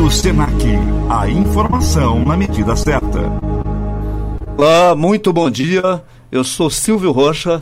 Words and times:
Giro 0.00 0.10
Senac, 0.10 0.64
a 1.10 1.28
informação 1.28 2.24
na 2.24 2.34
medida 2.34 2.74
certa. 2.74 3.20
Olá, 4.56 4.96
muito 4.96 5.30
bom 5.30 5.50
dia. 5.50 6.02
Eu 6.32 6.42
sou 6.42 6.70
Silvio 6.70 7.12
Rocha. 7.12 7.60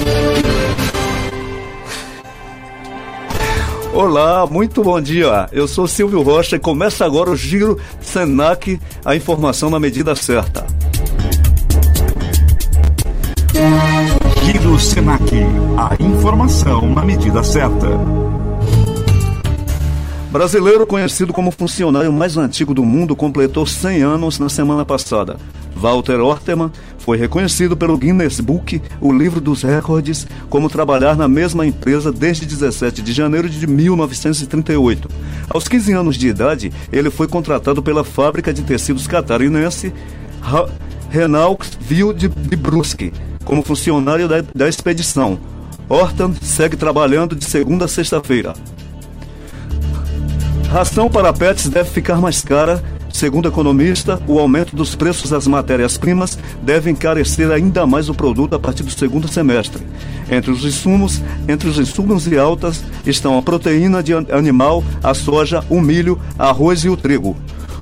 Olá, 3.93 4.47
muito 4.47 4.85
bom 4.85 5.01
dia. 5.01 5.49
Eu 5.51 5.67
sou 5.67 5.89
Silvio 5.89 6.23
Rocha 6.23 6.55
e 6.55 6.61
começa 6.61 7.05
agora 7.05 7.29
o 7.29 7.37
Giro 7.37 7.77
Senac, 8.01 8.81
a 9.05 9.17
informação 9.17 9.69
na 9.69 9.81
medida 9.81 10.15
certa. 10.15 10.65
Giro 14.45 14.79
Senac, 14.79 15.29
a 15.77 16.01
informação 16.01 16.95
na 16.95 17.05
medida 17.05 17.43
certa. 17.43 18.28
Brasileiro 20.31 20.87
conhecido 20.87 21.33
como 21.33 21.51
funcionário 21.51 22.13
mais 22.13 22.37
antigo 22.37 22.75
do 22.75 22.85
mundo 22.85 23.17
completou 23.17 23.67
100 23.67 24.03
anos 24.03 24.39
na 24.39 24.51
semana 24.51 24.85
passada. 24.85 25.39
Walter 25.75 26.21
Orteman 26.21 26.71
foi 26.99 27.17
reconhecido 27.17 27.75
pelo 27.75 27.97
Guinness 27.97 28.39
Book, 28.39 28.83
o 29.01 29.11
livro 29.11 29.41
dos 29.41 29.63
recordes, 29.63 30.27
como 30.51 30.69
trabalhar 30.69 31.17
na 31.17 31.27
mesma 31.27 31.65
empresa 31.65 32.13
desde 32.13 32.45
17 32.45 33.01
de 33.01 33.13
janeiro 33.15 33.49
de 33.49 33.67
1938. 33.67 35.09
Aos 35.49 35.67
15 35.67 35.93
anos 35.95 36.17
de 36.17 36.29
idade, 36.29 36.73
ele 36.93 37.09
foi 37.09 37.27
contratado 37.27 37.83
pela 37.83 38.05
fábrica 38.05 38.53
de 38.53 38.63
tecidos 38.63 39.07
catarinense 39.07 39.95
Renaultville 41.09 42.13
de, 42.13 42.29
de 42.29 42.57
Brusque, 42.57 43.15
como 43.47 43.63
funcionário 43.63 44.29
da, 44.29 44.45
da 44.55 44.69
expedição. 44.69 45.39
Horton 45.89 46.35
segue 46.43 46.77
trabalhando 46.77 47.35
de 47.35 47.47
segunda 47.47 47.87
a 47.87 47.89
sexta-feira. 47.89 48.53
Ração 50.71 51.09
para 51.09 51.33
pets 51.33 51.67
deve 51.71 51.89
ficar 51.89 52.21
mais 52.21 52.43
cara. 52.43 52.83
Segundo 53.11 53.49
economista, 53.49 54.21
o 54.29 54.39
aumento 54.39 54.77
dos 54.77 54.95
preços 54.95 55.31
das 55.31 55.47
matérias-primas 55.47 56.39
deve 56.63 56.91
encarecer 56.91 57.51
ainda 57.51 57.87
mais 57.87 58.11
o 58.11 58.15
produto 58.15 58.55
a 58.55 58.59
partir 58.61 58.83
do 58.83 58.91
segundo 58.91 59.27
semestre. 59.29 59.83
Entre 60.31 60.51
os 60.51 60.65
insumos, 60.65 61.23
entre 61.49 61.69
os 61.69 61.79
insumos 61.79 62.27
e 62.27 62.37
altas 62.39 62.85
estão 63.07 63.39
a 63.39 63.43
proteína 63.43 64.03
de 64.03 64.13
animal, 64.13 64.85
a 65.03 65.15
soja, 65.15 65.65
o 65.71 65.81
milho, 65.81 66.21
arroz 66.39 66.85
e 66.85 66.91
o 66.91 66.99
trigo. 66.99 67.35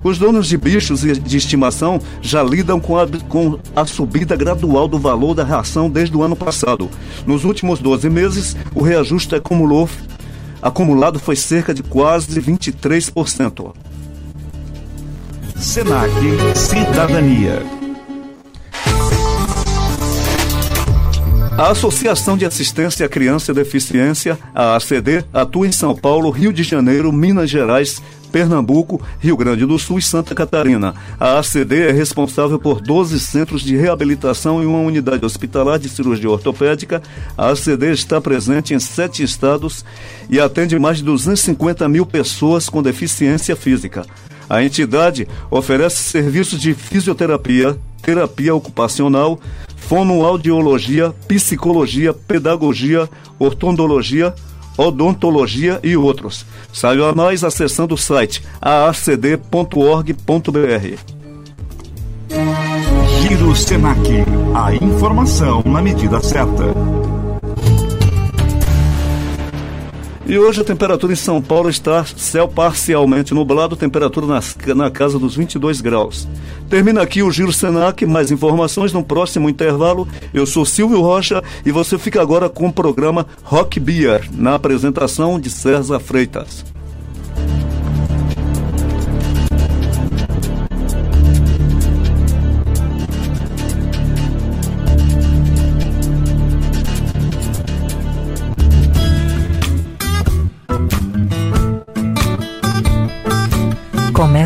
Os 0.04 0.16
donos 0.16 0.46
de 0.46 0.56
bichos 0.56 1.00
de 1.00 1.36
estimação 1.36 2.00
já 2.22 2.40
lidam 2.40 2.78
com 2.78 2.96
a, 2.96 3.08
com 3.28 3.58
a 3.74 3.84
subida 3.84 4.36
gradual 4.36 4.86
do 4.86 5.00
valor 5.00 5.34
da 5.34 5.42
ração 5.42 5.90
desde 5.90 6.16
o 6.16 6.22
ano 6.22 6.36
passado. 6.36 6.88
Nos 7.26 7.44
últimos 7.44 7.80
12 7.80 8.08
meses, 8.08 8.56
o 8.72 8.80
reajuste 8.80 9.34
acumulou 9.34 9.88
acumulado 10.66 11.18
foi 11.18 11.36
cerca 11.36 11.72
de 11.72 11.82
quase 11.82 12.40
23%. 12.40 13.72
Senac 15.56 16.10
Cidadania. 16.54 17.62
A 21.56 21.70
Associação 21.70 22.36
de 22.36 22.44
Assistência 22.44 23.06
à 23.06 23.08
Criança 23.08 23.50
e 23.50 23.54
Deficiência, 23.54 24.38
a 24.54 24.76
ACD, 24.76 25.24
atua 25.32 25.66
em 25.66 25.72
São 25.72 25.94
Paulo, 25.94 26.28
Rio 26.30 26.52
de 26.52 26.62
Janeiro, 26.62 27.10
Minas 27.10 27.48
Gerais, 27.48 28.02
Pernambuco, 28.36 29.00
Rio 29.18 29.34
Grande 29.34 29.64
do 29.64 29.78
Sul 29.78 29.98
e 29.98 30.02
Santa 30.02 30.34
Catarina. 30.34 30.94
A 31.18 31.38
ACD 31.38 31.88
é 31.88 31.90
responsável 31.90 32.58
por 32.58 32.82
12 32.82 33.18
centros 33.18 33.62
de 33.62 33.74
reabilitação 33.78 34.62
e 34.62 34.66
uma 34.66 34.80
unidade 34.80 35.24
hospitalar 35.24 35.78
de 35.78 35.88
cirurgia 35.88 36.28
ortopédica. 36.28 37.02
A 37.34 37.48
ACD 37.52 37.92
está 37.92 38.20
presente 38.20 38.74
em 38.74 38.78
sete 38.78 39.22
estados 39.22 39.86
e 40.28 40.38
atende 40.38 40.78
mais 40.78 40.98
de 40.98 41.04
250 41.04 41.88
mil 41.88 42.04
pessoas 42.04 42.68
com 42.68 42.82
deficiência 42.82 43.56
física. 43.56 44.04
A 44.50 44.62
entidade 44.62 45.26
oferece 45.50 46.02
serviços 46.02 46.60
de 46.60 46.74
fisioterapia, 46.74 47.74
terapia 48.02 48.54
ocupacional, 48.54 49.40
fonoaudiologia, 49.78 51.10
psicologia, 51.26 52.12
pedagogia, 52.12 53.08
ortodologia, 53.38 54.34
odontologia 54.76 55.80
e 55.82 55.96
outros. 55.96 56.44
Saiba 56.72 57.14
mais 57.14 57.44
acessando 57.44 57.94
o 57.94 57.98
site 57.98 58.42
aacd.org.br. 58.60 59.36
Giro 63.22 63.56
Senac, 63.56 64.08
a 64.54 64.74
informação 64.74 65.62
na 65.64 65.80
medida 65.80 66.20
certa. 66.20 66.95
E 70.28 70.36
hoje 70.36 70.60
a 70.60 70.64
temperatura 70.64 71.12
em 71.12 71.16
São 71.16 71.40
Paulo 71.40 71.70
está 71.70 72.04
céu 72.04 72.48
parcialmente 72.48 73.32
nublado, 73.32 73.76
temperatura 73.76 74.26
nas, 74.26 74.56
na 74.74 74.90
casa 74.90 75.20
dos 75.20 75.36
22 75.36 75.80
graus. 75.80 76.26
Termina 76.68 77.00
aqui 77.00 77.22
o 77.22 77.30
Giro 77.30 77.52
Senac, 77.52 78.04
mais 78.04 78.32
informações 78.32 78.92
no 78.92 79.04
próximo 79.04 79.48
intervalo. 79.48 80.08
Eu 80.34 80.44
sou 80.44 80.66
Silvio 80.66 81.00
Rocha 81.00 81.44
e 81.64 81.70
você 81.70 81.96
fica 81.96 82.20
agora 82.20 82.48
com 82.48 82.66
o 82.66 82.72
programa 82.72 83.24
Rock 83.44 83.78
Beer, 83.78 84.28
na 84.32 84.56
apresentação 84.56 85.38
de 85.38 85.48
César 85.48 86.00
Freitas. 86.00 86.75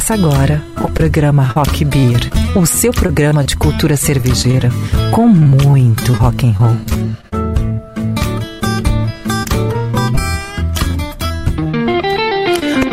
Começa 0.00 0.14
agora 0.14 0.62
o 0.82 0.90
programa 0.90 1.42
Rock 1.42 1.84
Beer, 1.84 2.20
o 2.56 2.64
seu 2.64 2.90
programa 2.90 3.44
de 3.44 3.54
cultura 3.54 3.98
cervejeira 3.98 4.70
com 5.12 5.28
muito 5.28 6.14
rock 6.14 6.46
and 6.46 6.52
roll. 6.52 6.76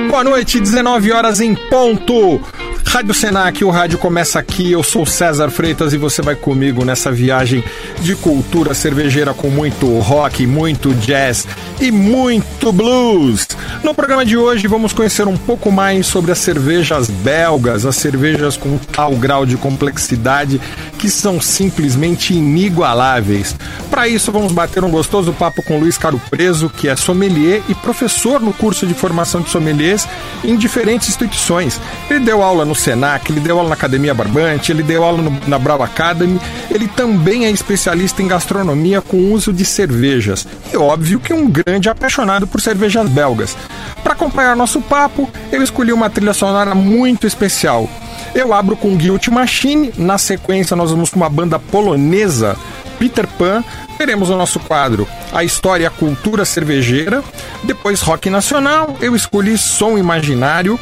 Boa 0.09 0.23
noite, 0.25 0.59
19 0.59 1.13
horas 1.13 1.40
em 1.40 1.56
ponto. 1.56 2.41
Rádio 2.88 3.14
Senac, 3.14 3.66
o 3.66 3.70
rádio 3.70 4.00
começa 4.00 4.40
aqui. 4.40 4.72
Eu 4.72 4.81
sou 4.81 5.06
César 5.06 5.50
Freitas 5.50 5.92
e 5.92 5.98
você 5.98 6.22
vai 6.22 6.36
comigo 6.36 6.86
nessa 6.86 7.12
viagem 7.12 7.62
de 8.00 8.16
cultura 8.16 8.74
cervejeira 8.74 9.34
com 9.34 9.50
muito 9.50 10.00
rock, 10.00 10.48
muito 10.48 10.94
jazz 10.94 11.46
e 11.81 11.92
muito 11.92 12.72
blues. 12.72 13.46
No 13.84 13.94
programa 13.94 14.25
de 14.25 14.38
hoje 14.38 14.68
vamos 14.68 14.94
conhecer 14.94 15.28
um 15.28 15.36
pouco 15.36 15.70
mais 15.70 16.08
sobre 16.08 16.31
as 16.31 16.40
cervejas 16.40 17.09
belgas, 17.09 17.86
as 17.86 17.98
cervejas 17.98 18.56
com 18.56 18.78
tal 18.78 19.12
grau 19.18 19.46
de 19.46 19.58
complexidade 19.58 20.59
que 20.98 21.09
são 21.09 21.42
simplesmente 21.42 22.34
inigualáveis. 22.34 23.54
Para 23.92 24.08
isso 24.08 24.31
vamos 24.31 24.54
bater 24.54 24.84
um 24.84 24.90
gostoso 24.90 25.34
papo 25.34 25.62
com 25.62 25.78
Luiz 25.78 25.98
Caro 25.98 26.19
Preso, 26.30 26.69
que 26.69 26.88
é 26.88 26.96
sommelier 26.96 27.62
e 27.68 27.75
professor 27.75 28.40
no 28.40 28.54
curso 28.54 28.88
de 28.88 28.94
formação 28.94 29.42
de 29.42 29.50
sommeliers 29.50 30.08
em 30.44 30.56
diferentes 30.56 31.09
instituições. 31.09 31.80
Ele 32.09 32.22
deu 32.22 32.42
aula 32.42 32.64
no 32.64 32.77
Senac, 32.78 33.32
ele 33.32 33.40
deu 33.40 33.58
aula 33.58 33.70
na 33.70 33.76
Academia 33.76 34.14
Barbante, 34.14 34.72
ele 34.72 34.84
deu 34.84 35.04
aula 35.04 35.22
no, 35.22 35.40
na 35.48 35.60
Brau 35.60 35.82
Academy, 35.82 36.40
ele 36.70 36.88
também 36.88 37.46
é 37.46 37.52
especialista 37.52 38.22
em 38.22 38.28
gastronomia 38.28 39.02
com 39.02 39.32
uso 39.34 39.52
de 39.52 39.66
cervejas. 39.66 40.48
E 40.72 40.78
óbvio 40.78 41.20
que 41.20 41.34
um 41.34 41.50
grande 41.50 41.90
apaixonado 41.90 42.48
por 42.48 42.62
cervejas 42.62 43.10
belgas. 43.10 43.58
Para 44.04 44.14
acompanhar 44.14 44.56
nosso 44.56 44.82
papo, 44.82 45.30
eu 45.52 45.62
escolhi 45.62 45.92
uma 45.92 46.10
trilha 46.10 46.34
sonora 46.34 46.74
muito 46.74 47.28
especial. 47.28 47.90
Eu 48.34 48.54
abro 48.54 48.76
com 48.76 48.96
Guilty 48.96 49.32
Machine, 49.32 49.92
na 49.98 50.18
sequência 50.18 50.76
nós 50.76 50.92
vamos 50.92 51.10
com 51.10 51.18
uma 51.18 51.30
banda 51.30 51.58
polonesa, 51.58 52.56
Peter 53.00 53.28
Pan, 53.28 53.64
teremos 53.98 54.30
o 54.30 54.36
nosso 54.36 54.60
quadro 54.60 55.08
A 55.32 55.44
História 55.44 55.84
e 55.84 55.88
a 55.88 55.92
Cultura 55.92 56.46
Cervejeira, 56.46 57.24
depois 57.64 58.02
Rock 58.02 58.30
Nacional, 58.30 58.96
eu 59.02 59.16
escolhi 59.16 59.58
Som 59.58 59.98
Imaginário, 59.98 60.80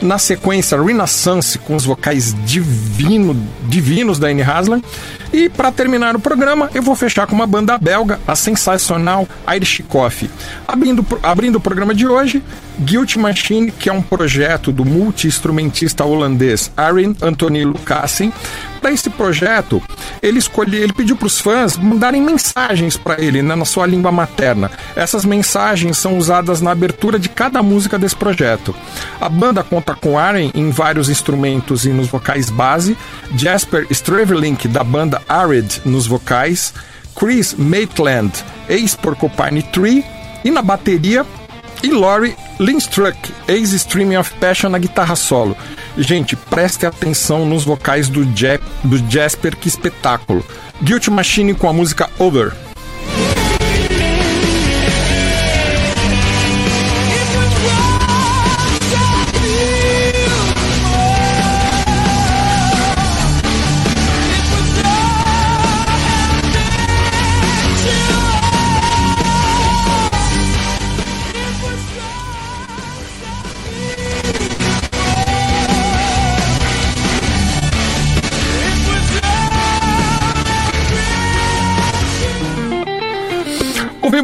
na 0.00 0.18
sequência, 0.18 0.80
Renaissance 0.80 1.58
com 1.58 1.74
os 1.74 1.84
vocais 1.84 2.34
divino, 2.44 3.36
divinos 3.68 4.18
da 4.18 4.28
Anne 4.28 4.42
Haslam. 4.42 4.82
E 5.32 5.48
para 5.48 5.72
terminar 5.72 6.14
o 6.16 6.20
programa, 6.20 6.70
eu 6.74 6.82
vou 6.82 6.94
fechar 6.94 7.26
com 7.26 7.34
uma 7.34 7.46
banda 7.46 7.76
belga, 7.78 8.20
a 8.26 8.34
sensacional 8.34 9.28
Irish 9.54 9.82
Coffee. 9.88 10.30
Abrindo, 10.66 11.04
abrindo 11.22 11.56
o 11.56 11.60
programa 11.60 11.94
de 11.94 12.06
hoje, 12.06 12.42
Guilty 12.80 13.18
Machine, 13.18 13.70
que 13.70 13.88
é 13.88 13.92
um 13.92 14.02
projeto 14.02 14.72
do 14.72 14.84
multi-instrumentista 14.84 16.04
holandês 16.04 16.70
Arjen 16.76 17.16
Anthony 17.22 17.64
Lucassen. 17.64 18.32
Para 18.80 18.92
esse 18.92 19.10
projeto, 19.10 19.82
ele 20.22 20.38
escolheu, 20.38 20.82
ele 20.82 20.92
pediu 20.92 21.16
para 21.16 21.26
os 21.26 21.40
fãs 21.40 21.76
mandarem 21.76 22.22
mensagens 22.22 22.96
para 22.96 23.20
ele 23.20 23.42
né, 23.42 23.54
na 23.54 23.64
sua 23.64 23.86
língua 23.86 24.12
materna. 24.12 24.70
Essas 24.94 25.24
mensagens 25.24 25.98
são 25.98 26.16
usadas 26.18 26.60
na 26.60 26.70
abertura 26.70 27.18
de 27.18 27.28
cada 27.28 27.62
música 27.62 27.98
desse 27.98 28.14
projeto. 28.14 28.74
A 29.20 29.28
banda 29.28 29.64
conta 29.64 29.94
com 29.94 30.18
Arjen 30.18 30.52
em 30.54 30.70
vários 30.70 31.08
instrumentos 31.08 31.84
e 31.84 31.88
nos 31.88 32.08
vocais 32.08 32.50
base, 32.50 32.96
Jasper 33.36 33.86
Stravelink 33.90 34.68
da 34.68 34.84
banda 34.84 35.20
Arid 35.28 35.80
nos 35.84 36.06
vocais, 36.06 36.72
Chris 37.16 37.54
Maitland, 37.54 38.32
ex-Porcupine 38.68 39.62
Tree, 39.62 40.04
e 40.44 40.50
na 40.50 40.62
bateria, 40.62 41.26
e 41.82 41.90
Laurie 41.90 42.36
Lynn 42.58 42.78
Struck, 42.78 43.16
Ace 43.48 43.74
Streaming 43.76 44.16
of 44.16 44.32
Passion 44.34 44.70
na 44.70 44.78
guitarra 44.78 45.16
solo. 45.16 45.56
Gente, 45.96 46.36
preste 46.36 46.84
atenção 46.84 47.46
nos 47.46 47.64
vocais 47.64 48.08
do, 48.08 48.24
Je 48.36 48.58
do 48.84 48.98
Jasper, 49.10 49.56
que 49.56 49.68
espetáculo. 49.68 50.44
Guilty 50.82 51.10
Machine 51.10 51.54
com 51.54 51.68
a 51.68 51.72
música 51.72 52.10
Over. 52.18 52.65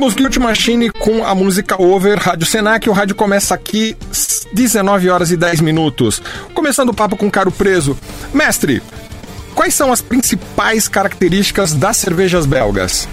Ouvimos 0.03 0.15
Guilty 0.17 0.41
Machine 0.41 0.91
com 0.91 1.25
a 1.25 1.33
música 1.33 1.81
Over, 1.81 2.19
Rádio 2.19 2.45
Senac. 2.45 2.91
O 2.91 2.93
rádio 2.93 3.15
começa 3.15 3.55
aqui 3.55 3.97
19 4.53 5.09
horas 5.09 5.31
e 5.31 5.37
10 5.37 5.61
minutos. 5.61 6.21
Começando 6.53 6.89
o 6.89 6.95
papo 6.95 7.17
com 7.17 7.29
o 7.29 7.31
Caro 7.31 7.53
Preso. 7.53 7.97
Mestre, 8.35 8.83
quais 9.55 9.75
são 9.75 9.93
as 9.93 10.03
principais 10.03 10.89
características 10.89 11.73
das 11.73 11.99
cervejas 11.99 12.47
belgas? 12.47 13.09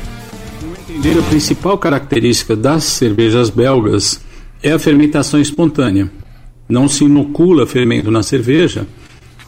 Entender 0.90 1.20
a 1.20 1.22
principal 1.22 1.78
característica 1.78 2.56
das 2.56 2.86
cervejas 2.86 3.52
belgas 3.52 4.20
é 4.64 4.72
a 4.72 4.80
fermentação 4.80 5.40
espontânea. 5.40 6.10
Não 6.68 6.88
se 6.88 7.04
inocula 7.04 7.68
fermento 7.68 8.10
na 8.10 8.24
cerveja. 8.24 8.88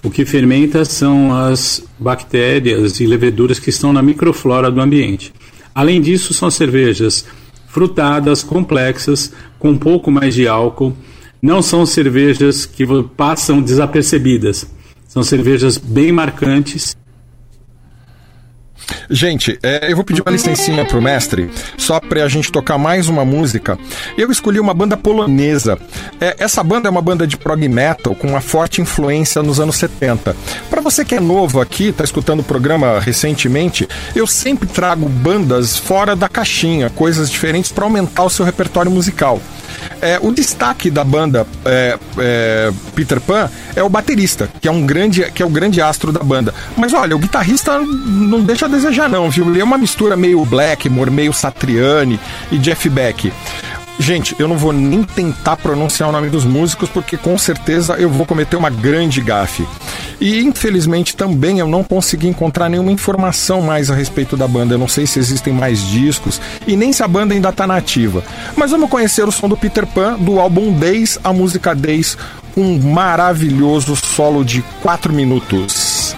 O 0.03 0.11
que 0.11 0.25
fermenta 0.25 0.85
são 0.85 1.35
as 1.35 1.83
bactérias 1.97 2.99
e 2.99 3.07
leveduras 3.07 3.57
que 3.57 3.71
estão 3.71 3.91
na 3.91 4.03
microflora 4.03 4.69
do 4.69 4.79
ambiente. 4.79 5.33
Além 5.73 6.01
disso, 6.01 6.33
são 6.33 6.51
cervejas 6.51 7.25
frutadas, 7.68 8.44
complexas, 8.44 9.31
com 9.57 9.69
um 9.71 9.77
pouco 9.77 10.12
mais 10.12 10.35
de 10.35 10.47
álcool. 10.47 10.95
Não 11.41 11.62
são 11.62 11.85
cervejas 11.85 12.65
que 12.65 12.85
passam 13.15 13.62
desapercebidas. 13.62 14.68
São 15.07 15.23
cervejas 15.23 15.77
bem 15.77 16.12
marcantes 16.12 16.95
Gente, 19.09 19.57
é, 19.61 19.91
eu 19.91 19.95
vou 19.95 20.05
pedir 20.05 20.21
uma 20.21 20.31
licencinha 20.31 20.85
pro 20.85 21.01
mestre, 21.01 21.49
só 21.77 21.99
pra 21.99 22.27
gente 22.27 22.51
tocar 22.51 22.77
mais 22.77 23.07
uma 23.07 23.25
música. 23.25 23.77
Eu 24.17 24.31
escolhi 24.31 24.59
uma 24.59 24.73
banda 24.73 24.95
polonesa. 24.95 25.77
É, 26.19 26.35
essa 26.39 26.63
banda 26.63 26.88
é 26.88 26.91
uma 26.91 27.01
banda 27.01 27.27
de 27.27 27.38
prog 27.38 27.67
metal 27.67 28.15
com 28.15 28.27
uma 28.27 28.41
forte 28.41 28.81
influência 28.81 29.43
nos 29.43 29.59
anos 29.59 29.75
70. 29.75 30.35
Para 30.69 30.81
você 30.81 31.03
que 31.03 31.15
é 31.15 31.19
novo 31.19 31.59
aqui, 31.59 31.91
tá 31.91 32.03
escutando 32.03 32.41
o 32.41 32.43
programa 32.43 32.99
recentemente, 32.99 33.88
eu 34.15 34.25
sempre 34.27 34.67
trago 34.67 35.07
bandas 35.07 35.77
fora 35.77 36.15
da 36.15 36.29
caixinha, 36.29 36.89
coisas 36.89 37.29
diferentes 37.29 37.71
para 37.71 37.85
aumentar 37.85 38.23
o 38.23 38.29
seu 38.29 38.45
repertório 38.45 38.91
musical. 38.91 39.41
É, 40.01 40.19
o 40.22 40.31
destaque 40.31 40.89
da 40.89 41.04
banda 41.04 41.45
é, 41.66 41.98
é, 42.18 42.72
Peter 42.95 43.19
Pan 43.19 43.50
é 43.75 43.83
o 43.83 43.89
baterista, 43.89 44.50
que 44.60 44.68
é 44.68 44.72
um 44.72 44.86
grande, 44.86 45.30
que 45.31 45.42
é 45.42 45.45
o 45.45 45.50
grande 45.50 45.81
astro 45.81 46.12
da 46.12 46.24
banda. 46.24 46.54
Mas 46.78 46.94
olha, 46.94 47.16
o 47.16 47.19
guitarrista 47.19 47.80
não 47.80 48.42
deixa 48.42 48.66
a 48.66 48.69
desejar 48.69 49.10
não, 49.10 49.30
viu? 49.30 49.50
Ele 49.50 49.62
é 49.62 49.63
uma 49.63 49.78
mistura 49.78 50.16
meio 50.16 50.44
Blackmore, 50.45 51.12
meio 51.12 51.33
Satriani 51.33 52.19
e 52.51 52.57
Jeff 52.57 52.89
Beck. 52.89 53.31
Gente, 54.01 54.36
eu 54.39 54.48
não 54.48 54.57
vou 54.57 54.74
nem 54.74 55.03
tentar 55.03 55.57
pronunciar 55.57 56.09
o 56.09 56.12
nome 56.12 56.27
dos 56.27 56.44
músicos 56.44 56.89
porque 56.89 57.15
com 57.15 57.38
certeza 57.38 57.94
eu 57.94 58.09
vou 58.09 58.25
cometer 58.25 58.56
uma 58.56 58.71
grande 58.71 59.21
gafe. 59.21 59.63
E 60.19 60.39
infelizmente 60.39 61.15
também 61.15 61.59
eu 61.59 61.68
não 61.68 61.83
consegui 61.83 62.27
encontrar 62.27 62.68
nenhuma 62.68 62.92
informação 62.92 63.62
mais 63.62 63.92
a 63.92 63.94
respeito 63.94 64.36
da 64.36 64.48
banda. 64.48 64.74
Eu 64.74 64.80
não 64.80 64.88
sei 64.88 65.06
se 65.06 65.19
existem 65.19 65.53
mais 65.53 65.80
discos 65.88 66.42
e 66.65 66.75
nem 66.75 66.92
se 66.92 67.03
a 67.03 67.07
banda 67.07 67.36
ainda 67.36 67.50
está 67.50 67.68
nativa. 67.68 68.24
Mas 68.56 68.71
vamos 68.71 68.89
conhecer 68.89 69.27
o 69.27 69.31
som 69.31 69.48
do 69.48 69.56
Peter 69.56 69.86
Pan 69.86 70.18
do 70.18 70.39
álbum 70.39 70.74
Days, 70.74 71.19
a 71.24 71.31
música 71.31 71.75
Days, 71.75 72.18
um 72.57 72.80
maravilhoso 72.80 73.95
solo 73.95 74.44
de 74.44 74.63
4 74.81 75.13
minutos. 75.13 76.15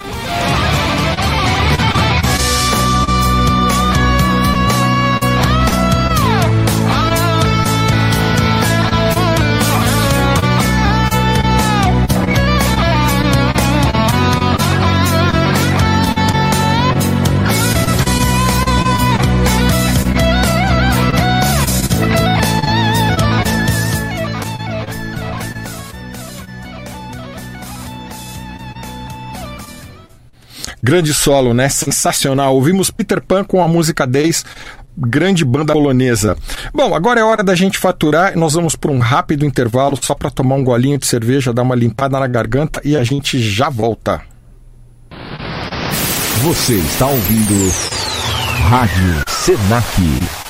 Grande 30.83 31.13
solo, 31.13 31.53
né? 31.53 31.69
Sensacional. 31.69 32.53
Ouvimos 32.53 32.91
Peter 32.91 33.21
Pan 33.21 33.45
com 33.45 33.63
a 33.63 33.67
música 33.69 34.05
10, 34.05 34.43
grande 34.97 35.45
banda 35.45 35.71
polonesa. 35.71 36.35
Bom, 36.73 36.93
agora 36.93 37.21
é 37.21 37.23
hora 37.23 37.41
da 37.41 37.55
gente 37.55 37.77
faturar. 37.77 38.37
Nós 38.37 38.53
vamos 38.53 38.75
para 38.75 38.91
um 38.91 38.99
rápido 38.99 39.45
intervalo 39.45 39.97
só 40.01 40.13
para 40.13 40.29
tomar 40.29 40.55
um 40.55 40.63
golinho 40.63 40.97
de 40.97 41.07
cerveja, 41.07 41.53
dar 41.53 41.61
uma 41.61 41.73
limpada 41.73 42.19
na 42.19 42.27
garganta 42.27 42.81
e 42.83 42.97
a 42.97 43.03
gente 43.03 43.39
já 43.39 43.69
volta. 43.69 44.21
Você 46.41 46.73
está 46.73 47.07
ouvindo 47.07 47.71
Rádio 48.67 49.23
Senac. 49.29 50.42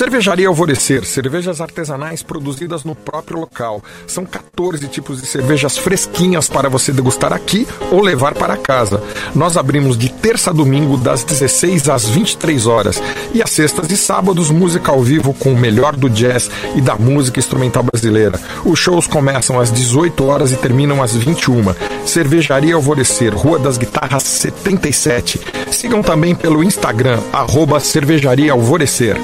Cervejaria 0.00 0.48
Alvorecer, 0.48 1.04
cervejas 1.04 1.60
artesanais 1.60 2.22
produzidas 2.22 2.84
no 2.84 2.94
próprio 2.94 3.38
local. 3.38 3.84
São 4.06 4.24
14 4.24 4.88
tipos 4.88 5.20
de 5.20 5.26
cervejas 5.26 5.76
fresquinhas 5.76 6.48
para 6.48 6.70
você 6.70 6.90
degustar 6.90 7.34
aqui 7.34 7.68
ou 7.92 8.00
levar 8.00 8.32
para 8.32 8.56
casa. 8.56 9.02
Nós 9.34 9.58
abrimos 9.58 9.98
de 9.98 10.08
terça 10.10 10.48
a 10.48 10.52
domingo 10.54 10.96
das 10.96 11.22
16 11.22 11.90
às 11.90 12.08
23 12.08 12.66
horas 12.66 13.02
e 13.34 13.42
às 13.42 13.50
sextas 13.50 13.90
e 13.90 13.96
sábados 13.98 14.48
música 14.48 14.90
ao 14.90 15.02
vivo 15.02 15.34
com 15.34 15.52
o 15.52 15.58
melhor 15.58 15.94
do 15.94 16.08
jazz 16.08 16.50
e 16.74 16.80
da 16.80 16.96
música 16.96 17.38
instrumental 17.38 17.82
brasileira. 17.82 18.40
Os 18.64 18.78
shows 18.78 19.06
começam 19.06 19.60
às 19.60 19.70
18 19.70 20.24
horas 20.24 20.50
e 20.50 20.56
terminam 20.56 21.02
às 21.02 21.14
21. 21.14 21.74
Cervejaria 22.06 22.74
Alvorecer, 22.74 23.36
Rua 23.36 23.58
das 23.58 23.76
Guitarras 23.76 24.22
77. 24.22 25.38
Sigam 25.70 26.02
também 26.02 26.34
pelo 26.34 26.64
Instagram, 26.64 27.20
arroba 27.34 27.78
Cervejaria 27.80 28.52
Alvorecer. 28.52 29.18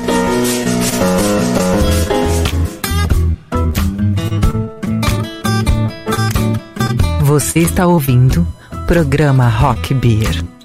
Você 7.36 7.58
está 7.58 7.86
ouvindo 7.86 8.48
programa 8.86 9.46
Rock 9.46 9.92
Beer. 9.92 10.55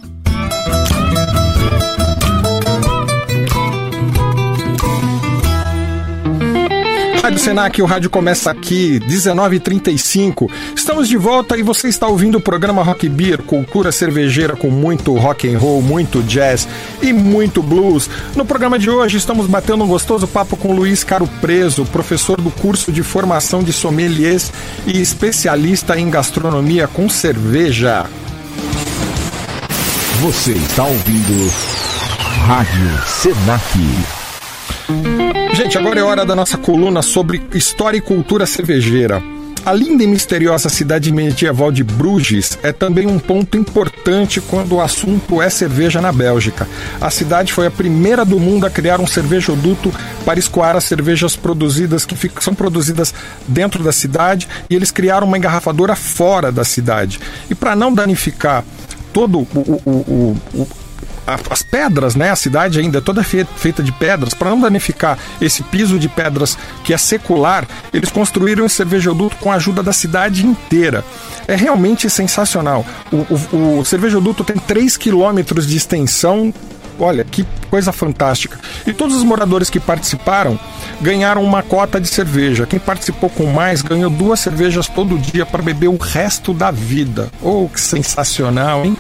Rádio 7.32 7.46
Senac, 7.46 7.82
o 7.82 7.86
rádio 7.86 8.10
começa 8.10 8.52
aqui, 8.52 9.00
19h35. 9.08 10.52
Estamos 10.76 11.08
de 11.08 11.16
volta 11.16 11.56
e 11.58 11.64
você 11.64 11.88
está 11.88 12.06
ouvindo 12.06 12.38
o 12.38 12.42
programa 12.42 12.84
Rock 12.84 13.08
Beer, 13.08 13.42
cultura 13.42 13.90
cervejeira 13.90 14.54
com 14.58 14.70
muito 14.70 15.16
rock 15.16 15.48
and 15.48 15.58
roll, 15.58 15.82
muito 15.82 16.22
jazz 16.24 16.68
e 17.02 17.14
muito 17.14 17.64
blues. 17.64 18.10
No 18.36 18.44
programa 18.46 18.78
de 18.78 18.90
hoje 18.90 19.16
estamos 19.16 19.48
batendo 19.48 19.86
um 19.86 19.88
gostoso 19.88 20.28
papo 20.28 20.58
com 20.58 20.74
Luiz 20.74 21.06
Caro 21.06 21.26
Preso, 21.40 21.86
professor 21.86 22.42
do 22.42 22.52
curso 22.52 22.92
de 22.92 23.02
formação 23.02 23.64
de 23.64 23.72
sommeliers 23.72 24.52
e 24.86 25.00
especialista 25.00 25.98
em 25.98 26.10
gastronomia 26.10 26.86
com 26.86 27.08
cerveja. 27.08 28.08
Você 30.20 30.52
está 30.52 30.84
ouvindo 30.84 31.50
Rádio 32.46 33.08
Senac. 33.08 34.21
Gente, 35.54 35.78
agora 35.78 36.00
é 36.00 36.04
hora 36.04 36.26
da 36.26 36.34
nossa 36.34 36.58
coluna 36.58 37.02
sobre 37.02 37.42
história 37.54 37.98
e 37.98 38.02
cultura 38.02 38.46
cervejeira. 38.46 39.22
A 39.66 39.74
linda 39.74 40.04
e 40.04 40.08
misteriosa 40.08 40.70
cidade 40.70 41.12
medieval 41.12 41.72
de 41.72 41.84
Bruges 41.84 42.58
é 42.64 42.72
também 42.72 43.06
um 43.06 43.20
ponto 43.20 43.58
importante 43.58 44.42
quando 44.42 44.76
o 44.76 44.82
assunto 44.82 45.42
é 45.42 45.50
cerveja 45.50 46.02
na 46.02 46.12
Bélgica. 46.12 46.68
A 47.00 47.12
cidade 47.12 47.54
foi 47.54 47.68
a 47.68 47.72
primeira 47.72 48.26
do 48.26 48.40
mundo 48.40 48.66
a 48.66 48.72
criar 48.72 49.00
um 49.00 49.06
cervejoduto 49.06 49.94
para 50.26 50.40
escoar 50.40 50.76
as 50.76 50.86
cervejas 50.86 51.36
produzidas 51.36 52.06
que 52.06 52.16
são 52.40 52.56
produzidas 52.56 53.14
dentro 53.48 53.84
da 53.84 53.92
cidade 53.92 54.48
e 54.70 54.76
eles 54.76 54.90
criaram 54.90 55.28
uma 55.28 55.38
engarrafadora 55.38 55.96
fora 55.96 56.52
da 56.52 56.64
cidade. 56.64 57.20
E 57.50 57.54
para 57.54 57.76
não 57.76 57.94
danificar 57.94 58.64
todo 59.14 59.40
o, 59.40 59.82
o, 59.86 60.38
o, 60.56 60.68
as 61.26 61.62
pedras, 61.62 62.16
né? 62.16 62.30
A 62.32 62.36
cidade 62.36 62.80
ainda 62.80 62.98
é 62.98 63.02
toda 63.02 63.24
feita 63.24 63.84
de 63.84 63.92
pedras. 63.92 64.34
Para 64.34 64.50
não 64.50 64.60
danificar 64.60 65.18
esse 65.40 65.64
piso 65.64 66.00
de 66.00 66.10
pedras 66.10 66.58
que 66.84 66.94
é 66.94 66.98
secular, 66.98 67.68
eles 67.94 68.12
construíram 68.12 68.66
esse 68.66 68.76
cervejoduto 68.76 69.36
com 69.38 69.52
a 69.52 69.56
ajuda 69.56 69.84
da 69.84 69.94
cidade 69.94 70.46
inteira. 70.46 71.04
É 71.48 71.56
realmente 71.56 72.10
sensacional. 72.10 72.86
O, 73.12 73.56
o, 73.56 73.80
o 73.80 73.86
cervejoduto 73.86 74.44
tem 74.44 74.58
3 74.58 74.98
quilômetros 74.98 75.68
de 75.68 75.78
extensão 75.78 76.54
Olha, 77.00 77.24
que 77.24 77.48
coisa 77.72 77.92
fantástica. 77.92 78.60
E 78.86 78.94
todos 78.94 79.16
os 79.16 79.24
moradores 79.24 79.72
que 79.72 79.80
participaram 79.80 80.60
ganharam 81.02 81.44
uma 81.44 81.64
cota 81.64 82.00
de 82.00 82.08
cerveja. 82.08 82.68
Quem 82.68 82.78
participou 82.78 83.28
com 83.28 83.48
mais 83.48 83.82
ganhou 83.82 84.10
duas 84.10 84.40
cervejas 84.40 84.88
todo 84.88 85.18
dia 85.18 85.44
para 85.44 85.64
beber 85.64 85.88
o 85.88 85.98
resto 85.98 86.54
da 86.54 86.70
vida. 86.70 87.32
Oh, 87.42 87.68
que 87.68 87.82
sensacional, 87.82 88.86
hein? 88.86 88.96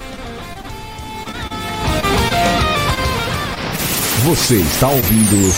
Você 4.23 4.57
está 4.57 4.87
ouvindo 4.87 5.51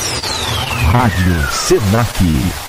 Rádio 0.94 1.52
Senac. 1.52 2.63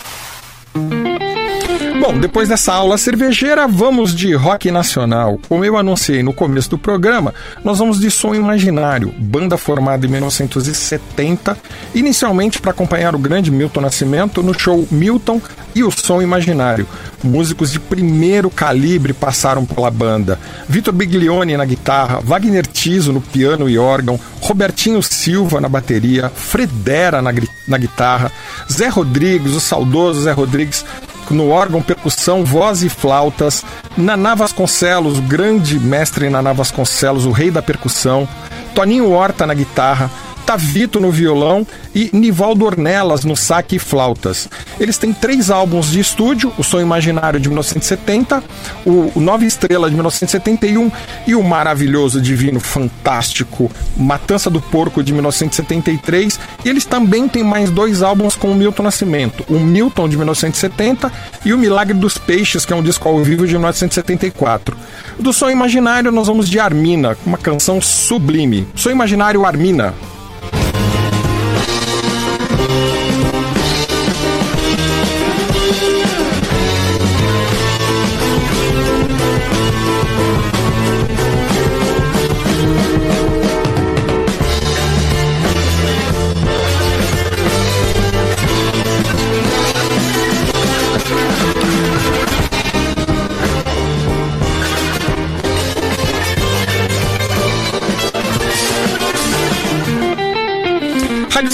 Bom, 2.06 2.18
depois 2.18 2.50
dessa 2.50 2.74
aula 2.74 2.98
cervejeira, 2.98 3.66
vamos 3.66 4.14
de 4.14 4.34
rock 4.34 4.70
nacional. 4.70 5.40
Como 5.48 5.64
eu 5.64 5.74
anunciei 5.74 6.22
no 6.22 6.34
começo 6.34 6.68
do 6.68 6.76
programa, 6.76 7.32
nós 7.64 7.78
vamos 7.78 7.98
de 7.98 8.10
Som 8.10 8.34
Imaginário, 8.34 9.08
banda 9.18 9.56
formada 9.56 10.04
em 10.04 10.10
1970, 10.10 11.56
inicialmente 11.94 12.60
para 12.60 12.72
acompanhar 12.72 13.14
o 13.14 13.18
grande 13.18 13.50
Milton 13.50 13.80
Nascimento 13.80 14.42
no 14.42 14.52
show 14.52 14.86
Milton 14.90 15.40
e 15.74 15.82
o 15.82 15.90
Som 15.90 16.20
Imaginário. 16.20 16.86
Músicos 17.22 17.72
de 17.72 17.80
primeiro 17.80 18.50
calibre 18.50 19.14
passaram 19.14 19.64
pela 19.64 19.90
banda. 19.90 20.38
Vitor 20.68 20.92
Biglione 20.92 21.56
na 21.56 21.64
guitarra, 21.64 22.20
Wagner 22.22 22.66
Tiso 22.66 23.14
no 23.14 23.22
piano 23.22 23.66
e 23.66 23.78
órgão, 23.78 24.20
Robertinho 24.42 25.02
Silva 25.02 25.58
na 25.58 25.70
bateria, 25.70 26.28
Fredera 26.28 27.22
na, 27.22 27.32
na 27.66 27.78
guitarra, 27.78 28.30
Zé 28.70 28.88
Rodrigues, 28.88 29.52
o 29.52 29.60
saudoso 29.60 30.20
Zé 30.20 30.32
Rodrigues 30.32 30.84
no 31.32 31.48
órgão, 31.48 31.80
percussão, 31.80 32.44
voz 32.44 32.82
e 32.82 32.88
flautas, 32.88 33.64
Naná 33.96 34.34
Vasconcelos, 34.34 35.20
grande 35.20 35.78
mestre 35.78 36.28
Naná 36.28 36.52
Vasconcelos, 36.52 37.24
o 37.24 37.30
rei 37.30 37.50
da 37.50 37.62
percussão, 37.62 38.28
Toninho 38.74 39.10
Horta 39.12 39.46
na 39.46 39.54
guitarra, 39.54 40.10
Tavito 40.44 41.00
no 41.00 41.10
violão 41.10 41.66
e 41.94 42.10
Nivaldo 42.12 42.64
Ornelas 42.64 43.24
no 43.24 43.36
saque 43.36 43.76
e 43.76 43.78
flautas. 43.78 44.48
Eles 44.78 44.98
têm 44.98 45.12
três 45.12 45.50
álbuns 45.50 45.90
de 45.90 46.00
estúdio: 46.00 46.52
O 46.58 46.62
Sonho 46.62 46.82
Imaginário 46.82 47.40
de 47.40 47.48
1970, 47.48 48.42
o, 48.84 49.12
Nova 49.20 49.44
Estrela 49.44 49.88
de 49.88 49.94
1971 49.94 50.90
e 51.26 51.34
o 51.34 51.42
maravilhoso, 51.42 52.20
divino, 52.20 52.60
fantástico 52.60 53.70
Matança 53.96 54.50
do 54.50 54.60
Porco 54.60 55.02
de 55.02 55.12
1973. 55.12 56.38
E 56.64 56.68
eles 56.68 56.84
também 56.84 57.28
têm 57.28 57.42
mais 57.42 57.70
dois 57.70 58.02
álbuns 58.02 58.36
com 58.36 58.50
o 58.50 58.54
Milton 58.54 58.82
Nascimento: 58.82 59.44
o 59.48 59.58
Milton 59.58 60.08
de 60.08 60.16
1970 60.16 61.10
e 61.44 61.52
o 61.52 61.58
Milagre 61.58 61.94
dos 61.94 62.18
Peixes, 62.18 62.66
que 62.66 62.72
é 62.72 62.76
um 62.76 62.82
disco 62.82 63.08
ao 63.08 63.22
vivo 63.22 63.46
de 63.46 63.52
1974. 63.52 64.76
Do 65.18 65.32
Sonho 65.32 65.52
Imaginário, 65.52 66.12
nós 66.12 66.26
vamos 66.26 66.48
de 66.48 66.58
Armina, 66.58 67.16
uma 67.24 67.38
canção 67.38 67.80
sublime. 67.80 68.66
Sonho 68.74 68.94
Imaginário 68.94 69.44
Armina. 69.44 69.94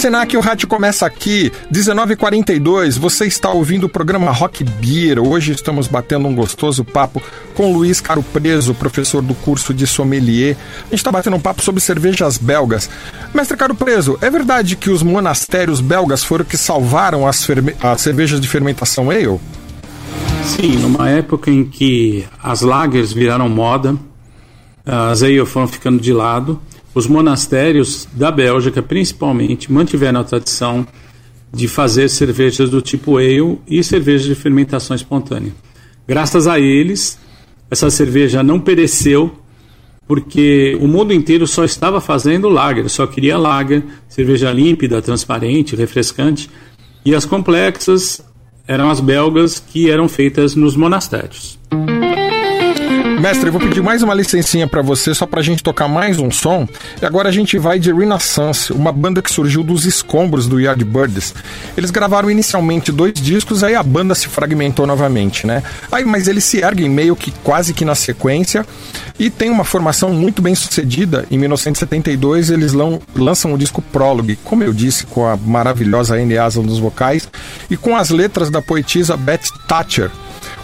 Senac, 0.00 0.34
o 0.34 0.40
rádio 0.40 0.66
começa 0.66 1.04
aqui, 1.04 1.52
19h42. 1.70 2.98
Você 2.98 3.26
está 3.26 3.50
ouvindo 3.50 3.84
o 3.84 3.88
programa 3.88 4.30
Rock 4.30 4.64
Beer. 4.64 5.18
Hoje 5.18 5.52
estamos 5.52 5.88
batendo 5.88 6.26
um 6.26 6.34
gostoso 6.34 6.82
papo 6.82 7.22
com 7.54 7.70
Luiz 7.70 8.00
Caro 8.00 8.22
Preso, 8.22 8.72
professor 8.72 9.20
do 9.20 9.34
curso 9.34 9.74
de 9.74 9.86
sommelier. 9.86 10.56
A 10.78 10.84
gente 10.84 10.94
está 10.94 11.12
batendo 11.12 11.36
um 11.36 11.40
papo 11.40 11.62
sobre 11.62 11.82
cervejas 11.82 12.38
belgas. 12.38 12.88
Mestre 13.34 13.58
Caro 13.58 13.74
Preso, 13.74 14.18
é 14.22 14.30
verdade 14.30 14.74
que 14.74 14.88
os 14.88 15.02
monastérios 15.02 15.82
belgas 15.82 16.24
foram 16.24 16.46
que 16.46 16.56
salvaram 16.56 17.26
as, 17.26 17.46
as 17.82 18.00
cervejas 18.00 18.40
de 18.40 18.48
fermentação 18.48 19.10
ale? 19.10 19.38
Sim, 20.46 20.78
numa 20.78 21.10
época 21.10 21.50
em 21.50 21.62
que 21.62 22.24
as 22.42 22.62
lagers 22.62 23.12
viraram 23.12 23.50
moda, 23.50 23.94
as 24.86 25.22
ale 25.22 25.44
foram 25.44 25.68
ficando 25.68 26.00
de 26.00 26.14
lado 26.14 26.58
os 26.94 27.06
monastérios 27.06 28.08
da 28.12 28.30
Bélgica, 28.30 28.82
principalmente, 28.82 29.70
mantiveram 29.70 30.20
a 30.20 30.24
tradição 30.24 30.86
de 31.52 31.66
fazer 31.68 32.08
cervejas 32.08 32.70
do 32.70 32.80
tipo 32.80 33.16
ale 33.16 33.58
e 33.68 33.82
cervejas 33.82 34.26
de 34.26 34.34
fermentação 34.34 34.94
espontânea. 34.94 35.52
Graças 36.06 36.46
a 36.46 36.58
eles, 36.58 37.18
essa 37.70 37.90
cerveja 37.90 38.42
não 38.42 38.60
pereceu, 38.60 39.32
porque 40.06 40.76
o 40.80 40.88
mundo 40.88 41.12
inteiro 41.12 41.46
só 41.46 41.64
estava 41.64 42.00
fazendo 42.00 42.48
lager, 42.48 42.88
só 42.88 43.06
queria 43.06 43.38
lager, 43.38 43.84
cerveja 44.08 44.52
límpida, 44.52 45.00
transparente, 45.00 45.76
refrescante, 45.76 46.50
e 47.04 47.14
as 47.14 47.24
complexas 47.24 48.20
eram 48.66 48.90
as 48.90 49.00
belgas 49.00 49.60
que 49.60 49.90
eram 49.90 50.08
feitas 50.08 50.54
nos 50.54 50.76
monastérios. 50.76 51.58
Mestre, 53.20 53.48
eu 53.48 53.52
vou 53.52 53.60
pedir 53.60 53.82
mais 53.82 54.02
uma 54.02 54.14
licencinha 54.14 54.66
para 54.66 54.80
você, 54.80 55.14
só 55.14 55.26
pra 55.26 55.42
gente 55.42 55.62
tocar 55.62 55.86
mais 55.86 56.18
um 56.18 56.30
som. 56.30 56.66
E 57.02 57.04
agora 57.04 57.28
a 57.28 57.32
gente 57.32 57.58
vai 57.58 57.78
de 57.78 57.92
Renaissance, 57.92 58.72
uma 58.72 58.90
banda 58.90 59.20
que 59.20 59.30
surgiu 59.30 59.62
dos 59.62 59.84
escombros 59.84 60.46
do 60.46 60.58
Yardbirds. 60.58 61.34
Eles 61.76 61.90
gravaram 61.90 62.30
inicialmente 62.30 62.90
dois 62.90 63.12
discos, 63.12 63.62
aí 63.62 63.74
a 63.74 63.82
banda 63.82 64.14
se 64.14 64.26
fragmentou 64.26 64.86
novamente, 64.86 65.46
né? 65.46 65.62
Aí, 65.92 66.02
mas 66.02 66.28
eles 66.28 66.44
se 66.44 66.62
erguem 66.62 66.88
meio 66.88 67.14
que 67.14 67.30
quase 67.44 67.74
que 67.74 67.84
na 67.84 67.94
sequência 67.94 68.64
e 69.18 69.28
tem 69.28 69.50
uma 69.50 69.64
formação 69.64 70.14
muito 70.14 70.40
bem 70.40 70.54
sucedida. 70.54 71.26
Em 71.30 71.36
1972 71.36 72.48
eles 72.48 72.72
lançam 73.14 73.52
o 73.52 73.58
disco 73.58 73.82
Prologue, 73.82 74.38
como 74.42 74.64
eu 74.64 74.72
disse, 74.72 75.04
com 75.04 75.26
a 75.26 75.36
maravilhosa 75.36 76.14
Anne 76.14 76.36
nos 76.64 76.78
vocais 76.78 77.28
e 77.68 77.76
com 77.76 77.94
as 77.94 78.08
letras 78.08 78.48
da 78.48 78.62
poetisa 78.62 79.14
Beth 79.14 79.44
Thatcher 79.68 80.10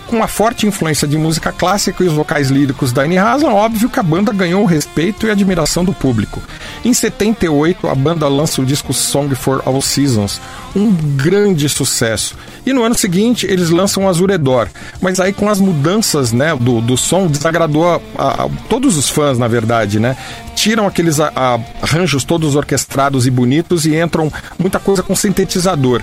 com 0.07 0.17
uma 0.17 0.29
forte 0.29 0.67
influência 0.67 1.07
de 1.07 1.19
música 1.19 1.53
clássica 1.53 2.03
e 2.03 2.07
os 2.07 2.13
vocais 2.13 2.49
líricos 2.49 2.93
da 2.93 3.03
Annie 3.03 3.19
Haslam, 3.19 3.53
óbvio 3.53 3.89
que 3.89 4.01
a 4.01 4.03
banda 4.03 4.33
ganhou 4.33 4.63
o 4.63 4.67
respeito 4.67 5.27
e 5.27 5.31
admiração 5.31 5.85
do 5.85 5.93
público. 5.93 6.43
Em 6.85 6.95
78, 6.95 7.89
a 7.89 7.95
banda 7.95 8.29
lança 8.29 8.63
o 8.63 8.67
disco 8.67 8.93
Song 8.93 9.35
for 9.35 9.63
All 9.67 9.83
Seasons, 9.83 10.41
um 10.75 10.93
grande 10.93 11.69
sucesso. 11.69 12.37
E 12.65 12.73
no 12.73 12.83
ano 12.83 12.95
seguinte, 12.95 13.47
eles 13.47 13.71
lançam 13.71 14.09
Azuredor, 14.09 14.69
mas 15.01 15.21
aí 15.21 15.33
com 15.33 15.49
as 15.49 15.61
mudanças 15.61 16.33
né, 16.33 16.55
do, 16.55 16.81
do 16.81 16.97
som, 16.97 17.27
desagradou 17.27 17.89
a, 17.89 18.01
a, 18.17 18.45
a 18.45 18.49
todos 18.69 18.97
os 18.97 19.09
fãs, 19.09 19.39
na 19.39 19.49
verdade, 19.49 19.99
né? 19.99 20.17
Tiram 20.55 20.87
aqueles 20.87 21.19
arranjos 21.21 22.25
todos 22.25 22.57
orquestrados 22.57 23.27
e 23.27 23.31
bonitos 23.31 23.85
e 23.85 23.95
entram 23.97 24.33
muita 24.59 24.79
coisa 24.79 25.03
com 25.03 25.15
sintetizador. 25.15 26.03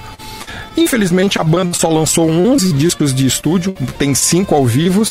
Infelizmente, 0.76 1.40
a 1.40 1.44
banda 1.44 1.74
só 1.74 1.90
lançou 1.90 2.30
11 2.30 2.74
discos 2.74 3.14
de 3.14 3.26
estúdio, 3.28 3.76
tem 3.98 4.16
5 4.16 4.56
ao 4.56 4.66
vivo, 4.66 5.04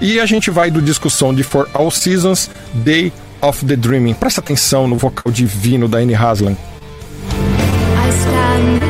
e 0.00 0.18
a 0.18 0.26
gente 0.26 0.50
vai 0.50 0.70
do 0.70 0.80
disco 0.80 1.10
som 1.10 1.34
de 1.34 1.42
For 1.42 1.68
All 1.74 1.90
Seasons, 1.90 2.50
Day 2.72 3.12
of 3.42 3.64
the 3.66 3.76
Dreaming. 3.76 4.14
Presta 4.14 4.40
atenção 4.40 4.88
no 4.88 4.96
vocal 4.96 5.30
divino 5.30 5.86
da 5.88 5.98
Annie 5.98 6.14
Haslam. 6.14 6.52
I 6.52 8.10
stand 8.10 8.80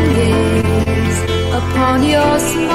upon 1.56 2.02
your 2.04 2.38
smile, 2.38 2.73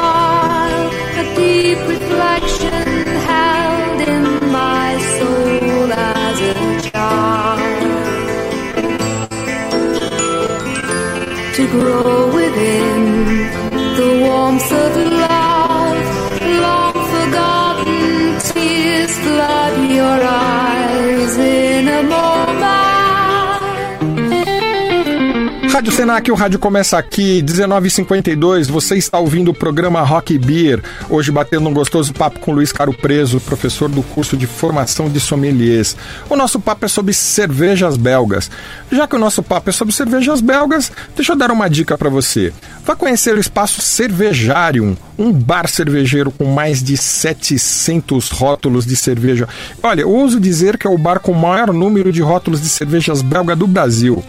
Rádio 25.90 25.98
Senac, 25.98 26.32
o 26.32 26.36
rádio 26.36 26.60
começa 26.60 27.00
aqui, 27.00 27.42
19h52. 27.42 28.68
Você 28.68 28.96
está 28.96 29.18
ouvindo 29.18 29.50
o 29.50 29.56
programa 29.56 30.04
Rock 30.04 30.38
Beer. 30.38 30.84
Hoje 31.10 31.32
batendo 31.32 31.68
um 31.68 31.74
gostoso 31.74 32.14
papo 32.14 32.40
com 32.40 32.52
Luiz 32.52 32.72
Caro 32.72 32.94
Preso, 32.94 33.40
professor 33.40 33.90
do 33.90 34.04
curso 34.04 34.38
de 34.38 34.46
formação 34.46 35.10
de 35.10 35.20
sommeliers. 35.20 35.98
O 36.30 36.36
nosso 36.36 36.60
papo 36.60 36.86
é 36.86 36.88
sobre 36.88 37.12
cervejas 37.12 37.98
belgas. 37.98 38.52
Já 38.92 39.08
que 39.08 39.16
o 39.16 39.20
nosso 39.20 39.42
papo 39.42 39.72
é 39.72 39.74
sobre 39.74 39.92
cervejas 39.92 40.42
belgas, 40.42 40.92
deixa 41.16 41.32
eu 41.32 41.36
dar 41.36 41.50
uma 41.50 41.68
dica 41.68 41.98
para 41.98 42.10
você. 42.10 42.54
Vá 42.86 42.96
conhecer 42.96 43.36
o 43.36 43.40
espaço 43.40 43.82
Cervejarium, 43.82 44.96
um 45.18 45.32
bar 45.32 45.68
cervejeiro 45.68 46.30
com 46.30 46.46
mais 46.46 46.84
de 46.84 46.98
700 46.98 48.30
rótulos 48.30 48.86
de 48.86 48.96
cerveja. 48.96 49.50
Olha, 49.82 50.06
ouso 50.06 50.40
dizer 50.40 50.78
que 50.78 50.86
é 50.86 50.90
o 50.90 51.00
bar 51.00 51.20
com 51.20 51.32
o 51.32 51.42
maior 51.42 51.74
número 51.74 52.12
de 52.12 52.22
rótulos 52.22 52.62
de 52.62 52.70
cervejas 52.70 53.24
belga 53.24 53.56
do 53.56 53.66
Brasil. 53.66 54.24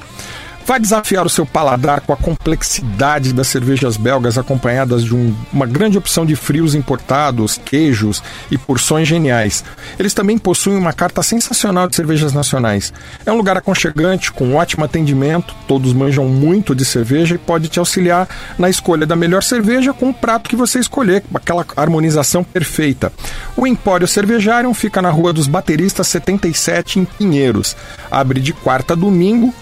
Vai 0.70 0.78
desafiar 0.78 1.26
o 1.26 1.28
seu 1.28 1.44
paladar 1.44 2.00
com 2.00 2.12
a 2.12 2.16
complexidade 2.16 3.32
das 3.32 3.48
cervejas 3.48 3.96
belgas, 3.96 4.38
acompanhadas 4.38 5.02
de 5.02 5.12
um, 5.12 5.34
uma 5.52 5.66
grande 5.66 5.98
opção 5.98 6.24
de 6.24 6.36
frios 6.36 6.76
importados, 6.76 7.58
queijos 7.64 8.22
e 8.52 8.56
porções 8.56 9.08
geniais. 9.08 9.64
Eles 9.98 10.14
também 10.14 10.38
possuem 10.38 10.78
uma 10.78 10.92
carta 10.92 11.24
sensacional 11.24 11.88
de 11.88 11.96
cervejas 11.96 12.32
nacionais. 12.32 12.92
É 13.26 13.32
um 13.32 13.36
lugar 13.36 13.56
aconchegante, 13.56 14.30
com 14.30 14.54
ótimo 14.54 14.84
atendimento, 14.84 15.56
todos 15.66 15.92
manjam 15.92 16.26
muito 16.26 16.72
de 16.72 16.84
cerveja 16.84 17.34
e 17.34 17.38
pode 17.38 17.66
te 17.66 17.80
auxiliar 17.80 18.28
na 18.56 18.70
escolha 18.70 19.04
da 19.04 19.16
melhor 19.16 19.42
cerveja 19.42 19.92
com 19.92 20.10
o 20.10 20.14
prato 20.14 20.48
que 20.48 20.54
você 20.54 20.78
escolher, 20.78 21.24
aquela 21.34 21.66
harmonização 21.76 22.44
perfeita. 22.44 23.12
O 23.56 23.66
Empório 23.66 24.06
Cervejário 24.06 24.72
fica 24.72 25.02
na 25.02 25.10
Rua 25.10 25.32
dos 25.32 25.48
Bateristas 25.48 26.06
77, 26.06 27.00
em 27.00 27.04
Pinheiros. 27.04 27.76
Abre 28.08 28.38
de 28.38 28.52
quarta 28.52 28.92
a 28.92 28.96
domingo 28.96 29.52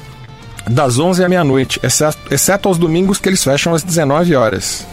das 0.69 0.99
11 0.99 1.25
à 1.25 1.29
meia-noite, 1.29 1.81
exceto, 1.83 2.19
exceto 2.31 2.69
aos 2.69 2.79
domingos 2.79 3.19
que 3.19 3.29
eles 3.29 3.43
fecham 3.43 3.75
às 3.75 3.83
19 3.83 4.35
horas. 4.35 4.87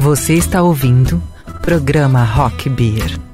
Você 0.00 0.34
está 0.34 0.62
ouvindo 0.62 1.20
programa 1.62 2.22
Rock 2.22 2.68
Beer. 2.68 3.25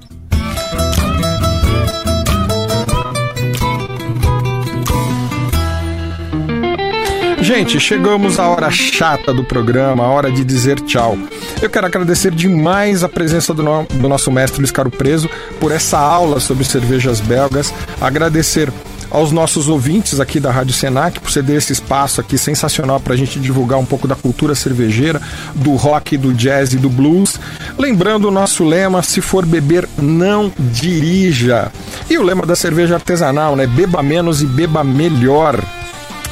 Gente, 7.43 7.81
chegamos 7.81 8.39
à 8.39 8.47
hora 8.47 8.71
chata 8.71 9.35
do 9.35 9.43
programa, 9.43 10.05
a 10.05 10.07
hora 10.07 10.31
de 10.31 10.45
dizer 10.45 10.79
tchau. 10.79 11.19
Eu 11.61 11.69
quero 11.69 11.87
agradecer 11.87 12.31
demais 12.31 13.03
a 13.03 13.09
presença 13.09 13.53
do, 13.53 13.65
no, 13.65 13.85
do 13.85 14.09
nosso 14.09 14.31
mestre 14.31 14.61
Luiz 14.61 14.71
Caro 14.71 14.93
Preso 14.93 15.29
por 15.59 15.73
essa 15.73 15.99
aula 15.99 16.39
sobre 16.39 16.63
cervejas 16.63 17.19
belgas. 17.19 17.75
Agradecer 18.01 18.73
aos 19.11 19.33
nossos 19.33 19.69
ouvintes 19.69 20.21
aqui 20.21 20.39
da 20.39 20.53
Rádio 20.53 20.73
Senac 20.73 21.19
por 21.19 21.33
ceder 21.33 21.57
esse 21.57 21.73
espaço 21.73 22.21
aqui 22.21 22.39
sensacional 22.39 23.01
para 23.01 23.15
a 23.15 23.17
gente 23.17 23.41
divulgar 23.41 23.81
um 23.81 23.85
pouco 23.85 24.07
da 24.07 24.15
cultura 24.15 24.55
cervejeira, 24.55 25.21
do 25.53 25.75
rock, 25.75 26.17
do 26.17 26.33
jazz 26.33 26.73
e 26.75 26.77
do 26.77 26.89
blues. 26.89 27.41
Lembrando 27.77 28.29
o 28.29 28.31
nosso 28.31 28.63
lema: 28.63 29.03
se 29.03 29.21
for 29.21 29.45
beber, 29.45 29.89
não 29.99 30.53
dirija. 30.57 31.73
E 32.09 32.17
o 32.17 32.23
lema 32.23 32.47
da 32.47 32.55
cerveja 32.55 32.95
artesanal, 32.95 33.57
né? 33.57 33.67
Beba 33.67 34.01
menos 34.01 34.43
e 34.43 34.47
beba 34.47 34.85
melhor. 34.85 35.61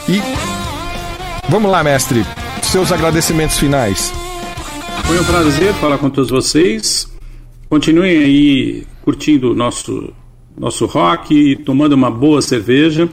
E 0.08 0.22
Vamos 1.48 1.70
lá, 1.70 1.82
mestre. 1.82 2.22
Seus 2.62 2.92
agradecimentos 2.92 3.58
finais. 3.58 4.12
Foi 5.04 5.18
um 5.18 5.24
prazer 5.24 5.72
falar 5.74 5.98
com 5.98 6.08
todos 6.08 6.30
vocês. 6.30 7.12
Continuem 7.68 8.18
aí 8.18 8.86
curtindo 9.02 9.50
o 9.52 9.54
nosso, 9.54 10.12
nosso 10.56 10.86
rock, 10.86 11.56
tomando 11.64 11.94
uma 11.94 12.10
boa 12.10 12.40
cerveja. 12.42 13.08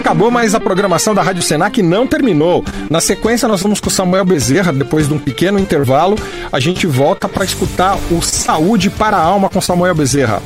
Acabou, 0.00 0.30
mas 0.30 0.54
a 0.54 0.60
programação 0.60 1.14
da 1.14 1.22
Rádio 1.22 1.42
Senac 1.42 1.82
não 1.82 2.06
terminou. 2.06 2.64
Na 2.88 3.02
sequência, 3.02 3.46
nós 3.46 3.60
vamos 3.60 3.80
com 3.80 3.90
Samuel 3.90 4.24
Bezerra. 4.24 4.72
Depois 4.72 5.06
de 5.06 5.12
um 5.12 5.18
pequeno 5.18 5.58
intervalo, 5.58 6.16
a 6.50 6.58
gente 6.58 6.86
volta 6.86 7.28
para 7.28 7.44
escutar 7.44 7.98
o 8.10 8.22
Saúde 8.22 8.88
para 8.88 9.18
a 9.18 9.22
Alma 9.22 9.50
com 9.50 9.60
Samuel 9.60 9.94
Bezerra. 9.94 10.42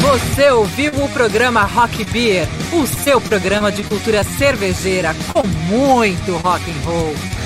Você 0.00 0.50
ouviu 0.50 0.92
o 1.04 1.08
programa 1.10 1.62
Rock 1.62 2.04
Beer, 2.04 2.48
o 2.72 2.86
seu 2.86 3.20
programa 3.20 3.70
de 3.70 3.82
cultura 3.82 4.24
cervejeira 4.24 5.14
com 5.34 5.46
muito 5.46 6.32
rock 6.38 6.64
and 6.70 6.84
roll. 6.84 7.39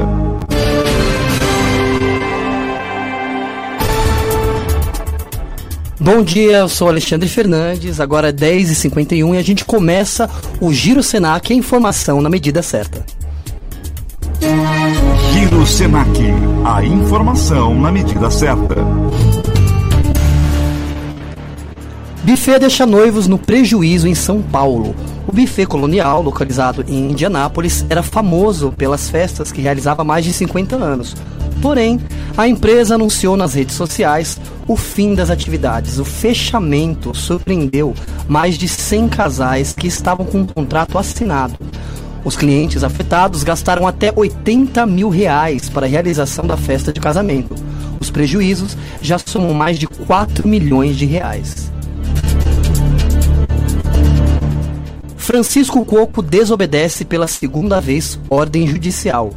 Bom 5.99 6.23
dia, 6.23 6.58
eu 6.58 6.67
sou 6.67 6.89
Alexandre 6.89 7.30
Fernandes, 7.30 7.99
agora 7.99 8.30
é 8.30 8.34
10h51 8.34 9.36
e 9.36 9.38
a 9.38 9.41
gente 9.43 9.63
começa 9.63 10.28
o 10.60 10.73
Giro 10.73 11.04
Senac, 11.04 11.54
a 11.54 11.56
informação 11.56 12.21
na 12.21 12.30
medida 12.30 12.63
certa. 12.63 13.06
Giro 15.32 15.65
Senac, 15.67 16.19
a 16.65 16.84
informação 16.84 17.80
na 17.80 17.91
medida 17.91 18.32
certa. 18.32 18.76
Buffet 22.23 22.58
deixa 22.58 22.86
noivos 22.86 23.28
no 23.28 23.38
prejuízo 23.38 24.08
em 24.08 24.15
São 24.15 24.41
Paulo. 24.41 24.95
O 25.27 25.31
buffet 25.31 25.65
colonial, 25.65 26.21
localizado 26.21 26.83
em 26.88 27.12
Indianápolis, 27.12 27.86
era 27.89 28.03
famoso 28.03 28.71
pelas 28.71 29.09
festas 29.09 29.51
que 29.51 29.62
realizava 29.62 30.01
há 30.01 30.05
mais 30.05 30.25
de 30.25 30.33
50 30.33 30.75
anos. 30.75 31.15
Porém, 31.62 31.99
a 32.36 32.47
empresa 32.47 32.95
anunciou 32.95 33.38
nas 33.38 33.53
redes 33.53 33.75
sociais 33.75 34.38
o 34.67 34.75
fim 34.75 35.15
das 35.15 35.29
atividades. 35.29 35.97
O 35.97 36.03
fechamento 36.03 37.15
surpreendeu 37.15 37.93
mais 38.27 38.57
de 38.57 38.67
100 38.67 39.07
casais 39.09 39.73
que 39.73 39.88
estavam 39.88 40.25
com 40.25 40.39
um 40.39 40.45
contrato 40.45 40.97
assinado. 40.97 41.57
Os 42.25 42.36
clientes 42.36 42.83
afetados 42.83 43.43
gastaram 43.43 43.88
até 43.88 44.12
80 44.13 44.86
mil 44.86 45.09
reais 45.09 45.69
para 45.69 45.86
a 45.86 45.89
realização 45.89 46.45
da 46.45 46.55
festa 46.55 46.91
de 46.91 46.99
casamento. 46.99 47.55
Os 47.99 48.09
prejuízos 48.09 48.77
já 49.01 49.17
somam 49.17 49.53
mais 49.53 49.79
de 49.79 49.88
4 49.88 50.47
milhões 50.47 50.97
de 50.97 51.05
reais. 51.05 51.72
Francisco 55.23 55.86
Coco 55.86 56.21
desobedece 56.21 57.05
pela 57.05 57.27
segunda 57.27 57.79
vez 57.79 58.19
ordem 58.29 58.67
judicial. 58.67 59.29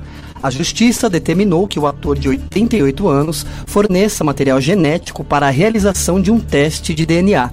A 0.42 0.51
justiça 0.51 1.09
determinou 1.09 1.68
que 1.68 1.79
o 1.79 1.87
ator 1.87 2.18
de 2.18 2.29
88 2.29 3.07
anos 3.07 3.46
forneça 3.66 4.25
material 4.25 4.61
genético 4.61 5.22
para 5.22 5.46
a 5.46 5.51
realização 5.51 6.20
de 6.20 6.33
um 6.33 6.40
teste 6.40 6.92
de 6.92 7.07
DNA. 7.07 7.53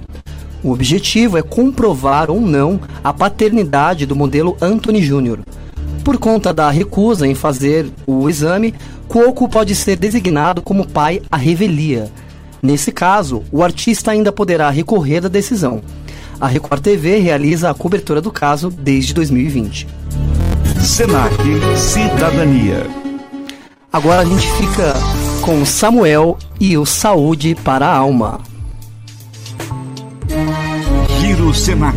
O 0.64 0.72
objetivo 0.72 1.38
é 1.38 1.42
comprovar 1.42 2.28
ou 2.28 2.40
não 2.40 2.80
a 3.04 3.12
paternidade 3.12 4.04
do 4.04 4.16
modelo 4.16 4.56
Anthony 4.60 5.00
Jr. 5.00 5.38
Por 6.02 6.18
conta 6.18 6.52
da 6.52 6.68
recusa 6.70 7.28
em 7.28 7.36
fazer 7.36 7.86
o 8.04 8.28
exame, 8.28 8.74
Coco 9.06 9.48
pode 9.48 9.76
ser 9.76 9.96
designado 9.96 10.60
como 10.60 10.88
pai 10.88 11.22
à 11.30 11.36
revelia. 11.36 12.10
Nesse 12.60 12.90
caso, 12.90 13.44
o 13.52 13.62
artista 13.62 14.10
ainda 14.10 14.32
poderá 14.32 14.70
recorrer 14.70 15.20
da 15.20 15.28
decisão. 15.28 15.82
A 16.44 16.46
Record 16.46 16.82
TV 16.82 17.20
realiza 17.20 17.70
a 17.70 17.74
cobertura 17.74 18.20
do 18.20 18.30
caso 18.30 18.68
desde 18.68 19.14
2020. 19.14 19.88
Senac 20.78 21.34
Cidadania. 21.74 22.86
Agora 23.90 24.20
a 24.20 24.24
gente 24.26 24.46
fica 24.52 24.92
com 25.40 25.64
Samuel 25.64 26.36
e 26.60 26.76
o 26.76 26.84
Saúde 26.84 27.54
para 27.54 27.86
a 27.86 27.96
Alma. 27.96 28.42
Giro 31.18 31.54
Senac. 31.54 31.96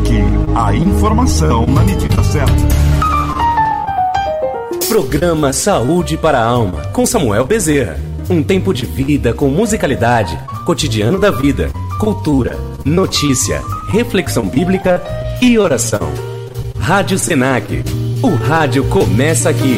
A 0.56 0.74
informação 0.74 1.66
na 1.66 1.84
medida 1.84 2.24
certa. 2.24 2.54
Programa 4.88 5.52
Saúde 5.52 6.16
para 6.16 6.40
a 6.40 6.46
Alma, 6.46 6.84
com 6.94 7.06
Samuel 7.06 7.46
Bezerra. 7.46 8.00
Um 8.30 8.42
tempo 8.42 8.74
de 8.74 8.86
vida 8.86 9.34
com 9.34 9.50
musicalidade, 9.50 10.40
cotidiano 10.66 11.20
da 11.20 11.32
vida, 11.32 11.70
cultura, 11.98 12.58
notícia, 12.86 13.62
reflexão 13.90 14.48
bíblica 14.48 15.02
e 15.42 15.58
oração. 15.58 16.12
Rádio 16.80 17.18
Senac. 17.18 17.84
O 18.22 18.36
rádio 18.36 18.86
começa 18.86 19.50
aqui. 19.50 19.78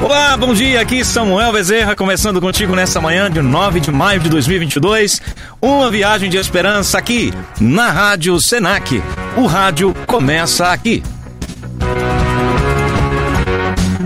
Olá, 0.00 0.36
bom 0.36 0.54
dia. 0.54 0.80
Aqui 0.80 1.04
Samuel 1.04 1.52
Bezerra, 1.52 1.96
começando 1.96 2.40
contigo 2.40 2.76
nessa 2.76 3.00
manhã 3.00 3.28
de 3.28 3.42
9 3.42 3.80
de 3.80 3.90
maio 3.90 4.20
de 4.20 4.28
2022. 4.28 5.20
Uma 5.60 5.90
viagem 5.90 6.30
de 6.30 6.36
esperança 6.36 6.98
aqui 6.98 7.32
na 7.60 7.90
Rádio 7.90 8.40
Senac. 8.40 9.02
O 9.36 9.46
rádio 9.46 9.92
começa 10.06 10.68
aqui. 10.68 11.02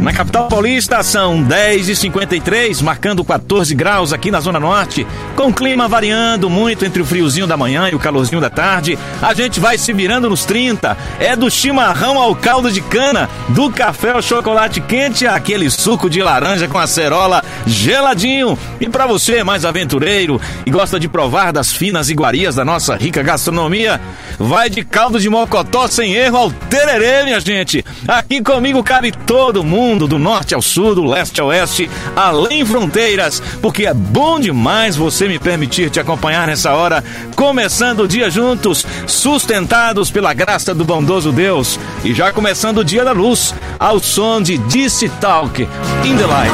Na 0.02 0.12
capital 0.12 0.48
paulista 0.48 1.00
são 1.04 1.44
10h53, 1.44 2.82
marcando 2.82 3.24
14 3.24 3.72
graus 3.72 4.12
aqui 4.12 4.32
na 4.32 4.40
Zona 4.40 4.58
Norte, 4.58 5.06
com 5.36 5.52
clima 5.52 5.86
variando 5.86 6.50
muito 6.50 6.84
entre 6.84 7.00
o 7.00 7.06
friozinho 7.06 7.46
da 7.46 7.56
manhã 7.56 7.88
e 7.88 7.94
o 7.94 8.00
calorzinho 8.00 8.40
da 8.40 8.50
tarde. 8.50 8.98
A 9.22 9.32
gente 9.32 9.60
vai 9.60 9.78
se 9.78 9.92
virando 9.92 10.28
nos 10.28 10.44
30. 10.44 10.96
É 11.20 11.36
do 11.36 11.48
chimarrão 11.48 12.18
ao 12.18 12.34
caldo 12.34 12.68
de 12.72 12.80
cana, 12.80 13.30
do 13.50 13.70
café 13.70 14.10
ao 14.10 14.20
chocolate 14.20 14.80
quente, 14.80 15.24
aquele 15.24 15.70
suco 15.70 16.10
de 16.10 16.20
laranja 16.20 16.66
com 16.66 16.78
acerola 16.78 17.44
geladinho. 17.64 18.58
E 18.80 18.88
para 18.88 19.06
você 19.06 19.44
mais 19.44 19.64
aventureiro 19.64 20.40
e 20.66 20.70
gosta 20.72 20.98
de 20.98 21.06
provar 21.06 21.52
das 21.52 21.72
finas 21.72 22.10
iguarias 22.10 22.56
da 22.56 22.64
nossa 22.64 22.96
rica 22.96 23.22
gastronomia, 23.22 24.00
vai 24.36 24.68
de 24.68 24.84
caldo 24.84 25.20
de 25.20 25.30
mocotó 25.30 25.86
sem 25.86 26.12
erro 26.12 26.38
ao 26.38 26.50
tererê, 26.50 27.22
minha 27.22 27.38
gente. 27.38 27.84
Aqui 28.08 28.42
comigo 28.42 28.82
cabe 28.82 29.12
todo 29.12 29.62
mundo 29.62 29.91
mundo, 29.92 30.08
do 30.08 30.18
norte 30.18 30.54
ao 30.54 30.62
sul, 30.62 30.94
do 30.94 31.04
leste 31.04 31.40
ao 31.40 31.48
oeste, 31.48 31.90
além 32.16 32.64
fronteiras, 32.64 33.42
porque 33.60 33.84
é 33.86 33.92
bom 33.92 34.40
demais 34.40 34.96
você 34.96 35.28
me 35.28 35.38
permitir 35.38 35.90
te 35.90 36.00
acompanhar 36.00 36.46
nessa 36.46 36.72
hora, 36.72 37.04
começando 37.36 38.00
o 38.00 38.08
dia 38.08 38.30
juntos, 38.30 38.86
sustentados 39.06 40.10
pela 40.10 40.32
graça 40.32 40.74
do 40.74 40.84
bondoso 40.84 41.30
Deus, 41.30 41.78
e 42.02 42.14
já 42.14 42.32
começando 42.32 42.78
o 42.78 42.84
dia 42.84 43.04
da 43.04 43.12
luz, 43.12 43.54
ao 43.78 44.00
som 44.00 44.40
de 44.40 44.56
DC 44.56 45.10
Talk 45.20 45.62
in 45.62 46.16
the 46.16 46.26
Light. 46.26 46.52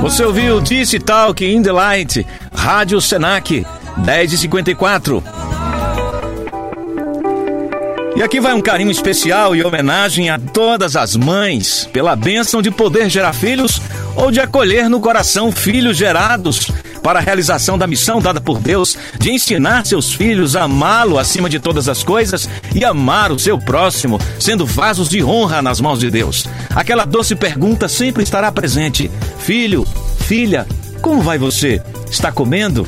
Você 0.00 0.24
ouviu 0.24 0.60
Disse 0.60 0.98
Talk 0.98 1.44
in 1.44 1.62
the 1.62 1.72
Light, 1.72 2.26
Rádio 2.54 3.00
Senac, 3.00 3.66
10h54. 4.04 5.22
E 8.16 8.22
aqui 8.22 8.40
vai 8.40 8.54
um 8.54 8.62
carinho 8.62 8.90
especial 8.90 9.54
e 9.54 9.62
homenagem 9.62 10.30
a 10.30 10.38
todas 10.38 10.96
as 10.96 11.16
mães 11.16 11.88
pela 11.92 12.16
bênção 12.16 12.62
de 12.62 12.70
poder 12.70 13.10
gerar 13.10 13.32
filhos 13.32 13.80
ou 14.14 14.30
de 14.30 14.40
acolher 14.40 14.88
no 14.88 15.00
coração 15.00 15.52
filhos 15.52 15.96
gerados 15.96 16.70
para 17.06 17.20
a 17.20 17.22
realização 17.22 17.78
da 17.78 17.86
missão 17.86 18.20
dada 18.20 18.40
por 18.40 18.58
Deus 18.58 18.98
de 19.16 19.30
ensinar 19.30 19.86
seus 19.86 20.12
filhos 20.12 20.56
a 20.56 20.64
amá-lo 20.64 21.20
acima 21.20 21.48
de 21.48 21.60
todas 21.60 21.88
as 21.88 22.02
coisas 22.02 22.50
e 22.74 22.84
amar 22.84 23.30
o 23.30 23.38
seu 23.38 23.56
próximo, 23.60 24.18
sendo 24.40 24.66
vasos 24.66 25.08
de 25.08 25.22
honra 25.22 25.62
nas 25.62 25.80
mãos 25.80 26.00
de 26.00 26.10
Deus. 26.10 26.48
Aquela 26.74 27.04
doce 27.04 27.36
pergunta 27.36 27.86
sempre 27.86 28.24
estará 28.24 28.50
presente: 28.50 29.08
Filho, 29.38 29.86
filha, 30.18 30.66
como 31.00 31.22
vai 31.22 31.38
você? 31.38 31.80
Está 32.10 32.32
comendo? 32.32 32.84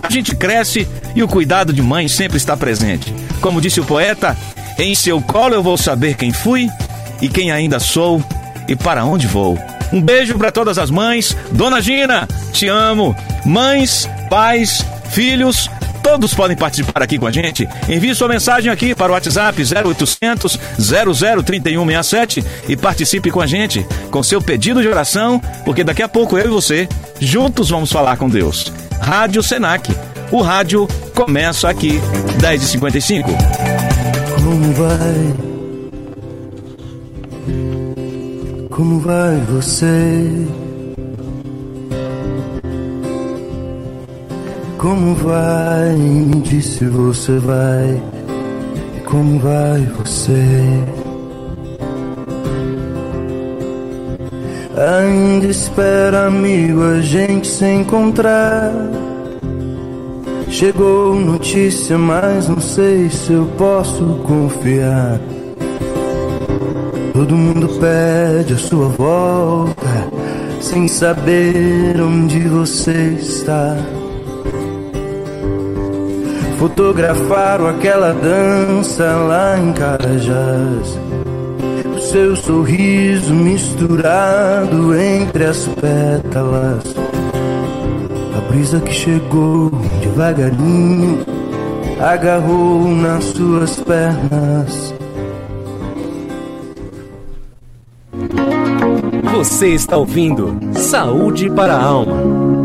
A 0.00 0.08
gente 0.10 0.36
cresce 0.36 0.86
e 1.16 1.24
o 1.24 1.26
cuidado 1.26 1.72
de 1.72 1.82
mãe 1.82 2.06
sempre 2.06 2.36
está 2.36 2.56
presente. 2.56 3.12
Como 3.40 3.60
disse 3.60 3.80
o 3.80 3.84
poeta, 3.84 4.38
Em 4.78 4.94
seu 4.94 5.20
colo 5.20 5.54
eu 5.54 5.62
vou 5.64 5.76
saber 5.76 6.14
quem 6.14 6.32
fui 6.32 6.68
e 7.20 7.28
quem 7.28 7.50
ainda 7.50 7.80
sou 7.80 8.22
e 8.68 8.76
para 8.76 9.04
onde 9.04 9.26
vou. 9.26 9.58
Um 9.92 10.00
beijo 10.00 10.36
para 10.36 10.50
todas 10.50 10.78
as 10.78 10.90
mães. 10.90 11.36
Dona 11.52 11.80
Gina, 11.80 12.28
te 12.52 12.68
amo. 12.68 13.16
Mães, 13.44 14.08
pais, 14.28 14.84
filhos, 15.10 15.70
todos 16.02 16.32
podem 16.34 16.56
participar 16.56 17.02
aqui 17.02 17.18
com 17.18 17.26
a 17.26 17.32
gente. 17.32 17.68
Envie 17.88 18.14
sua 18.14 18.28
mensagem 18.28 18.70
aqui 18.70 18.94
para 18.94 19.10
o 19.10 19.14
WhatsApp 19.14 19.60
0800 19.60 20.58
003167 21.44 22.44
e 22.68 22.76
participe 22.76 23.30
com 23.30 23.40
a 23.40 23.46
gente 23.46 23.84
com 24.10 24.22
seu 24.22 24.40
pedido 24.40 24.80
de 24.80 24.88
oração, 24.88 25.40
porque 25.64 25.82
daqui 25.82 26.02
a 26.02 26.08
pouco 26.08 26.38
eu 26.38 26.44
e 26.44 26.48
você 26.48 26.88
juntos 27.20 27.70
vamos 27.70 27.90
falar 27.90 28.16
com 28.16 28.28
Deus. 28.28 28.72
Rádio 29.00 29.42
Senac. 29.42 29.92
O 30.30 30.42
rádio 30.42 30.88
começa 31.14 31.68
aqui, 31.68 32.00
10h55. 32.40 33.24
Como 34.34 34.72
vai? 34.74 35.55
Como 38.76 39.00
vai 39.00 39.40
você? 39.50 40.46
Como 44.76 45.14
vai? 45.14 45.96
Me 45.96 46.42
disse 46.42 46.84
você 46.84 47.38
vai. 47.38 48.02
Como 49.06 49.38
vai 49.38 49.80
você? 49.96 50.44
Ainda 54.76 55.46
espera, 55.46 56.26
amigo, 56.26 56.82
a 56.82 57.00
gente 57.00 57.48
se 57.48 57.64
encontrar. 57.64 58.70
Chegou 60.50 61.14
notícia, 61.14 61.96
mas 61.96 62.46
não 62.46 62.60
sei 62.60 63.08
se 63.08 63.32
eu 63.32 63.46
posso 63.56 64.04
confiar. 64.26 65.18
Todo 67.16 67.34
mundo 67.34 67.66
pede 67.80 68.52
a 68.52 68.58
sua 68.58 68.88
volta, 68.88 70.06
sem 70.60 70.86
saber 70.86 71.98
onde 71.98 72.40
você 72.40 73.16
está. 73.18 73.74
Fotografaram 76.58 77.68
aquela 77.68 78.12
dança 78.12 79.04
lá 79.16 79.58
em 79.58 79.72
Carajás. 79.72 81.00
O 81.96 81.98
seu 82.00 82.36
sorriso 82.36 83.32
misturado 83.32 84.94
entre 84.94 85.44
as 85.46 85.66
pétalas. 85.68 86.94
A 88.36 88.52
brisa 88.52 88.78
que 88.78 88.92
chegou 88.92 89.70
devagarinho 90.02 91.24
agarrou 91.98 92.86
nas 92.88 93.24
suas 93.24 93.74
pernas. 93.80 94.95
Você 99.36 99.68
está 99.74 99.98
ouvindo 99.98 100.58
Saúde 100.72 101.50
para 101.50 101.74
a 101.74 101.84
Alma. 101.84 102.55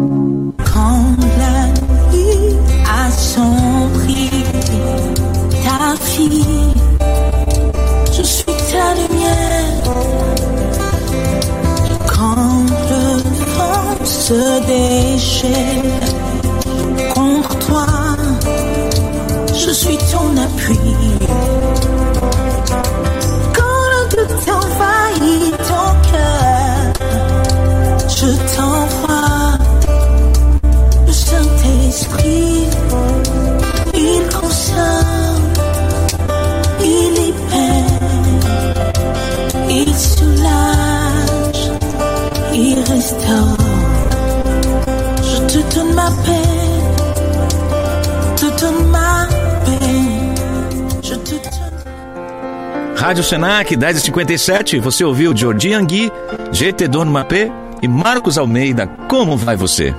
Rádio 53.01 53.23
Senac 53.23 53.75
1057, 53.75 54.79
você 54.79 55.03
ouviu 55.03 55.35
Jordi 55.35 55.73
Angui, 55.73 56.11
GT 56.51 56.87
Dono 56.87 57.11
Mapê 57.11 57.51
e 57.81 57.87
Marcos 57.87 58.37
Almeida. 58.37 58.87
Como 59.09 59.35
vai 59.35 59.55
você? 59.55 59.93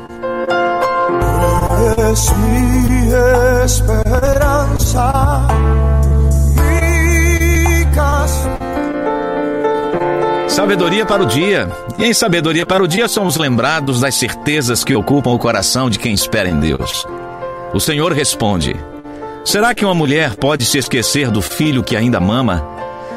Es 2.12 2.30
mi 2.36 3.12
esperanza, 3.64 5.12
Sabedoria 10.52 11.06
para 11.06 11.22
o 11.22 11.26
dia. 11.26 11.66
E 11.98 12.04
em 12.04 12.12
Sabedoria 12.12 12.66
para 12.66 12.84
o 12.84 12.86
dia 12.86 13.08
somos 13.08 13.38
lembrados 13.38 14.02
das 14.02 14.14
certezas 14.16 14.84
que 14.84 14.94
ocupam 14.94 15.30
o 15.30 15.38
coração 15.38 15.88
de 15.88 15.98
quem 15.98 16.12
espera 16.12 16.46
em 16.46 16.60
Deus. 16.60 17.06
O 17.72 17.80
Senhor 17.80 18.12
responde: 18.12 18.76
Será 19.46 19.74
que 19.74 19.82
uma 19.82 19.94
mulher 19.94 20.36
pode 20.36 20.66
se 20.66 20.76
esquecer 20.76 21.30
do 21.30 21.40
filho 21.40 21.82
que 21.82 21.96
ainda 21.96 22.20
mama, 22.20 22.62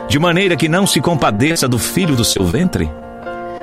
de 0.07 0.17
maneira 0.17 0.55
que 0.55 0.69
não 0.69 0.87
se 0.87 1.01
compadeça 1.01 1.67
do 1.67 1.77
filho 1.77 2.15
do 2.15 2.23
seu 2.23 2.45
ventre? 2.45 2.89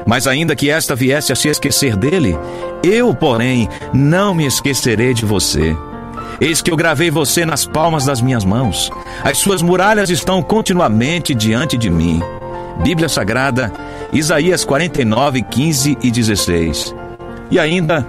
Mas 0.06 0.26
ainda 0.26 0.54
que 0.54 0.68
esta 0.68 0.94
viesse 0.94 1.32
a 1.32 1.34
se 1.34 1.48
esquecer 1.48 1.96
dele, 1.96 2.38
eu, 2.82 3.14
porém, 3.14 3.70
não 3.90 4.34
me 4.34 4.44
esquecerei 4.44 5.14
de 5.14 5.24
você. 5.24 5.74
Eis 6.38 6.60
que 6.60 6.70
eu 6.70 6.76
gravei 6.76 7.10
você 7.10 7.46
nas 7.46 7.64
palmas 7.64 8.04
das 8.04 8.20
minhas 8.20 8.44
mãos. 8.44 8.90
As 9.24 9.38
suas 9.38 9.62
muralhas 9.62 10.10
estão 10.10 10.42
continuamente 10.42 11.34
diante 11.34 11.78
de 11.78 11.88
mim. 11.88 12.20
Bíblia 12.82 13.08
Sagrada, 13.08 13.72
Isaías 14.12 14.64
49, 14.64 15.42
15 15.42 15.98
e 16.02 16.10
16. 16.10 16.94
E 17.50 17.58
ainda, 17.58 18.06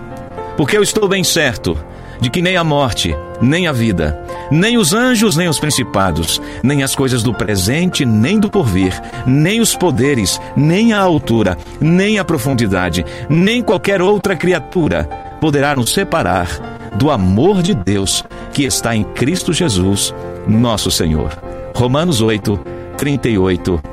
porque 0.56 0.78
eu 0.78 0.84
estou 0.84 1.08
bem 1.08 1.24
certo 1.24 1.78
de 2.20 2.30
que 2.30 2.42
nem 2.42 2.56
a 2.56 2.64
morte, 2.64 3.16
nem 3.42 3.68
a 3.68 3.74
vida, 3.74 4.18
nem 4.50 4.78
os 4.78 4.94
anjos, 4.94 5.36
nem 5.36 5.50
os 5.50 5.60
principados, 5.60 6.42
nem 6.64 6.82
as 6.82 6.96
coisas 6.96 7.22
do 7.22 7.34
presente, 7.34 8.06
nem 8.06 8.40
do 8.40 8.50
porvir, 8.50 8.94
nem 9.26 9.60
os 9.60 9.76
poderes, 9.76 10.40
nem 10.56 10.94
a 10.94 11.00
altura, 11.00 11.58
nem 11.82 12.20
a 12.20 12.24
profundidade, 12.24 13.06
nem 13.28 13.62
qualquer 13.62 14.02
outra 14.02 14.36
criatura 14.36 15.04
poderá 15.42 15.76
nos 15.76 15.92
separar 15.92 16.48
do 16.96 17.12
amor 17.12 17.62
de 17.62 17.74
Deus 17.74 18.24
que 18.54 18.64
está 18.64 18.96
em 18.96 19.04
Cristo 19.04 19.52
Jesus, 19.52 20.14
nosso 20.48 20.90
Senhor. 20.90 21.38
Romanos 21.76 22.22
8, 22.22 22.58
38 22.98 23.93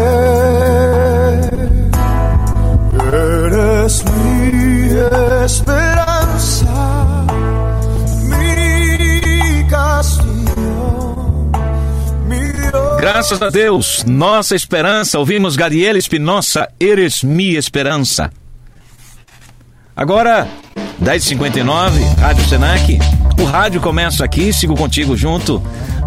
Graças 13.21 13.41
a 13.43 13.51
Deus, 13.51 14.03
nossa 14.07 14.55
esperança. 14.55 15.19
Ouvimos 15.19 15.55
Gadiel 15.55 15.95
Espinosa, 15.95 16.67
Eres 16.79 17.23
mi 17.23 17.53
esperança. 17.53 18.31
Agora, 19.95 20.47
10h59, 20.99 22.15
Rádio 22.17 22.43
Senac. 22.45 22.99
O 23.39 23.43
rádio 23.43 23.79
começa 23.79 24.25
aqui, 24.25 24.51
sigo 24.51 24.75
contigo 24.75 25.15
junto 25.15 25.61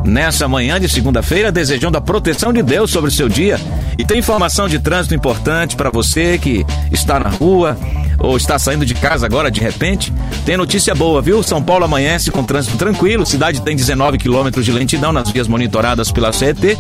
nessa 0.05 0.49
manhã 0.49 0.81
de 0.81 0.89
segunda-feira, 0.89 1.53
desejando 1.53 1.97
a 1.97 2.01
proteção 2.01 2.53
de 2.53 2.65
Deus 2.65 2.91
sobre 2.91 3.11
o 3.11 3.15
seu 3.15 3.29
dia. 3.29 3.61
E 3.97 4.05
tem 4.05 4.19
informação 4.19 4.69
de 4.69 4.81
trânsito 4.81 5.15
importante 5.15 5.77
para 5.77 5.91
você 5.91 6.37
que 6.37 6.67
está 6.91 7.21
na 7.21 7.29
rua 7.29 7.79
ou 8.27 8.37
está 8.37 8.59
saindo 8.59 8.87
de 8.87 8.95
casa 8.95 9.27
agora 9.27 9.51
de 9.51 9.61
repente. 9.61 10.13
Tem 10.45 10.57
notícia 10.57 10.95
boa, 10.95 11.21
viu? 11.21 11.43
São 11.43 11.63
Paulo 11.63 11.85
amanhece 11.85 12.31
com 12.31 12.45
trânsito 12.45 12.77
tranquilo, 12.77 13.27
cidade 13.27 13.63
tem 13.63 13.77
19 13.77 14.19
quilômetros 14.19 14.65
de 14.65 14.73
lentidão 14.73 15.13
nas 15.13 15.31
vias 15.31 15.49
monitoradas 15.49 16.11
pela 16.11 16.33
CET. 16.33 16.79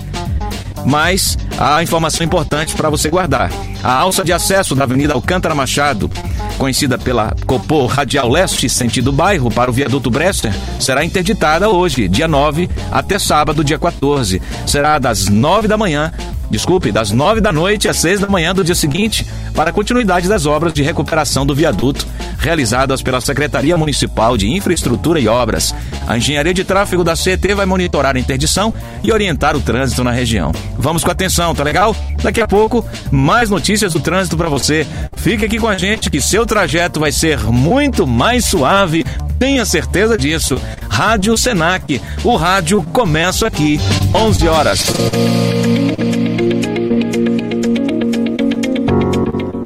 Mas 0.87 1.39
há 1.59 1.83
informação 1.83 2.27
importante 2.27 2.75
para 2.75 2.91
você 2.91 3.09
guardar. 3.09 3.51
A 3.83 3.93
alça 3.93 4.23
de 4.23 4.33
acesso 4.33 4.75
da 4.75 4.85
Avenida 4.85 5.15
Alcântara 5.15 5.55
Machado 5.55 6.11
conhecida 6.59 6.97
pela 6.97 7.35
Copô 7.47 7.87
Radial 7.87 8.29
Leste, 8.29 8.69
sentido 8.69 9.13
bairro, 9.13 9.51
para 9.51 9.71
o 9.71 9.75
viaduto 9.75 10.11
Brester, 10.11 10.53
será 10.79 11.05
interditada 11.05 11.69
hoje, 11.69 12.09
dia 12.09 12.29
9, 12.29 12.69
até 12.91 13.19
sábado, 13.19 13.65
dia 13.65 13.79
14. 13.79 14.41
Será 14.67 14.99
das 14.99 15.29
9 15.29 15.69
da 15.69 15.77
manhã 15.77 16.13
desculpe, 16.55 16.93
das 16.93 17.11
9 17.11 17.41
da 17.41 17.53
noite 17.53 17.89
às 17.89 17.97
6 17.97 18.21
da 18.21 18.29
manhã 18.29 18.55
do 18.55 18.63
dia 18.63 18.77
seguinte, 18.77 19.27
para 19.53 19.71
a 19.71 19.73
continuidade 19.73 20.29
das 20.29 20.47
obras 20.47 20.73
de 20.73 20.85
recuperação 20.85 21.45
do 21.45 21.53
viaduto 21.53 22.07
realizadas 22.39 23.03
pela 23.03 23.21
Secretaria 23.21 23.77
Municipal 23.77 24.37
de 24.37 24.49
Infraestrutura 24.49 25.19
e 25.19 25.27
Obras. 25.27 25.75
A 26.07 26.17
Engenharia 26.17 26.55
de 26.55 26.63
Tráfego 26.63 27.03
da 27.03 27.17
CET 27.17 27.53
vai 27.55 27.67
monitorar 27.67 28.15
a 28.15 28.21
interdição 28.21 28.73
e 29.03 29.11
orientar 29.11 29.57
o 29.57 29.61
trânsito 29.61 30.05
na 30.05 30.13
região. 30.13 30.53
Vamos 30.79 31.03
com 31.03 31.11
atenção, 31.11 31.55
tá 31.57 31.65
legal? 31.65 31.97
Daqui 32.23 32.41
a 32.41 32.47
pouco, 32.47 32.87
mais 33.11 33.51
notícias 33.51 33.93
do 33.93 33.99
trânsito 33.99 34.37
para 34.37 34.49
você. 34.49 34.87
Fique 35.17 35.45
aqui 35.45 35.59
com 35.59 35.67
a 35.67 35.77
gente 35.77 36.09
que 36.09 36.21
seu 36.21 36.47
trajeto 36.47 37.01
vai 37.01 37.11
ser 37.11 37.41
muito 37.45 38.07
mais 38.07 38.45
suave. 38.45 39.05
Tenha 39.41 39.65
certeza 39.65 40.17
disso. 40.17 40.61
Rádio 40.89 41.37
Senac. 41.37 42.01
O 42.23 42.37
rádio 42.37 42.81
começa 42.93 43.47
aqui. 43.47 43.81
11 44.15 44.49
horas. 44.49 44.85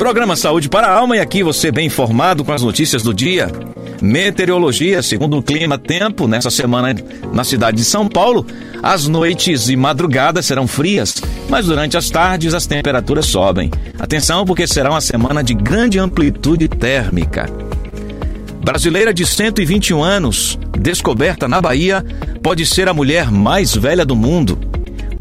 Programa 0.08 0.36
Saúde 0.36 0.70
para 0.70 0.86
a 0.86 0.96
Alma 0.96 1.18
e 1.18 1.20
aqui 1.20 1.42
você 1.42 1.70
bem 1.70 1.88
informado 1.88 2.42
com 2.42 2.50
as 2.50 2.62
notícias 2.62 3.02
do 3.02 3.12
dia. 3.12 3.52
Meteorologia, 4.00 5.02
segundo 5.02 5.36
o 5.36 5.42
clima 5.42 5.76
tempo, 5.76 6.26
nessa 6.26 6.50
semana 6.50 6.96
na 7.30 7.44
cidade 7.44 7.76
de 7.76 7.84
São 7.84 8.08
Paulo, 8.08 8.46
as 8.82 9.06
noites 9.06 9.68
e 9.68 9.76
madrugadas 9.76 10.46
serão 10.46 10.66
frias, 10.66 11.16
mas 11.50 11.66
durante 11.66 11.94
as 11.94 12.08
tardes 12.08 12.54
as 12.54 12.64
temperaturas 12.66 13.26
sobem. 13.26 13.70
Atenção, 13.98 14.46
porque 14.46 14.66
será 14.66 14.88
uma 14.88 15.02
semana 15.02 15.44
de 15.44 15.52
grande 15.52 15.98
amplitude 15.98 16.68
térmica. 16.68 17.44
Brasileira 18.64 19.12
de 19.12 19.26
121 19.26 20.02
anos, 20.02 20.58
descoberta 20.78 21.46
na 21.46 21.60
Bahia, 21.60 22.02
pode 22.42 22.64
ser 22.64 22.88
a 22.88 22.94
mulher 22.94 23.30
mais 23.30 23.74
velha 23.74 24.06
do 24.06 24.16
mundo. 24.16 24.67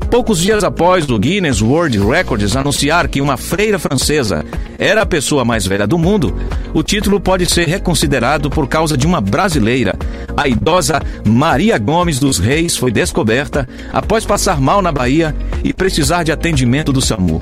Poucos 0.09 0.39
dias 0.39 0.63
após 0.63 1.09
o 1.09 1.19
Guinness 1.19 1.61
World 1.61 1.99
Records 1.99 2.55
anunciar 2.55 3.09
que 3.09 3.19
uma 3.19 3.35
freira 3.35 3.77
francesa 3.77 4.45
era 4.79 5.01
a 5.01 5.05
pessoa 5.05 5.43
mais 5.43 5.65
velha 5.65 5.85
do 5.85 5.97
mundo, 5.97 6.35
o 6.73 6.81
título 6.81 7.19
pode 7.19 7.45
ser 7.45 7.67
reconsiderado 7.67 8.49
por 8.49 8.67
causa 8.67 8.97
de 8.97 9.05
uma 9.05 9.19
brasileira. 9.19 9.95
A 10.35 10.47
idosa 10.47 11.01
Maria 11.25 11.77
Gomes 11.77 12.19
dos 12.19 12.39
Reis 12.39 12.77
foi 12.77 12.91
descoberta 12.91 13.67
após 13.91 14.25
passar 14.25 14.61
mal 14.61 14.81
na 14.81 14.91
Bahia 14.91 15.35
e 15.63 15.73
precisar 15.73 16.23
de 16.23 16.31
atendimento 16.31 16.93
do 16.93 17.01
SAMU. 17.01 17.41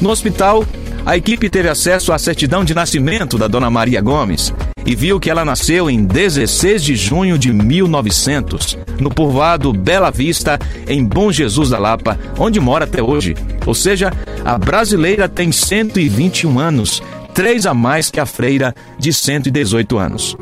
No 0.00 0.10
hospital, 0.10 0.64
a 1.04 1.16
equipe 1.16 1.50
teve 1.50 1.68
acesso 1.68 2.12
à 2.12 2.18
certidão 2.18 2.64
de 2.64 2.74
nascimento 2.74 3.36
da 3.36 3.48
dona 3.48 3.70
Maria 3.70 4.00
Gomes 4.00 4.52
e 4.86 4.94
viu 4.94 5.18
que 5.18 5.30
ela 5.30 5.44
nasceu 5.44 5.88
em 5.90 6.04
16 6.04 6.82
de 6.82 6.96
junho 6.96 7.38
de 7.38 7.52
1900, 7.52 8.78
no 9.00 9.10
povoado 9.10 9.72
Bela 9.72 10.10
Vista, 10.10 10.58
em 10.86 11.04
Bom 11.04 11.32
Jesus 11.32 11.70
da 11.70 11.78
Lapa, 11.78 12.18
onde 12.38 12.60
mora 12.60 12.84
até 12.84 13.02
hoje. 13.02 13.34
Ou 13.66 13.74
seja, 13.74 14.12
a 14.44 14.58
brasileira 14.58 15.28
tem 15.28 15.50
121 15.50 16.58
anos, 16.58 17.02
três 17.32 17.66
a 17.66 17.72
mais 17.72 18.10
que 18.10 18.20
a 18.20 18.26
freira 18.26 18.74
de 18.98 19.12
118 19.12 19.98
anos. 19.98 20.36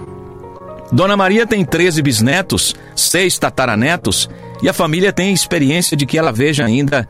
Dona 0.90 1.16
Maria 1.16 1.46
tem 1.46 1.64
13 1.64 2.02
bisnetos, 2.02 2.74
seis 2.94 3.38
tataranetos, 3.38 4.28
e 4.62 4.68
a 4.68 4.72
família 4.72 5.12
tem 5.12 5.32
experiência 5.32 5.96
de 5.96 6.04
que 6.04 6.18
ela 6.18 6.30
veja 6.30 6.64
ainda 6.64 7.08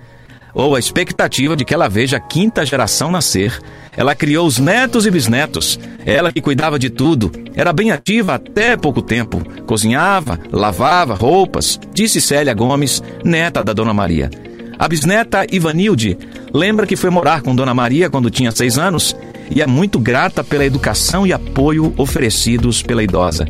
ou 0.54 0.74
a 0.74 0.78
expectativa 0.78 1.56
de 1.56 1.64
que 1.64 1.74
ela 1.74 1.88
veja 1.88 2.16
a 2.16 2.20
quinta 2.20 2.64
geração 2.64 3.10
nascer. 3.10 3.58
Ela 3.96 4.14
criou 4.14 4.46
os 4.46 4.58
netos 4.58 5.06
e 5.06 5.10
bisnetos. 5.10 5.78
Ela 6.04 6.32
que 6.32 6.40
cuidava 6.40 6.78
de 6.78 6.90
tudo. 6.90 7.30
Era 7.54 7.72
bem 7.72 7.90
ativa 7.90 8.34
até 8.34 8.76
pouco 8.76 9.02
tempo. 9.02 9.42
Cozinhava, 9.66 10.38
lavava 10.50 11.14
roupas, 11.14 11.78
disse 11.92 12.20
Célia 12.20 12.54
Gomes, 12.54 13.02
neta 13.24 13.62
da 13.62 13.72
Dona 13.72 13.94
Maria. 13.94 14.30
A 14.78 14.88
bisneta 14.88 15.46
Ivanilde 15.50 16.18
lembra 16.52 16.86
que 16.86 16.96
foi 16.96 17.10
morar 17.10 17.42
com 17.42 17.54
Dona 17.54 17.74
Maria 17.74 18.10
quando 18.10 18.30
tinha 18.30 18.50
seis 18.50 18.78
anos 18.78 19.14
e 19.54 19.62
é 19.62 19.66
muito 19.66 19.98
grata 19.98 20.42
pela 20.42 20.64
educação 20.64 21.26
e 21.26 21.32
apoio 21.32 21.94
oferecidos 21.96 22.82
pela 22.82 23.02
idosa. 23.02 23.46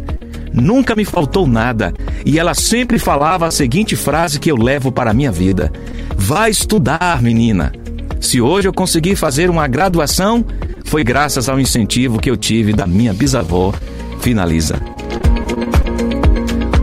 Nunca 0.52 0.94
me 0.94 1.04
faltou 1.04 1.46
nada 1.46 1.94
e 2.26 2.38
ela 2.38 2.54
sempre 2.54 2.98
falava 2.98 3.46
a 3.46 3.50
seguinte 3.50 3.96
frase 3.96 4.38
que 4.38 4.50
eu 4.50 4.56
levo 4.56 4.92
para 4.92 5.10
a 5.10 5.14
minha 5.14 5.32
vida: 5.32 5.72
Vai 6.16 6.50
estudar, 6.50 7.22
menina. 7.22 7.72
Se 8.20 8.40
hoje 8.40 8.68
eu 8.68 8.72
consegui 8.72 9.16
fazer 9.16 9.50
uma 9.50 9.66
graduação, 9.66 10.44
foi 10.84 11.02
graças 11.02 11.48
ao 11.48 11.58
incentivo 11.58 12.20
que 12.20 12.30
eu 12.30 12.36
tive 12.36 12.72
da 12.72 12.86
minha 12.86 13.12
bisavó. 13.12 13.72
Finaliza. 14.20 14.76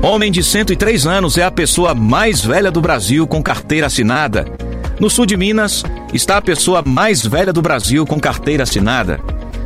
Homem 0.01 0.31
de 0.31 0.43
103 0.43 1.05
anos 1.05 1.37
é 1.37 1.43
a 1.43 1.51
pessoa 1.51 1.93
mais 1.93 2.43
velha 2.43 2.71
do 2.71 2.81
Brasil 2.81 3.27
com 3.27 3.41
carteira 3.41 3.87
assinada. 3.87 4.45
No 4.99 5.09
sul 5.09 5.25
de 5.25 5.37
Minas 5.37 5.83
está 6.13 6.37
a 6.37 6.41
pessoa 6.41 6.81
mais 6.85 7.25
velha 7.25 7.53
do 7.53 7.61
Brasil 7.61 8.05
com 8.05 8.19
carteira 8.19 8.63
assinada 8.63 9.19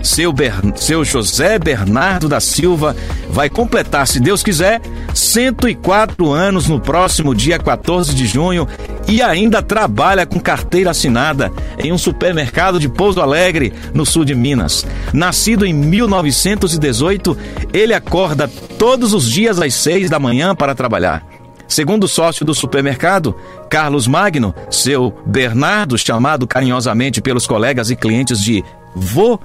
seu, 0.03 0.31
Ber... 0.31 0.53
seu 0.75 1.03
José 1.03 1.57
Bernardo 1.57 2.29
da 2.29 2.39
Silva 2.39 2.95
vai 3.29 3.49
completar, 3.49 4.05
se 4.05 4.19
Deus 4.19 4.43
quiser, 4.43 4.81
104 5.13 6.31
anos 6.31 6.67
no 6.67 6.79
próximo 6.79 7.33
dia 7.33 7.57
14 7.57 8.13
de 8.13 8.27
junho 8.27 8.67
e 9.07 9.21
ainda 9.21 9.61
trabalha 9.61 10.25
com 10.25 10.39
carteira 10.39 10.91
assinada 10.91 11.51
em 11.79 11.91
um 11.91 11.97
supermercado 11.97 12.79
de 12.79 12.89
Pouso 12.89 13.21
Alegre, 13.21 13.73
no 13.93 14.05
sul 14.05 14.25
de 14.25 14.35
Minas. 14.35 14.85
Nascido 15.13 15.65
em 15.65 15.73
1918, 15.73 17.37
ele 17.73 17.93
acorda 17.93 18.47
todos 18.77 19.13
os 19.13 19.29
dias 19.29 19.59
às 19.59 19.73
6 19.73 20.09
da 20.09 20.19
manhã 20.19 20.53
para 20.53 20.75
trabalhar. 20.75 21.25
Segundo 21.67 22.03
o 22.03 22.07
sócio 22.07 22.45
do 22.45 22.53
supermercado, 22.53 23.35
Carlos 23.69 24.05
Magno, 24.05 24.53
seu 24.69 25.11
Bernardo, 25.25 25.97
chamado 25.97 26.45
carinhosamente 26.45 27.21
pelos 27.21 27.47
colegas 27.47 27.89
e 27.89 27.95
clientes 27.95 28.41
de 28.43 28.63
Vô, 28.95 29.39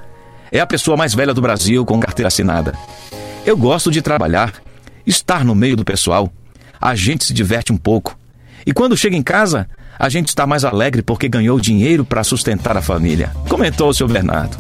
é 0.51 0.61
a 0.61 0.67
pessoa 0.67 0.97
mais 0.97 1.15
velha 1.15 1.35
do 1.35 1.41
Brasil 1.41 1.85
com 1.85 2.01
carteira 2.01 2.29
assinada. 2.29 2.75
Eu 3.45 3.57
gosto 3.57 3.91
de 3.91 4.03
trabalhar, 4.03 4.55
estar 5.07 5.45
no 5.45 5.55
meio 5.55 5.77
do 5.77 5.85
pessoal. 5.85 6.33
A 6.81 6.95
gente 6.95 7.25
se 7.25 7.33
diverte 7.33 7.73
um 7.73 7.77
pouco. 7.77 8.17
E 8.67 8.73
quando 8.73 8.97
chega 8.97 9.17
em 9.17 9.23
casa, 9.23 9.69
a 9.99 10.09
gente 10.09 10.29
está 10.29 10.47
mais 10.47 10.65
alegre 10.65 11.03
porque 11.03 11.29
ganhou 11.29 11.59
dinheiro 11.59 12.05
para 12.05 12.23
sustentar 12.23 12.77
a 12.77 12.83
família, 12.83 13.33
comentou 13.49 13.89
o 13.89 13.95
seu 13.95 14.07
Bernardo. 14.07 14.57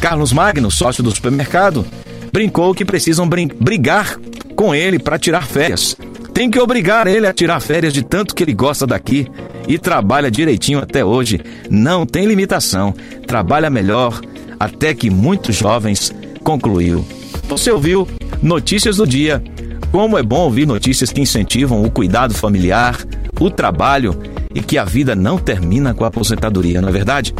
Carlos 0.00 0.32
Magno, 0.32 0.70
sócio 0.70 1.02
do 1.02 1.10
supermercado, 1.10 1.84
brincou 2.32 2.74
que 2.74 2.84
precisam 2.84 3.28
brigar 3.28 4.16
com 4.56 4.74
ele 4.74 4.98
para 4.98 5.18
tirar 5.18 5.46
férias. 5.46 5.96
Tem 6.32 6.50
que 6.50 6.58
obrigar 6.58 7.06
ele 7.06 7.26
a 7.26 7.34
tirar 7.34 7.60
férias 7.60 7.92
de 7.92 8.02
tanto 8.02 8.34
que 8.34 8.42
ele 8.42 8.54
gosta 8.54 8.86
daqui 8.86 9.26
e 9.68 9.78
trabalha 9.78 10.30
direitinho 10.30 10.78
até 10.78 11.04
hoje. 11.04 11.40
Não 11.68 12.06
tem 12.06 12.24
limitação. 12.24 12.94
Trabalha 13.26 13.68
melhor, 13.68 14.20
até 14.60 14.92
que 14.92 15.08
muitos 15.08 15.56
jovens 15.56 16.12
concluiu. 16.44 17.02
Você 17.48 17.70
ouviu 17.70 18.06
Notícias 18.42 18.98
do 18.98 19.06
Dia. 19.06 19.42
Como 19.90 20.16
é 20.16 20.22
bom 20.22 20.42
ouvir 20.42 20.66
notícias 20.66 21.10
que 21.10 21.20
incentivam 21.20 21.82
o 21.82 21.90
cuidado 21.90 22.32
familiar, 22.32 22.96
o 23.40 23.50
trabalho 23.50 24.16
e 24.54 24.60
que 24.60 24.78
a 24.78 24.84
vida 24.84 25.16
não 25.16 25.36
termina 25.36 25.92
com 25.92 26.04
a 26.04 26.08
aposentadoria, 26.08 26.80
não 26.80 26.90
é 26.90 26.92
verdade? 26.92 27.34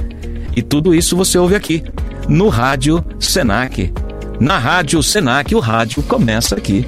E 0.57 0.63
tudo 0.63 0.95
isso 0.95 1.17
você 1.17 1.39
ouve 1.39 1.55
aqui, 1.55 1.85
no 2.29 2.49
Rádio 2.49 3.05
Senac. 3.21 3.93
Na 4.41 4.59
Rádio 4.59 5.03
Senac, 5.03 5.55
o 5.55 5.61
rádio 5.61 6.03
começa 6.03 6.57
aqui. 6.57 6.85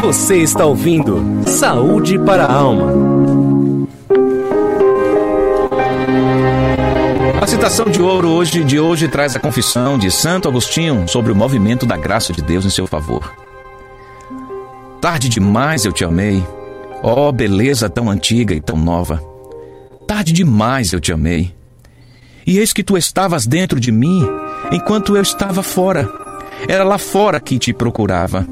Você 0.00 0.38
está 0.38 0.64
ouvindo 0.64 1.42
Saúde 1.44 2.18
para 2.18 2.44
a 2.44 2.52
Alma. 2.52 3.17
A 7.40 7.46
citação 7.46 7.86
de 7.86 8.02
ouro 8.02 8.28
hoje, 8.30 8.64
de 8.64 8.80
hoje 8.80 9.06
traz 9.06 9.36
a 9.36 9.38
confissão 9.38 9.96
de 9.96 10.10
Santo 10.10 10.48
Agostinho 10.48 11.06
sobre 11.06 11.30
o 11.30 11.36
movimento 11.36 11.86
da 11.86 11.96
graça 11.96 12.32
de 12.32 12.42
Deus 12.42 12.64
em 12.64 12.70
seu 12.70 12.84
favor. 12.84 13.32
Tarde 15.00 15.28
demais 15.28 15.84
eu 15.84 15.92
te 15.92 16.04
amei, 16.04 16.44
ó 17.00 17.28
oh, 17.28 17.32
beleza 17.32 17.88
tão 17.88 18.10
antiga 18.10 18.54
e 18.54 18.60
tão 18.60 18.76
nova. 18.76 19.22
Tarde 20.04 20.32
demais 20.32 20.92
eu 20.92 20.98
te 20.98 21.12
amei. 21.12 21.54
E 22.44 22.58
eis 22.58 22.72
que 22.72 22.82
tu 22.82 22.98
estavas 22.98 23.46
dentro 23.46 23.78
de 23.78 23.92
mim, 23.92 24.26
enquanto 24.72 25.16
eu 25.16 25.22
estava 25.22 25.62
fora. 25.62 26.10
Era 26.66 26.82
lá 26.82 26.98
fora 26.98 27.38
que 27.38 27.56
te 27.56 27.72
procurava. 27.72 28.44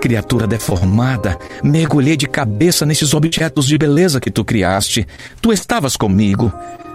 Criatura 0.00 0.46
deformada, 0.46 1.38
mergulhei 1.62 2.16
de 2.16 2.26
cabeça 2.26 2.84
nesses 2.84 3.14
objetos 3.14 3.66
de 3.66 3.78
beleza 3.78 4.20
que 4.20 4.30
tu 4.30 4.44
criaste. 4.44 5.06
Tu 5.40 5.52
estavas 5.52 5.96
comigo, 5.96 6.52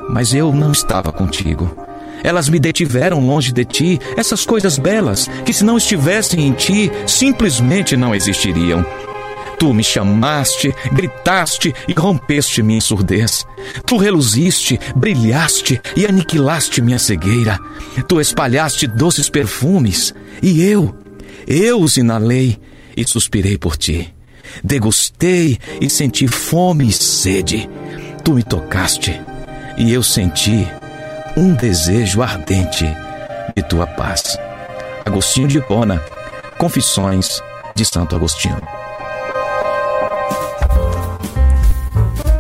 mas 0.09 0.33
eu 0.33 0.51
não 0.51 0.71
estava 0.71 1.11
contigo. 1.11 1.75
Elas 2.23 2.49
me 2.49 2.59
detiveram 2.59 3.25
longe 3.25 3.51
de 3.51 3.63
ti, 3.63 3.99
essas 4.17 4.45
coisas 4.45 4.77
belas, 4.77 5.29
que 5.45 5.53
se 5.53 5.63
não 5.63 5.77
estivessem 5.77 6.47
em 6.47 6.53
ti, 6.53 6.91
simplesmente 7.07 7.95
não 7.95 8.13
existiriam. 8.13 8.85
Tu 9.57 9.73
me 9.73 9.83
chamaste, 9.83 10.73
gritaste 10.93 11.73
e 11.87 11.93
rompeste 11.93 12.63
minha 12.63 12.79
surdez. 12.79 13.45
Tu 13.85 13.97
reluziste, 13.97 14.79
brilhaste 14.95 15.81
e 15.97 16.05
aniquilaste 16.05 16.81
minha 16.81 16.97
cegueira. 16.97 17.59
Tu 18.07 18.21
espalhaste 18.21 18.87
doces 18.87 19.29
perfumes 19.29 20.13
e 20.41 20.61
eu, 20.63 20.95
eu 21.45 21.81
os 21.81 21.97
inalei 21.97 22.57
e 22.95 23.05
suspirei 23.05 23.57
por 23.57 23.75
ti. 23.75 24.13
Degustei 24.63 25.57
e 25.81 25.89
senti 25.89 26.25
fome 26.25 26.87
e 26.87 26.93
sede. 26.93 27.69
Tu 28.23 28.33
me 28.33 28.43
tocaste 28.43 29.28
e 29.79 29.93
eu 29.93 30.03
senti 30.03 30.67
um 31.37 31.55
desejo 31.55 32.21
ardente 32.21 32.85
de 33.55 33.63
tua 33.63 33.87
paz. 33.87 34.37
Agostinho 35.05 35.47
de 35.47 35.57
Hipona, 35.57 36.03
Confissões 36.57 37.41
de 37.73 37.85
Santo 37.85 38.13
Agostinho. 38.13 38.78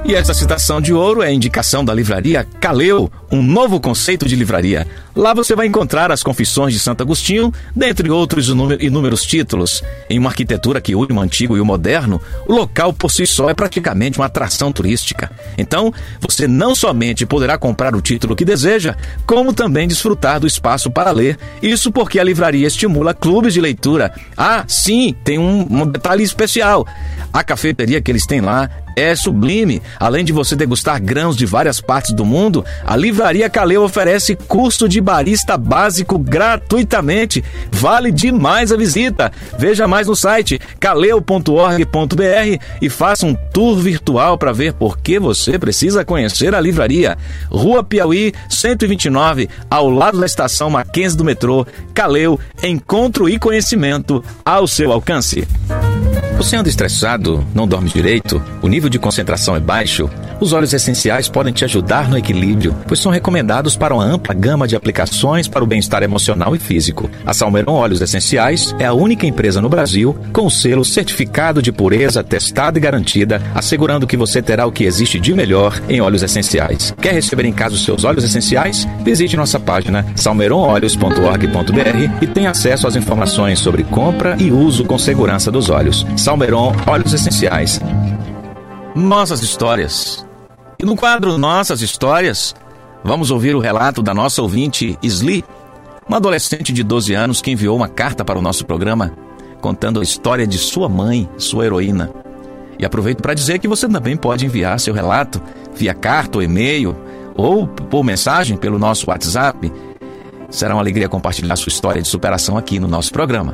E 0.09 0.15
essa 0.15 0.33
citação 0.33 0.81
de 0.81 0.91
ouro 0.91 1.21
é 1.21 1.27
a 1.27 1.31
indicação 1.31 1.85
da 1.85 1.93
livraria 1.93 2.43
Caleu, 2.59 3.11
um 3.31 3.43
novo 3.43 3.79
conceito 3.79 4.27
de 4.27 4.35
livraria. 4.35 4.87
Lá 5.15 5.35
você 5.35 5.55
vai 5.55 5.67
encontrar 5.67 6.11
as 6.11 6.23
Confissões 6.23 6.73
de 6.73 6.79
Santo 6.79 7.03
Agostinho, 7.03 7.53
dentre 7.75 8.09
outros 8.09 8.49
inúmeros 8.49 9.21
títulos. 9.21 9.83
Em 10.09 10.17
uma 10.17 10.31
arquitetura 10.31 10.81
que 10.81 10.95
une 10.95 11.13
o 11.13 11.19
antigo 11.19 11.55
e 11.55 11.61
o 11.61 11.65
moderno, 11.65 12.19
o 12.47 12.53
local 12.53 12.91
por 12.91 13.11
si 13.11 13.27
só 13.27 13.51
é 13.51 13.53
praticamente 13.53 14.17
uma 14.17 14.25
atração 14.25 14.71
turística. 14.71 15.29
Então, 15.59 15.93
você 16.19 16.47
não 16.47 16.73
somente 16.73 17.23
poderá 17.23 17.55
comprar 17.55 17.93
o 17.93 18.01
título 18.01 18.35
que 18.35 18.43
deseja, 18.43 18.95
como 19.27 19.53
também 19.53 19.87
desfrutar 19.87 20.39
do 20.39 20.47
espaço 20.47 20.89
para 20.89 21.11
ler. 21.11 21.37
Isso 21.61 21.91
porque 21.91 22.19
a 22.19 22.23
livraria 22.23 22.65
estimula 22.65 23.13
clubes 23.13 23.53
de 23.53 23.61
leitura. 23.61 24.11
Ah, 24.35 24.63
sim, 24.67 25.15
tem 25.23 25.37
um 25.37 25.85
detalhe 25.85 26.23
especial. 26.23 26.87
A 27.31 27.43
cafeteria 27.43 28.01
que 28.01 28.09
eles 28.09 28.25
têm 28.25 28.41
lá 28.41 28.67
é 28.95 29.15
sublime. 29.15 29.81
Além 29.99 30.23
de 30.23 30.33
você 30.33 30.55
degustar 30.55 31.01
grãos 31.01 31.35
de 31.35 31.45
várias 31.45 31.79
partes 31.81 32.11
do 32.13 32.25
mundo, 32.25 32.65
a 32.85 32.95
Livraria 32.95 33.49
Caleu 33.49 33.83
oferece 33.83 34.35
curso 34.35 34.87
de 34.87 35.01
barista 35.01 35.57
básico 35.57 36.17
gratuitamente. 36.17 37.43
Vale 37.71 38.11
demais 38.11 38.71
a 38.71 38.77
visita. 38.77 39.31
Veja 39.57 39.87
mais 39.87 40.07
no 40.07 40.15
site 40.15 40.59
caleu.org.br 40.79 42.63
e 42.81 42.89
faça 42.89 43.25
um 43.25 43.35
tour 43.35 43.77
virtual 43.77 44.37
para 44.37 44.51
ver 44.51 44.73
por 44.73 44.97
que 44.97 45.19
você 45.19 45.57
precisa 45.57 46.05
conhecer 46.05 46.53
a 46.53 46.61
livraria. 46.61 47.17
Rua 47.49 47.83
Piauí, 47.83 48.33
129, 48.49 49.49
ao 49.69 49.89
lado 49.89 50.19
da 50.19 50.25
estação 50.25 50.69
Mackenzie 50.69 51.17
do 51.17 51.25
metrô. 51.25 51.65
Caleu, 51.93 52.39
encontro 52.63 53.29
e 53.29 53.39
conhecimento 53.39 54.23
ao 54.45 54.67
seu 54.67 54.91
alcance. 54.91 55.47
Você 56.39 56.55
anda 56.55 56.69
estressado, 56.69 57.45
não 57.53 57.67
dorme 57.67 57.89
direito, 57.89 58.41
o 58.61 58.69
nível 58.69 58.89
de 58.89 58.97
concentração 58.97 59.57
é 59.57 59.59
baixo? 59.59 60.09
Os 60.39 60.53
óleos 60.53 60.73
essenciais 60.73 61.27
podem 61.27 61.51
te 61.51 61.65
ajudar 61.65 62.09
no 62.09 62.17
equilíbrio, 62.17 62.73
pois 62.87 62.99
são 62.99 63.11
recomendados 63.11 63.75
para 63.75 63.93
uma 63.93 64.03
ampla 64.03 64.33
gama 64.33 64.67
de 64.67 64.75
aplicações 64.75 65.49
para 65.49 65.63
o 65.63 65.67
bem-estar 65.67 66.01
emocional 66.01 66.55
e 66.55 66.59
físico. 66.59 67.09
A 67.25 67.33
Salmeron 67.33 67.73
Óleos 67.73 68.01
Essenciais 68.01 68.73
é 68.79 68.85
a 68.85 68.93
única 68.93 69.27
empresa 69.27 69.61
no 69.61 69.67
Brasil 69.67 70.15
com 70.31 70.45
o 70.45 70.51
selo 70.51 70.85
certificado 70.85 71.61
de 71.61 71.73
pureza 71.73 72.23
testada 72.23 72.77
e 72.77 72.81
garantida, 72.81 73.41
assegurando 73.53 74.07
que 74.07 74.15
você 74.15 74.41
terá 74.41 74.65
o 74.65 74.71
que 74.71 74.85
existe 74.85 75.19
de 75.19 75.33
melhor 75.33 75.79
em 75.89 75.99
óleos 75.99 76.23
essenciais. 76.23 76.93
Quer 77.01 77.13
receber 77.13 77.45
em 77.45 77.53
casa 77.53 77.75
os 77.75 77.83
seus 77.83 78.05
óleos 78.05 78.23
essenciais? 78.23 78.87
Visite 79.03 79.35
nossa 79.35 79.59
página 79.59 80.05
salmeronolhos.org.br 80.15 82.21
e 82.21 82.27
tenha 82.27 82.51
acesso 82.51 82.87
às 82.87 82.95
informações 82.95 83.59
sobre 83.59 83.83
compra 83.83 84.37
e 84.39 84.51
uso 84.51 84.85
com 84.85 84.97
segurança 84.97 85.51
dos 85.51 85.69
óleos. 85.69 86.07
Salmeron 86.15 86.73
Óleos 86.87 87.13
Essenciais. 87.13 87.81
Nossas 88.95 89.41
histórias. 89.41 90.28
E 90.81 90.85
no 90.85 90.95
quadro 90.95 91.37
Nossas 91.37 91.81
Histórias, 91.81 92.55
vamos 93.03 93.31
ouvir 93.31 93.53
o 93.53 93.59
relato 93.59 94.01
da 94.01 94.13
nossa 94.13 94.41
ouvinte 94.41 94.97
Sli, 95.03 95.43
uma 96.07 96.15
adolescente 96.15 96.71
de 96.71 96.83
12 96.83 97.13
anos 97.13 97.41
que 97.41 97.51
enviou 97.51 97.75
uma 97.75 97.89
carta 97.89 98.23
para 98.23 98.39
o 98.39 98.41
nosso 98.41 98.65
programa 98.65 99.11
contando 99.59 99.99
a 99.99 100.03
história 100.03 100.47
de 100.47 100.57
sua 100.57 100.87
mãe, 100.87 101.29
sua 101.37 101.65
heroína. 101.65 102.09
E 102.79 102.85
aproveito 102.85 103.21
para 103.21 103.33
dizer 103.33 103.59
que 103.59 103.67
você 103.67 103.89
também 103.89 104.15
pode 104.15 104.45
enviar 104.45 104.79
seu 104.79 104.93
relato 104.93 105.41
via 105.75 105.93
carta 105.93 106.37
ou 106.37 106.41
e-mail 106.41 106.95
ou 107.35 107.67
por 107.67 108.01
mensagem 108.01 108.55
pelo 108.55 108.79
nosso 108.79 109.09
WhatsApp. 109.09 109.69
Será 110.49 110.75
uma 110.75 110.81
alegria 110.81 111.09
compartilhar 111.09 111.57
sua 111.57 111.71
história 111.71 112.01
de 112.01 112.07
superação 112.07 112.57
aqui 112.57 112.79
no 112.79 112.87
nosso 112.87 113.11
programa. 113.11 113.53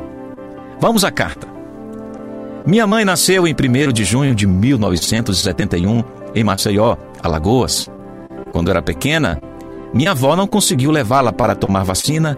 Vamos 0.80 1.03
à 1.03 1.09
carta. 1.09 1.47
Minha 2.67 2.86
mãe 2.86 3.03
nasceu 3.03 3.47
em 3.47 3.55
1 3.55 3.91
de 3.91 4.03
junho 4.03 4.36
de 4.36 4.45
1971 4.45 6.03
em 6.36 6.43
Maceió, 6.43 6.97
Alagoas. 7.26 7.89
Quando 8.51 8.69
era 8.69 8.82
pequena, 8.82 9.41
minha 9.93 10.11
avó 10.11 10.36
não 10.36 10.47
conseguiu 10.47 10.91
levá-la 10.91 11.34
para 11.34 11.55
tomar 11.55 11.84
vacina 11.84 12.38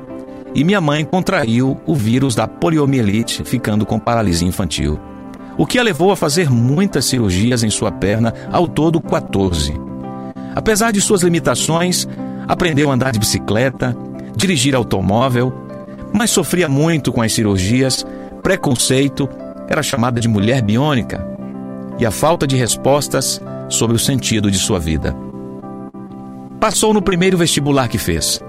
e 0.54 0.64
minha 0.64 0.82
mãe 0.82 1.04
contraiu 1.04 1.80
o 1.86 1.94
vírus 1.94 2.34
da 2.34 2.48
poliomielite, 2.48 3.44
ficando 3.44 3.86
com 3.86 4.00
paralisia 4.00 4.48
infantil. 4.48 5.00
O 5.58 5.66
que 5.66 5.80
a 5.80 5.84
levou 5.84 6.12
a 6.12 6.16
fazer 6.16 6.50
muitas 6.50 7.06
cirurgias 7.06 7.64
em 7.64 7.70
sua 7.70 7.92
perna, 7.92 8.34
ao 8.52 8.68
todo 8.68 9.02
14. 9.02 9.74
Apesar 10.56 10.92
de 10.92 11.02
suas 11.02 11.22
limitações, 11.22 12.08
aprendeu 12.48 12.90
a 12.90 12.94
andar 12.94 13.12
de 13.12 13.20
bicicleta, 13.20 13.96
dirigir 14.36 14.76
automóvel, 14.76 15.54
mas 16.14 16.32
sofria 16.32 16.70
muito 16.70 17.12
com 17.12 17.22
as 17.22 17.34
cirurgias, 17.34 18.06
preconceito 18.42 19.28
era 19.68 19.84
chamada 19.84 20.22
de 20.22 20.28
mulher 20.28 20.62
biônica 20.62 21.26
e 22.00 22.06
a 22.06 22.12
falta 22.12 22.48
de 22.48 22.56
respostas 22.56 23.42
sobre 23.70 23.96
o 23.96 24.00
sentido 24.00 24.50
de 24.50 24.58
sua 24.58 24.80
vida. 24.80 25.16
Passou 26.60 26.94
no 26.94 27.02
primeiro 27.02 27.38
vestibular 27.38 27.88
que 27.88 27.98
fez. 27.98 28.42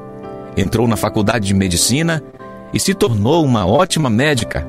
Entrou 0.57 0.89
na 0.89 0.97
faculdade 0.97 1.47
de 1.47 1.55
medicina 1.55 2.23
e 2.73 2.81
se 2.81 2.95
tornou 2.95 3.45
uma 3.45 3.66
ótima 3.66 4.09
médica. 4.09 4.66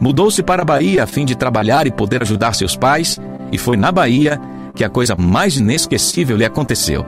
Mudou-se 0.00 0.42
para 0.42 0.62
a 0.62 0.64
Bahia 0.64 1.04
a 1.04 1.06
fim 1.06 1.24
de 1.24 1.34
trabalhar 1.34 1.86
e 1.86 1.90
poder 1.90 2.22
ajudar 2.22 2.54
seus 2.54 2.74
pais, 2.74 3.20
e 3.52 3.58
foi 3.58 3.76
na 3.76 3.92
Bahia 3.92 4.40
que 4.74 4.82
a 4.82 4.88
coisa 4.88 5.14
mais 5.14 5.56
inesquecível 5.56 6.36
lhe 6.36 6.44
aconteceu. 6.44 7.04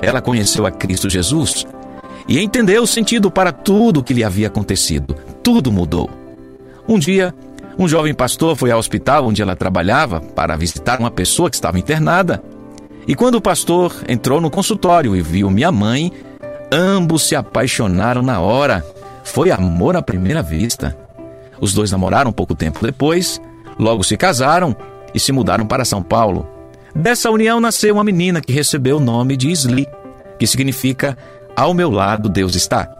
Ela 0.00 0.22
conheceu 0.22 0.64
a 0.64 0.70
Cristo 0.70 1.10
Jesus 1.10 1.66
e 2.26 2.40
entendeu 2.40 2.82
o 2.82 2.86
sentido 2.86 3.30
para 3.30 3.52
tudo 3.52 4.00
o 4.00 4.02
que 4.02 4.14
lhe 4.14 4.24
havia 4.24 4.46
acontecido. 4.46 5.14
Tudo 5.42 5.70
mudou. 5.70 6.08
Um 6.88 6.98
dia, 6.98 7.34
um 7.80 7.88
jovem 7.88 8.12
pastor 8.12 8.54
foi 8.56 8.70
ao 8.70 8.78
hospital 8.78 9.26
onde 9.26 9.40
ela 9.40 9.56
trabalhava 9.56 10.20
para 10.20 10.54
visitar 10.54 11.00
uma 11.00 11.10
pessoa 11.10 11.48
que 11.48 11.56
estava 11.56 11.78
internada. 11.78 12.42
E 13.08 13.14
quando 13.14 13.36
o 13.36 13.40
pastor 13.40 14.04
entrou 14.06 14.38
no 14.38 14.50
consultório 14.50 15.16
e 15.16 15.22
viu 15.22 15.50
minha 15.50 15.72
mãe, 15.72 16.12
ambos 16.70 17.22
se 17.22 17.34
apaixonaram 17.34 18.20
na 18.20 18.38
hora. 18.38 18.84
Foi 19.24 19.50
amor 19.50 19.96
à 19.96 20.02
primeira 20.02 20.42
vista. 20.42 20.94
Os 21.58 21.72
dois 21.72 21.90
namoraram 21.90 22.30
pouco 22.30 22.54
tempo 22.54 22.84
depois, 22.84 23.40
logo 23.78 24.04
se 24.04 24.14
casaram 24.14 24.76
e 25.14 25.18
se 25.18 25.32
mudaram 25.32 25.66
para 25.66 25.86
São 25.86 26.02
Paulo. 26.02 26.46
Dessa 26.94 27.30
união 27.30 27.60
nasceu 27.60 27.94
uma 27.94 28.04
menina 28.04 28.42
que 28.42 28.52
recebeu 28.52 28.98
o 28.98 29.00
nome 29.00 29.38
de 29.38 29.50
Sli, 29.52 29.86
que 30.38 30.46
significa 30.46 31.16
Ao 31.56 31.72
meu 31.72 31.90
lado 31.90 32.28
Deus 32.28 32.54
está. 32.54 32.90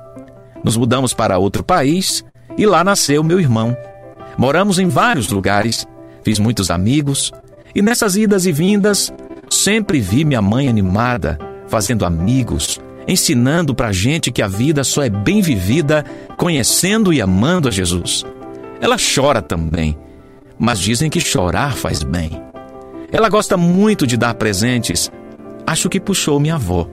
Nos 0.65 0.79
mudamos 0.79 1.13
para 1.13 1.37
outro 1.37 1.63
país 1.63 2.25
e 2.57 2.65
lá 2.65 2.83
nasceu 2.83 3.23
meu 3.23 3.39
irmão, 3.39 3.77
Moramos 4.41 4.79
em 4.79 4.89
vários 4.89 5.29
lugares, 5.29 5.87
fiz 6.25 6.39
muitos 6.39 6.71
amigos, 6.71 7.31
e 7.75 7.83
nessas 7.83 8.17
idas 8.17 8.47
e 8.47 8.53
vindas, 8.53 9.13
sempre 9.51 10.01
vi 10.01 10.25
minha 10.25 10.41
mãe 10.41 10.67
animada, 10.67 11.39
fazendo 11.69 12.07
amigos, 12.07 12.81
ensinando 13.07 13.75
pra 13.75 13.93
gente 13.93 14.33
que 14.33 14.41
a 14.41 14.49
vida 14.49 14.83
só 14.83 15.03
é 15.03 15.11
bem 15.11 15.43
vivida 15.43 16.07
conhecendo 16.39 17.13
e 17.13 17.21
amando 17.21 17.69
a 17.69 17.71
Jesus. 17.71 18.25
Ela 18.81 18.97
chora 18.97 19.43
também, 19.43 19.95
mas 20.59 20.81
dizem 20.81 21.11
que 21.11 21.21
chorar 21.21 21.77
faz 21.77 22.03
bem. 22.03 22.43
Ela 23.13 23.29
gosta 23.29 23.59
muito 23.59 24.07
de 24.07 24.17
dar 24.17 24.33
presentes. 24.33 25.13
Acho 25.67 25.91
que 25.91 26.01
puxou 26.01 26.41
minha 26.41 26.55
avó. 26.55 26.89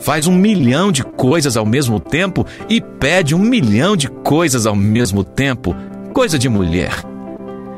Faz 0.00 0.26
um 0.26 0.34
milhão 0.34 0.90
de 0.90 1.04
coisas 1.04 1.54
ao 1.54 1.66
mesmo 1.66 2.00
tempo 2.00 2.46
e 2.66 2.80
pede 2.80 3.34
um 3.34 3.40
milhão 3.40 3.94
de 3.94 4.08
coisas 4.08 4.64
ao 4.64 4.74
mesmo 4.74 5.22
tempo 5.22 5.76
coisa 6.18 6.36
de 6.36 6.48
mulher. 6.48 6.90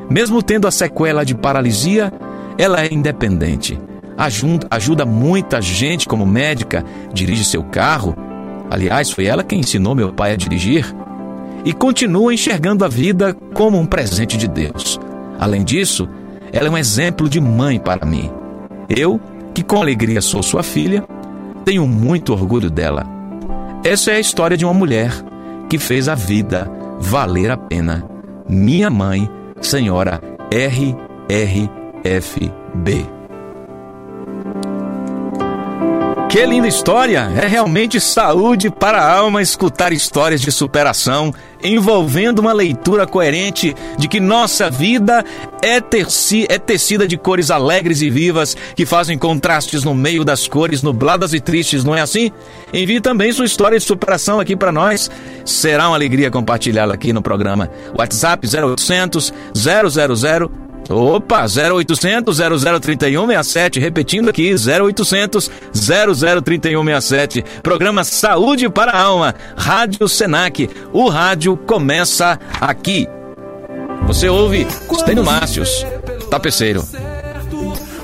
Mesmo 0.09 0.41
tendo 0.41 0.67
a 0.67 0.71
sequela 0.71 1.23
de 1.23 1.35
paralisia, 1.35 2.11
ela 2.57 2.83
é 2.83 2.91
independente. 2.91 3.79
Ajuda, 4.17 4.65
ajuda 4.71 5.05
muita 5.05 5.61
gente 5.61 6.07
como 6.07 6.25
médica, 6.25 6.83
dirige 7.13 7.45
seu 7.45 7.61
carro. 7.61 8.15
Aliás, 8.67 9.11
foi 9.11 9.25
ela 9.25 9.43
quem 9.43 9.59
ensinou 9.59 9.93
meu 9.93 10.11
pai 10.11 10.31
a 10.31 10.35
dirigir. 10.35 10.91
E 11.63 11.71
continua 11.71 12.33
enxergando 12.33 12.83
a 12.83 12.87
vida 12.87 13.35
como 13.53 13.77
um 13.77 13.85
presente 13.85 14.35
de 14.37 14.47
Deus. 14.47 14.99
Além 15.39 15.63
disso, 15.63 16.09
ela 16.51 16.67
é 16.67 16.71
um 16.71 16.77
exemplo 16.79 17.29
de 17.29 17.39
mãe 17.39 17.79
para 17.79 18.07
mim. 18.07 18.27
Eu, 18.89 19.21
que 19.53 19.61
com 19.61 19.79
alegria 19.79 20.19
sou 20.19 20.41
sua 20.41 20.63
filha, 20.63 21.05
tenho 21.63 21.85
muito 21.85 22.33
orgulho 22.33 22.71
dela. 22.71 23.05
Essa 23.83 24.09
é 24.09 24.15
a 24.15 24.19
história 24.19 24.57
de 24.57 24.65
uma 24.65 24.73
mulher 24.73 25.13
que 25.69 25.77
fez 25.77 26.09
a 26.09 26.15
vida 26.15 26.67
valer 26.99 27.51
a 27.51 27.57
pena 27.57 28.09
minha 28.47 28.89
mãe, 28.89 29.29
senhora 29.61 30.21
R. 30.51 30.95
Que 36.29 36.45
linda 36.45 36.67
história! 36.67 37.29
É 37.41 37.45
realmente 37.45 37.99
saúde 37.99 38.69
para 38.69 39.01
a 39.01 39.17
alma 39.17 39.41
escutar 39.41 39.91
histórias 39.91 40.39
de 40.39 40.51
superação 40.51 41.33
envolvendo 41.63 42.39
uma 42.39 42.53
leitura 42.53 43.05
coerente 43.05 43.75
de 43.97 44.07
que 44.07 44.19
nossa 44.19 44.69
vida 44.69 45.23
é, 45.61 45.79
terci 45.79 46.45
é 46.49 46.57
tecida 46.57 47.07
de 47.07 47.17
cores 47.17 47.51
alegres 47.51 48.01
e 48.01 48.09
vivas 48.09 48.55
que 48.75 48.85
fazem 48.85 49.17
contrastes 49.17 49.83
no 49.83 49.93
meio 49.93 50.23
das 50.23 50.47
cores 50.47 50.81
nubladas 50.81 51.33
e 51.33 51.39
tristes, 51.39 51.83
não 51.83 51.95
é 51.95 52.01
assim? 52.01 52.31
Envie 52.73 53.01
também 53.01 53.31
sua 53.31 53.45
história 53.45 53.77
de 53.77 53.83
superação 53.83 54.39
aqui 54.39 54.55
para 54.55 54.71
nós. 54.71 55.09
Será 55.45 55.87
uma 55.87 55.95
alegria 55.95 56.31
compartilhá-la 56.31 56.93
aqui 56.93 57.13
no 57.13 57.21
programa. 57.21 57.69
WhatsApp 57.97 58.47
0800 58.47 59.33
000 59.53 60.51
Opa, 60.89 61.45
0800 61.45 62.37
003167, 62.81 63.79
repetindo 63.79 64.29
aqui, 64.29 64.53
0800 64.53 65.49
003167. 65.73 67.43
Programa 67.63 68.03
Saúde 68.03 68.69
para 68.69 68.91
a 68.91 69.01
Alma, 69.01 69.35
Rádio 69.55 70.07
Senac. 70.07 70.69
O 70.91 71.07
rádio 71.07 71.55
começa 71.55 72.39
aqui. 72.59 73.07
Você 74.07 74.27
ouve 74.27 74.67
Estênio 74.91 75.23
Márcios, 75.23 75.85
tapeceiro. 76.29 76.83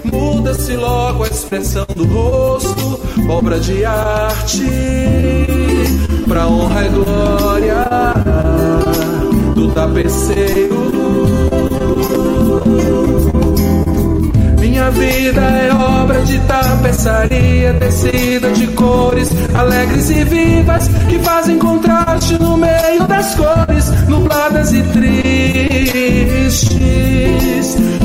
Muda-se 0.04 0.74
logo 0.78 1.24
a 1.24 1.28
expressão 1.28 1.86
do 1.94 2.06
rosto, 2.06 3.02
obra 3.30 3.60
de 3.60 3.84
arte, 3.84 4.64
pra 6.28 6.48
honra 6.48 6.86
e 6.86 6.90
glória 6.90 7.86
do 9.54 9.72
tapeceiro. 9.72 11.17
Minha 14.60 14.90
vida 14.92 15.42
é 15.42 15.74
obra 15.74 16.22
de 16.22 16.40
tapeçaria, 16.40 17.74
tecida 17.74 18.52
de 18.52 18.68
cores 18.68 19.30
alegres 19.54 20.10
e 20.10 20.24
vivas 20.24 20.88
que 21.10 21.20
fazem 21.20 21.58
contraste 21.60 22.38
no 22.40 22.58
meio 22.58 23.08
das 23.08 23.36
cores 23.36 23.90
nubladas 24.08 24.72
e 24.74 24.84
tristes. 24.84 26.58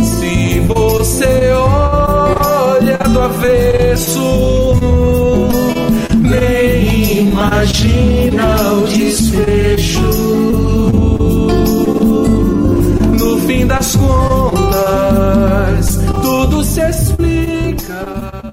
Se 0.02 0.60
você 0.66 1.52
olha 1.52 2.98
do 2.98 3.20
avesso, 3.20 4.76
nem 6.20 7.28
imagina 7.28 8.72
o 8.72 8.86
desfecho 8.86 10.41
fim 13.52 13.66
das 13.66 13.94
contas, 13.96 15.98
tudo 16.22 16.64
se 16.64 16.80
explica. 16.80 18.06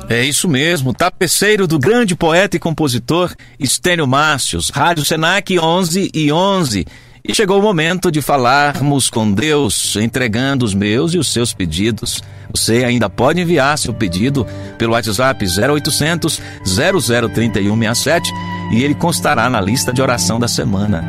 É 0.10 0.24
isso 0.24 0.50
mesmo, 0.50 0.94
tapeceiro 0.94 1.66
do 1.66 1.80
grande 1.80 2.16
poeta 2.16 2.58
e 2.58 2.60
compositor 2.60 3.34
Estênio 3.58 4.06
Márcios, 4.06 4.70
Rádio 4.70 5.06
Senac 5.06 5.58
11 5.58 6.12
e 6.14 6.32
11. 6.32 6.86
E 7.24 7.36
chegou 7.36 7.60
o 7.60 7.62
momento 7.62 8.12
de 8.12 8.22
falarmos 8.22 9.10
com 9.10 9.32
Deus, 9.32 9.96
entregando 9.96 10.66
os 10.66 10.74
meus 10.74 11.14
e 11.14 11.18
os 11.18 11.32
seus 11.32 11.54
pedidos. 11.54 12.22
Você 12.52 12.84
ainda 12.84 13.10
pode 13.10 13.40
enviar 13.40 13.78
seu 13.78 13.94
pedido 13.94 14.46
pelo 14.78 14.94
WhatsApp 14.94 15.46
0800 15.46 16.42
003167 16.66 18.34
e 18.74 18.84
ele 18.84 18.96
constará 18.96 19.50
na 19.50 19.62
lista 19.62 19.94
de 19.94 20.02
oração 20.02 20.40
da 20.40 20.48
semana. 20.48 21.04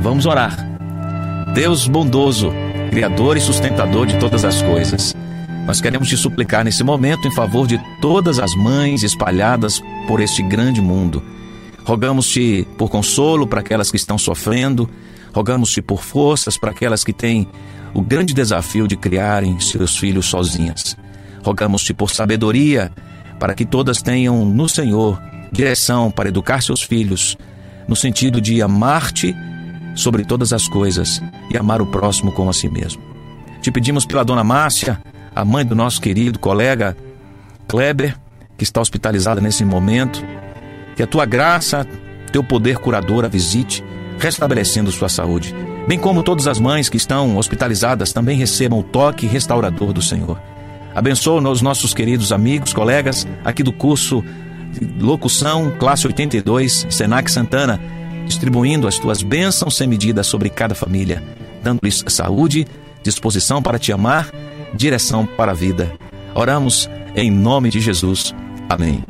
Vamos 0.00 0.26
orar. 0.26 0.66
Deus 1.54 1.86
bondoso, 1.86 2.52
Criador 2.90 3.36
e 3.36 3.40
sustentador 3.40 4.04
de 4.04 4.18
todas 4.18 4.44
as 4.44 4.60
coisas. 4.62 5.14
Nós 5.64 5.80
queremos 5.80 6.08
te 6.08 6.16
suplicar 6.16 6.64
nesse 6.64 6.82
momento 6.82 7.28
em 7.28 7.30
favor 7.30 7.64
de 7.64 7.80
todas 8.00 8.40
as 8.40 8.52
mães 8.56 9.04
espalhadas 9.04 9.80
por 10.08 10.20
este 10.20 10.42
grande 10.42 10.80
mundo. 10.80 11.22
Rogamos-te 11.84 12.66
por 12.76 12.90
consolo 12.90 13.46
para 13.46 13.60
aquelas 13.60 13.92
que 13.92 13.96
estão 13.96 14.18
sofrendo, 14.18 14.90
rogamos-te 15.32 15.80
por 15.80 16.02
forças 16.02 16.58
para 16.58 16.72
aquelas 16.72 17.04
que 17.04 17.12
têm 17.12 17.48
o 17.94 18.02
grande 18.02 18.34
desafio 18.34 18.88
de 18.88 18.96
criarem 18.96 19.60
seus 19.60 19.96
filhos 19.96 20.26
sozinhas. 20.26 20.96
Rogamos-te 21.44 21.94
por 21.94 22.10
sabedoria 22.10 22.90
para 23.38 23.54
que 23.54 23.64
todas 23.64 24.02
tenham 24.02 24.44
no 24.44 24.68
Senhor 24.68 25.22
direção 25.52 26.10
para 26.10 26.28
educar 26.28 26.60
seus 26.60 26.82
filhos, 26.82 27.38
no 27.86 27.94
sentido 27.94 28.40
de 28.40 28.60
amar-te 28.60 29.32
sobre 29.94 30.24
todas 30.24 30.52
as 30.52 30.68
coisas 30.68 31.22
e 31.50 31.56
amar 31.56 31.82
o 31.82 31.86
próximo 31.86 32.32
como 32.32 32.50
a 32.50 32.52
si 32.52 32.68
mesmo. 32.68 33.02
Te 33.60 33.70
pedimos 33.70 34.06
pela 34.06 34.24
dona 34.24 34.44
Márcia, 34.44 35.00
a 35.34 35.44
mãe 35.44 35.64
do 35.64 35.74
nosso 35.74 36.00
querido 36.00 36.38
colega 36.38 36.96
Kleber, 37.68 38.16
que 38.56 38.64
está 38.64 38.80
hospitalizada 38.80 39.40
nesse 39.40 39.64
momento, 39.64 40.24
que 40.96 41.02
a 41.02 41.06
tua 41.06 41.24
graça, 41.24 41.86
teu 42.32 42.42
poder 42.42 42.78
curador 42.78 43.24
a 43.24 43.28
visite, 43.28 43.84
restabelecendo 44.18 44.90
sua 44.90 45.08
saúde. 45.08 45.54
Bem 45.86 45.98
como 45.98 46.22
todas 46.22 46.46
as 46.46 46.58
mães 46.58 46.88
que 46.88 46.96
estão 46.96 47.36
hospitalizadas 47.36 48.12
também 48.12 48.36
recebam 48.36 48.78
o 48.78 48.82
toque 48.82 49.26
restaurador 49.26 49.92
do 49.92 50.02
Senhor. 50.02 50.40
Abençoa 50.94 51.40
os 51.48 51.62
nossos 51.62 51.94
queridos 51.94 52.32
amigos, 52.32 52.72
colegas 52.72 53.26
aqui 53.44 53.62
do 53.62 53.72
curso 53.72 54.24
Locução, 55.00 55.72
classe 55.78 56.06
82, 56.06 56.86
Senac 56.88 57.30
Santana 57.30 57.80
distribuindo 58.30 58.86
as 58.88 58.98
tuas 58.98 59.22
bênçãos 59.22 59.76
sem 59.76 59.86
medida 59.86 60.22
sobre 60.22 60.48
cada 60.48 60.74
família, 60.74 61.22
dando-lhes 61.62 62.04
saúde, 62.08 62.66
disposição 63.02 63.60
para 63.60 63.78
te 63.78 63.92
amar, 63.92 64.30
direção 64.74 65.26
para 65.26 65.52
a 65.52 65.54
vida. 65.54 65.92
Oramos 66.34 66.88
em 67.14 67.30
nome 67.30 67.70
de 67.70 67.80
Jesus. 67.80 68.34
Amém. 68.68 69.02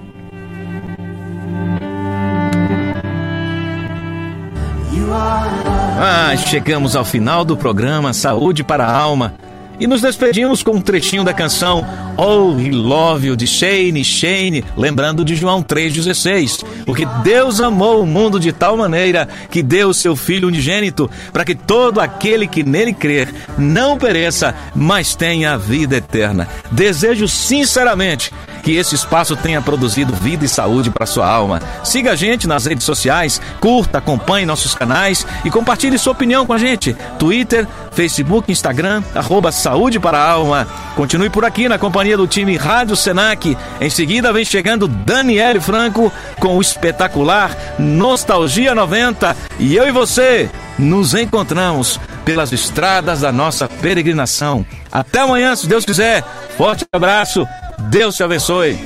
Ah, 6.02 6.34
chegamos 6.36 6.96
ao 6.96 7.04
final 7.04 7.44
do 7.44 7.56
programa 7.56 8.12
Saúde 8.14 8.64
para 8.64 8.86
a 8.86 8.96
Alma. 8.96 9.34
E 9.80 9.86
nos 9.86 10.02
despedimos 10.02 10.62
com 10.62 10.72
um 10.72 10.80
trechinho 10.80 11.24
da 11.24 11.32
canção 11.32 11.86
Oh, 12.18 12.52
We 12.52 12.70
Love 12.70 13.28
You 13.28 13.34
de 13.34 13.46
Shane 13.46 14.04
Shane, 14.04 14.62
lembrando 14.76 15.24
de 15.24 15.34
João 15.34 15.62
3,16. 15.62 16.62
Porque 16.84 17.06
Deus 17.24 17.62
amou 17.62 18.02
o 18.02 18.06
mundo 18.06 18.38
de 18.38 18.52
tal 18.52 18.76
maneira 18.76 19.26
que 19.50 19.62
deu 19.62 19.88
o 19.88 19.94
seu 19.94 20.14
Filho 20.14 20.48
unigênito, 20.48 21.10
para 21.32 21.46
que 21.46 21.54
todo 21.54 21.98
aquele 21.98 22.46
que 22.46 22.62
nele 22.62 22.92
crer 22.92 23.32
não 23.56 23.96
pereça, 23.96 24.54
mas 24.74 25.14
tenha 25.14 25.54
a 25.54 25.56
vida 25.56 25.96
eterna. 25.96 26.46
Desejo 26.70 27.26
sinceramente 27.26 28.30
que 28.62 28.76
esse 28.76 28.94
espaço 28.94 29.36
tenha 29.36 29.60
produzido 29.60 30.14
vida 30.14 30.44
e 30.44 30.48
saúde 30.48 30.90
para 30.90 31.06
sua 31.06 31.28
alma. 31.28 31.60
Siga 31.82 32.12
a 32.12 32.16
gente 32.16 32.46
nas 32.46 32.66
redes 32.66 32.84
sociais, 32.84 33.40
curta, 33.60 33.98
acompanhe 33.98 34.46
nossos 34.46 34.74
canais 34.74 35.26
e 35.44 35.50
compartilhe 35.50 35.98
sua 35.98 36.12
opinião 36.12 36.46
com 36.46 36.52
a 36.52 36.58
gente. 36.58 36.96
Twitter, 37.18 37.66
Facebook, 37.92 38.50
Instagram, 38.50 39.02
arroba 39.14 39.52
Saúde 39.52 39.98
para 39.98 40.18
a 40.18 40.30
Alma. 40.30 40.66
Continue 40.94 41.30
por 41.30 41.44
aqui 41.44 41.68
na 41.68 41.78
companhia 41.78 42.16
do 42.16 42.26
time 42.26 42.56
Rádio 42.56 42.96
Senac. 42.96 43.56
Em 43.80 43.90
seguida 43.90 44.32
vem 44.32 44.44
chegando 44.44 44.88
Daniele 44.88 45.60
Franco 45.60 46.12
com 46.38 46.56
o 46.56 46.60
espetacular 46.60 47.56
Nostalgia 47.78 48.74
90. 48.74 49.36
E 49.58 49.76
eu 49.76 49.86
e 49.88 49.92
você 49.92 50.50
nos 50.78 51.14
encontramos 51.14 52.00
pelas 52.30 52.52
estradas 52.52 53.22
da 53.22 53.32
nossa 53.32 53.68
peregrinação. 53.68 54.64
Até 54.92 55.18
amanhã, 55.18 55.56
se 55.56 55.66
Deus 55.66 55.84
quiser. 55.84 56.22
Forte 56.56 56.84
abraço. 56.92 57.44
Deus 57.90 58.14
te 58.14 58.22
abençoe. 58.22 58.78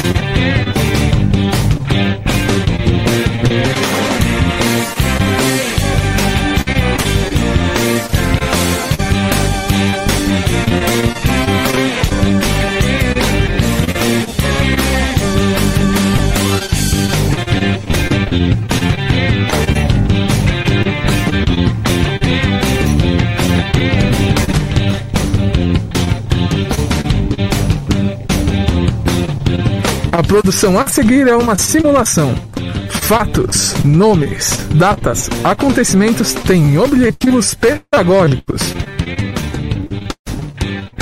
A 30.12 30.24
produção 30.24 30.80
a 30.80 30.88
seguir 30.88 31.28
é 31.28 31.36
uma 31.36 31.58
simulação. 31.58 32.36
Fatos, 32.90 33.76
nomes, 33.84 34.66
datas, 34.74 35.30
acontecimentos 35.44 36.34
têm 36.34 36.78
objetivos 36.78 37.54
pedagógicos. 37.54 38.62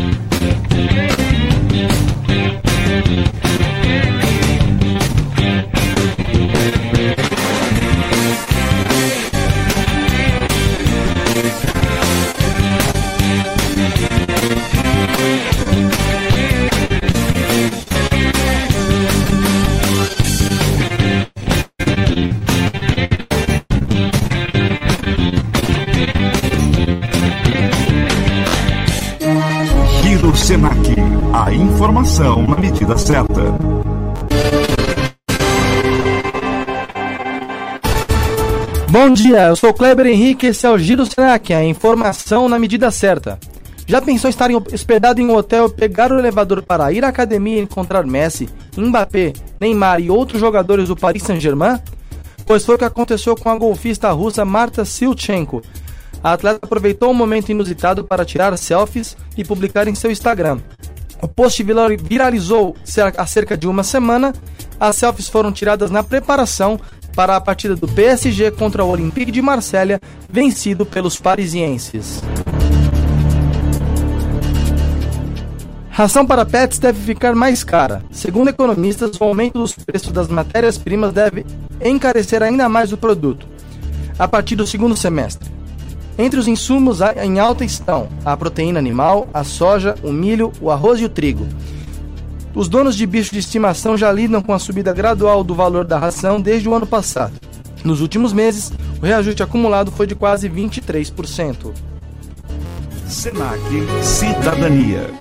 informação 31.78 32.42
na 32.48 32.58
medida 32.58 32.98
certa. 32.98 33.40
Bom 38.90 39.14
dia, 39.14 39.50
eu 39.50 39.56
sou 39.56 39.72
Kleber 39.72 40.08
Henrique, 40.08 40.48
esse 40.48 40.66
é 40.66 40.72
o 40.72 40.78
Giro 40.80 41.06
Senac, 41.06 41.54
a 41.54 41.64
informação 41.64 42.50
na 42.50 42.58
medida 42.58 42.90
certa. 42.90 43.38
Já 43.86 44.02
pensou 44.02 44.28
estar 44.28 44.50
hospedado 44.50 45.22
em 45.22 45.28
um 45.28 45.36
hotel, 45.36 45.70
pegar 45.70 46.12
o 46.12 46.18
elevador 46.18 46.64
para 46.64 46.92
ir 46.92 47.06
à 47.06 47.10
academia 47.10 47.60
e 47.60 47.62
encontrar 47.62 48.08
Messi, 48.08 48.50
Mbappé, 48.76 49.34
Neymar 49.62 50.02
e 50.02 50.10
outros 50.10 50.40
jogadores 50.40 50.88
do 50.88 50.96
Paris 50.96 51.22
Saint-Germain? 51.22 51.80
Pois 52.44 52.66
foi 52.66 52.74
o 52.74 52.80
que 52.80 52.86
aconteceu 52.86 53.36
com 53.36 53.50
a 53.50 53.56
golfista 53.56 54.12
russa 54.12 54.44
Marta 54.44 54.84
Silchenko. 54.84 55.62
A 56.24 56.34
atleta 56.34 56.60
aproveitou 56.60 57.12
um 57.12 57.14
momento 57.14 57.50
inusitado 57.50 58.04
para 58.04 58.26
tirar 58.26 58.58
selfies 58.58 59.16
e 59.38 59.46
publicar 59.46 59.88
em 59.88 59.94
seu 59.94 60.10
Instagram. 60.10 60.60
O 61.22 61.28
post 61.28 61.62
vira- 61.64 61.88
viralizou 61.98 62.76
há 63.18 63.26
cerca 63.26 63.58
de 63.58 63.68
uma 63.68 63.84
semana. 63.84 64.34
As 64.80 64.96
selfies 64.96 65.28
foram 65.28 65.52
tiradas 65.52 65.90
na 65.90 66.04
preparação 66.04 66.80
para 67.16 67.36
a 67.36 67.42
partida 67.42 67.76
do 67.76 67.88
PSG 67.88 68.52
contra 68.52 68.84
o 68.84 68.90
Olympique 68.90 69.32
de 69.32 69.42
Marselha, 69.42 70.00
vencido 70.30 70.86
pelos 70.86 71.20
parisienses. 71.20 72.22
Ração 75.90 76.28
para 76.28 76.46
pets 76.46 76.78
deve 76.78 77.00
ficar 77.02 77.34
mais 77.34 77.64
cara. 77.64 78.04
Segundo 78.12 78.50
economistas, 78.50 79.20
o 79.20 79.24
aumento 79.24 79.58
dos 79.58 79.74
preços 79.74 80.12
das 80.12 80.28
matérias-primas 80.28 81.12
deve 81.12 81.44
encarecer 81.84 82.44
ainda 82.44 82.70
mais 82.70 82.94
o 82.94 82.98
produto 82.98 83.48
a 84.20 84.28
partir 84.28 84.56
do 84.56 84.68
segundo 84.68 84.96
semestre. 84.96 85.50
Entre 86.18 86.40
os 86.40 86.48
insumos 86.48 87.00
em 87.22 87.40
alta 87.40 87.64
estão 87.64 88.10
a 88.26 88.36
proteína 88.36 88.80
animal, 88.80 89.28
a 89.32 89.44
soja, 89.44 89.94
o 90.02 90.12
milho, 90.12 90.52
o 90.60 90.72
arroz 90.72 91.00
e 91.00 91.06
o 91.06 91.10
trigo. 91.10 91.48
Os 92.56 92.68
donos 92.68 92.96
de 92.96 93.06
bichos 93.06 93.32
de 93.32 93.38
estimação 93.38 93.96
já 93.96 94.12
lidam 94.12 94.42
com 94.42 94.52
a 94.52 94.58
subida 94.58 94.92
gradual 94.92 95.44
do 95.44 95.54
valor 95.54 95.86
da 95.86 96.00
ração 96.00 96.42
desde 96.42 96.68
o 96.68 96.74
ano 96.74 96.88
passado. 96.88 97.34
Nos 97.84 98.02
últimos 98.02 98.34
meses, 98.34 98.74
o 99.00 99.06
reajuste 99.06 99.44
acumulado 99.44 99.92
foi 99.92 100.08
de 100.08 100.16
quase 100.16 100.50
23%. 100.50 101.72
Senac 103.08 103.62
Cidadania. 104.02 105.12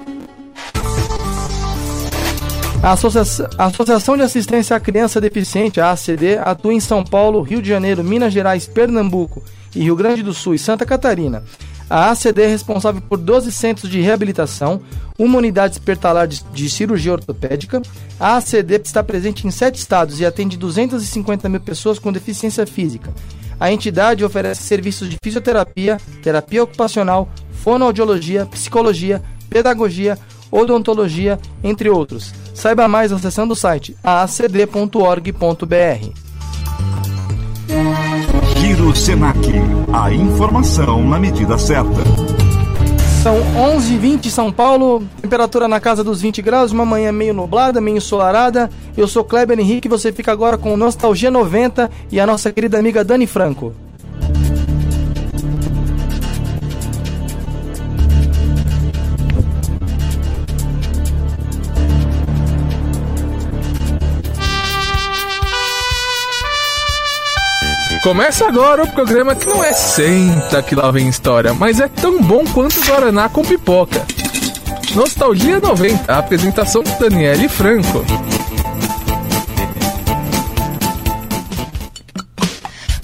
A 2.83 2.93
Associação 3.67 4.17
de 4.17 4.23
Assistência 4.23 4.75
à 4.75 4.81
Criança 4.81 5.21
Deficiente, 5.21 5.79
a 5.79 5.91
ACD, 5.91 6.39
atua 6.39 6.73
em 6.73 6.81
São 6.81 7.05
Paulo, 7.05 7.43
Rio 7.43 7.61
de 7.61 7.69
Janeiro, 7.69 8.03
Minas 8.03 8.33
Gerais, 8.33 8.67
Pernambuco 8.67 9.43
Rio 9.83 9.97
Grande 9.97 10.23
do 10.23 10.35
Sul 10.35 10.55
e 10.55 10.59
Santa 10.59 10.85
Catarina. 10.85 11.43
A 11.89 12.11
ACD 12.11 12.43
é 12.43 12.47
responsável 12.49 13.01
por 13.01 13.17
12 13.17 13.53
centros 13.53 13.89
de 13.89 14.01
reabilitação, 14.01 14.81
uma 15.17 15.39
unidade 15.39 15.75
hospitalar 15.75 16.27
de, 16.27 16.43
de 16.53 16.69
cirurgia 16.69 17.13
ortopédica. 17.13 17.81
A 18.19 18.37
ACD 18.37 18.81
está 18.83 19.05
presente 19.05 19.47
em 19.47 19.51
sete 19.53 19.77
estados 19.77 20.19
e 20.19 20.27
atende 20.27 20.57
250 20.57 21.49
mil 21.49 21.61
pessoas 21.61 21.99
com 21.99 22.13
deficiência 22.13 22.67
física. 22.67 23.15
A 23.59 23.73
entidade 23.73 24.25
oferece 24.25 24.65
serviços 24.65 25.09
de 25.09 25.17
fisioterapia, 25.23 25.99
terapia 26.23 26.65
ocupacional, 26.65 27.29
fonoaudiologia, 27.53 28.47
psicologia, 28.47 29.23
pedagogia, 29.49 30.19
odontologia, 30.51 31.39
entre 31.63 31.89
outros. 31.89 32.35
Saiba 32.53 32.89
mais 32.89 33.13
acessando 33.13 33.53
o 33.53 33.57
site 33.57 33.97
aacd.org.br. 34.03 35.37
Giro 38.87 38.95
Senac. 38.95 39.41
A 39.93 40.13
informação 40.13 41.03
na 41.09 41.19
medida 41.19 41.59
certa. 41.59 42.05
São 43.21 43.37
11h20 43.57 44.27
em 44.27 44.31
São 44.31 44.53
Paulo, 44.53 45.03
temperatura 45.21 45.67
na 45.67 45.81
casa 45.81 46.05
dos 46.05 46.21
20 46.21 46.41
graus, 46.41 46.71
uma 46.71 46.87
manhã 46.87 47.11
meio 47.11 47.35
nublada, 47.35 47.81
meio 47.81 47.97
ensolarada. 47.97 48.71
Eu 48.97 49.09
sou 49.09 49.25
Kleber 49.25 49.59
Henrique 49.59 49.89
você 49.89 50.13
fica 50.13 50.31
agora 50.31 50.57
com 50.57 50.77
Nostalgia 50.77 51.33
90 51.33 51.91
e 52.13 52.21
a 52.21 52.27
nossa 52.27 52.53
querida 52.53 52.79
amiga 52.79 53.03
Dani 53.03 53.27
Franco. 53.27 53.75
Começa 68.07 68.47
agora 68.47 68.85
o 68.85 68.93
programa 68.93 69.35
que 69.35 69.47
não 69.47 69.65
é 69.65 69.73
senta 69.73 70.63
que 70.63 70.77
lá 70.77 70.93
vem 70.93 71.09
história, 71.09 71.53
mas 71.53 71.81
é 71.81 71.89
tão 71.89 72.23
bom 72.23 72.45
quanto 72.55 72.81
Guaraná 72.87 73.29
com 73.29 73.43
pipoca. 73.43 74.07
Nostalgia 74.95 75.59
90, 75.59 76.13
a 76.13 76.19
apresentação 76.19 76.85
de 76.85 76.97
Daniele 77.01 77.49
Franco. 77.49 78.05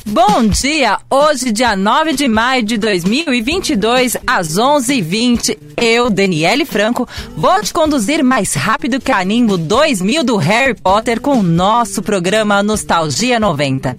Bom 0.06 0.46
dia! 0.46 0.98
Hoje, 1.10 1.50
dia 1.50 1.74
9 1.74 2.12
de 2.12 2.28
maio 2.28 2.62
de 2.62 2.78
2022, 2.78 4.18
às 4.24 4.56
11h20, 4.56 5.58
eu, 5.78 6.10
Daniele 6.10 6.64
Franco, 6.64 7.08
vou 7.36 7.60
te 7.60 7.72
conduzir 7.72 8.22
mais 8.22 8.54
rápido 8.54 9.00
que 9.00 9.10
a 9.10 9.24
Nimbo 9.24 9.58
2000 9.58 10.22
do 10.22 10.36
Harry 10.36 10.74
Potter 10.74 11.20
com 11.20 11.38
o 11.38 11.42
nosso 11.42 12.02
programa 12.02 12.62
Nostalgia 12.62 13.40
90. 13.40 13.96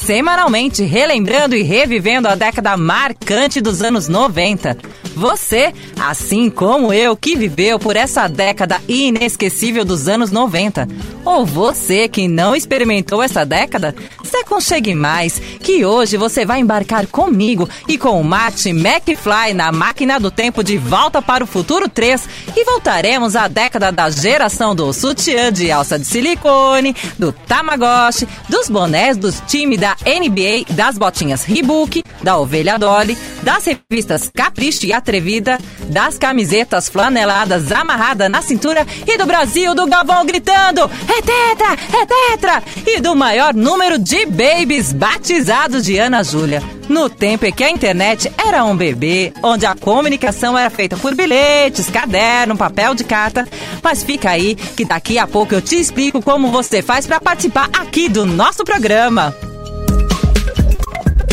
Semanalmente 0.00 0.84
relembrando 0.84 1.56
e 1.56 1.62
revivendo 1.62 2.28
a 2.28 2.34
década 2.34 2.76
marcante 2.76 3.60
dos 3.60 3.82
anos 3.82 4.08
90. 4.08 4.78
Você, 5.14 5.74
assim 6.00 6.48
como 6.48 6.92
eu, 6.92 7.16
que 7.16 7.34
viveu 7.34 7.78
por 7.78 7.96
essa 7.96 8.28
década 8.28 8.80
inesquecível 8.88 9.84
dos 9.84 10.06
anos 10.06 10.30
90. 10.30 10.86
Ou 11.24 11.44
você 11.44 12.08
que 12.08 12.28
não 12.28 12.54
experimentou 12.54 13.20
essa 13.22 13.44
década, 13.44 13.94
se 14.22 14.36
aconchegue 14.36 14.94
mais, 14.94 15.40
que 15.60 15.84
hoje 15.84 16.16
você 16.16 16.46
vai 16.46 16.60
embarcar 16.60 17.06
comigo 17.08 17.68
e 17.88 17.98
com 17.98 18.20
o 18.20 18.24
Marty 18.24 18.70
McFly 18.70 19.52
na 19.54 19.72
máquina 19.72 20.20
do 20.20 20.30
tempo 20.30 20.62
de 20.62 20.78
Volta 20.78 21.20
para 21.20 21.42
o 21.42 21.46
Futuro 21.46 21.88
3 21.88 22.28
e 22.56 22.64
voltaremos 22.64 23.34
à 23.34 23.48
década 23.48 23.90
da 23.90 24.08
geração 24.08 24.74
do 24.74 24.92
sutiã 24.92 25.52
de 25.52 25.70
alça 25.72 25.98
de 25.98 26.06
silicone, 26.06 26.94
do 27.18 27.32
Tamagotchi, 27.32 28.28
dos 28.48 28.68
bonés 28.68 29.16
dos 29.16 29.40
times 29.46 29.80
da 29.80 29.87
NBA, 30.04 30.74
das 30.74 30.98
botinhas 30.98 31.44
Reebok, 31.44 32.02
da 32.22 32.38
Ovelha 32.38 32.78
Dolly, 32.78 33.16
das 33.42 33.64
revistas 33.64 34.30
Capricho 34.34 34.86
e 34.86 34.92
Atrevida, 34.92 35.58
das 35.88 36.18
camisetas 36.18 36.88
flaneladas 36.88 37.70
amarrada 37.72 38.28
na 38.28 38.42
cintura 38.42 38.86
e 39.06 39.16
do 39.16 39.26
Brasil 39.26 39.74
do 39.74 39.86
Galvão 39.86 40.24
gritando 40.24 40.90
é 41.08 41.22
tetra, 41.22 41.76
é 41.92 42.06
tetra 42.06 42.62
e 42.86 43.00
do 43.00 43.14
maior 43.14 43.54
número 43.54 43.98
de 43.98 44.26
babies 44.26 44.92
batizados 44.92 45.84
de 45.84 45.98
Ana 45.98 46.22
Júlia. 46.22 46.62
No 46.88 47.10
tempo 47.10 47.44
em 47.44 47.52
que 47.52 47.62
a 47.62 47.70
internet 47.70 48.32
era 48.38 48.64
um 48.64 48.74
bebê, 48.74 49.32
onde 49.42 49.66
a 49.66 49.74
comunicação 49.74 50.56
era 50.56 50.70
feita 50.70 50.96
por 50.96 51.14
bilhetes, 51.14 51.90
caderno, 51.90 52.56
papel 52.56 52.94
de 52.94 53.04
carta. 53.04 53.46
Mas 53.82 54.02
fica 54.02 54.30
aí 54.30 54.54
que 54.54 54.86
daqui 54.86 55.18
a 55.18 55.26
pouco 55.26 55.54
eu 55.54 55.60
te 55.60 55.78
explico 55.78 56.22
como 56.22 56.50
você 56.50 56.80
faz 56.80 57.06
para 57.06 57.20
participar 57.20 57.68
aqui 57.78 58.08
do 58.08 58.24
nosso 58.24 58.64
programa. 58.64 59.36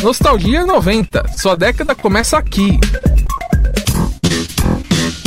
Nostalgia 0.06 0.64
90. 0.68 1.30
Sua 1.36 1.58
década 1.58 1.95
começa 1.95 2.38
aqui. 2.38 2.80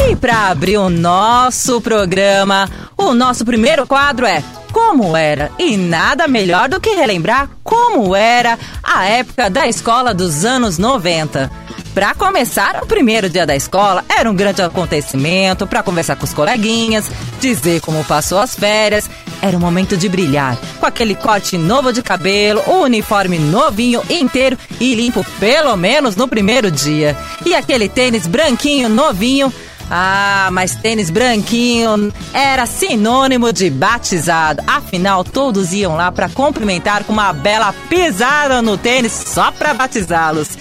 E 0.08 0.14
para 0.14 0.50
abrir 0.50 0.76
o 0.76 0.88
nosso 0.88 1.80
programa, 1.80 2.70
o 2.96 3.12
nosso 3.12 3.44
primeiro 3.44 3.88
quadro 3.88 4.24
é 4.24 4.40
Como 4.70 5.16
Era. 5.16 5.50
E 5.58 5.76
nada 5.76 6.28
melhor 6.28 6.68
do 6.68 6.80
que 6.80 6.90
relembrar 6.90 7.50
como 7.64 8.14
era 8.14 8.56
a 8.80 9.04
época 9.04 9.50
da 9.50 9.66
escola 9.66 10.14
dos 10.14 10.44
anos 10.44 10.78
90. 10.78 11.50
Para 11.98 12.14
começar, 12.14 12.78
o 12.80 12.86
primeiro 12.86 13.28
dia 13.28 13.44
da 13.44 13.56
escola 13.56 14.04
era 14.08 14.30
um 14.30 14.34
grande 14.34 14.62
acontecimento 14.62 15.66
para 15.66 15.82
conversar 15.82 16.14
com 16.14 16.24
os 16.24 16.32
coleguinhas, 16.32 17.10
dizer 17.40 17.80
como 17.80 18.04
passou 18.04 18.38
as 18.38 18.54
férias. 18.54 19.10
Era 19.42 19.56
um 19.56 19.60
momento 19.60 19.96
de 19.96 20.08
brilhar, 20.08 20.56
com 20.78 20.86
aquele 20.86 21.16
corte 21.16 21.58
novo 21.58 21.92
de 21.92 22.00
cabelo, 22.00 22.62
o 22.68 22.82
uniforme 22.82 23.36
novinho 23.40 24.00
inteiro 24.08 24.56
e 24.78 24.94
limpo 24.94 25.26
pelo 25.40 25.76
menos 25.76 26.14
no 26.14 26.28
primeiro 26.28 26.70
dia. 26.70 27.16
E 27.44 27.52
aquele 27.52 27.88
tênis 27.88 28.28
branquinho 28.28 28.88
novinho 28.88 29.52
ah, 29.90 30.50
mas 30.52 30.74
tênis 30.76 31.10
branquinho 31.10 32.12
era 32.32 32.66
sinônimo 32.66 33.52
de 33.52 33.70
batizado. 33.70 34.62
Afinal, 34.66 35.24
todos 35.24 35.72
iam 35.72 35.96
lá 35.96 36.12
para 36.12 36.28
cumprimentar 36.28 37.04
com 37.04 37.12
uma 37.12 37.32
bela 37.32 37.74
pisada 37.88 38.60
no 38.60 38.76
tênis 38.76 39.12
só 39.12 39.50
para 39.50 39.74
batizá-los. 39.74 40.58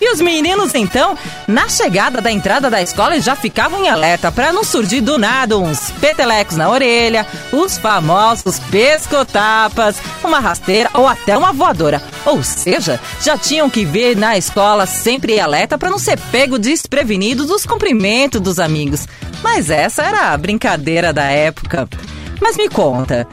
E 0.00 0.12
os 0.12 0.20
meninos, 0.20 0.74
então, 0.74 1.16
na 1.46 1.68
chegada 1.68 2.20
da 2.20 2.30
entrada 2.30 2.68
da 2.68 2.82
escola, 2.82 3.20
já 3.20 3.34
ficavam 3.34 3.84
em 3.84 3.88
alerta 3.88 4.30
para 4.30 4.52
não 4.52 4.64
surgir 4.64 5.00
do 5.00 5.18
nada 5.18 5.58
uns 5.58 5.90
petelecos 5.92 6.56
na 6.56 6.68
orelha, 6.68 7.26
os 7.52 7.78
famosos 7.78 8.58
pescotapas, 8.58 9.96
uma 10.22 10.40
rasteira 10.40 10.90
ou 10.94 11.06
até 11.06 11.36
uma 11.36 11.52
voadora. 11.52 12.02
Ou 12.24 12.42
seja, 12.42 13.00
já 13.22 13.38
tinham 13.38 13.70
que 13.70 13.84
ver 13.84 14.16
na 14.16 14.36
escola 14.36 14.86
sempre 14.86 15.34
em 15.34 15.40
alerta 15.40 15.78
para 15.78 15.90
não 15.90 15.98
ser 15.98 16.18
pego 16.30 16.58
desprevenido 16.58 17.46
dos 17.46 17.64
cumprimentos 17.64 18.40
dos 18.40 18.58
amigos. 18.58 19.06
Mas 19.42 19.70
essa 19.70 20.02
era 20.02 20.32
a 20.32 20.36
brincadeira 20.36 21.12
da 21.12 21.24
época. 21.24 21.88
Mas 22.40 22.56
me 22.56 22.68
conta, 22.68 23.26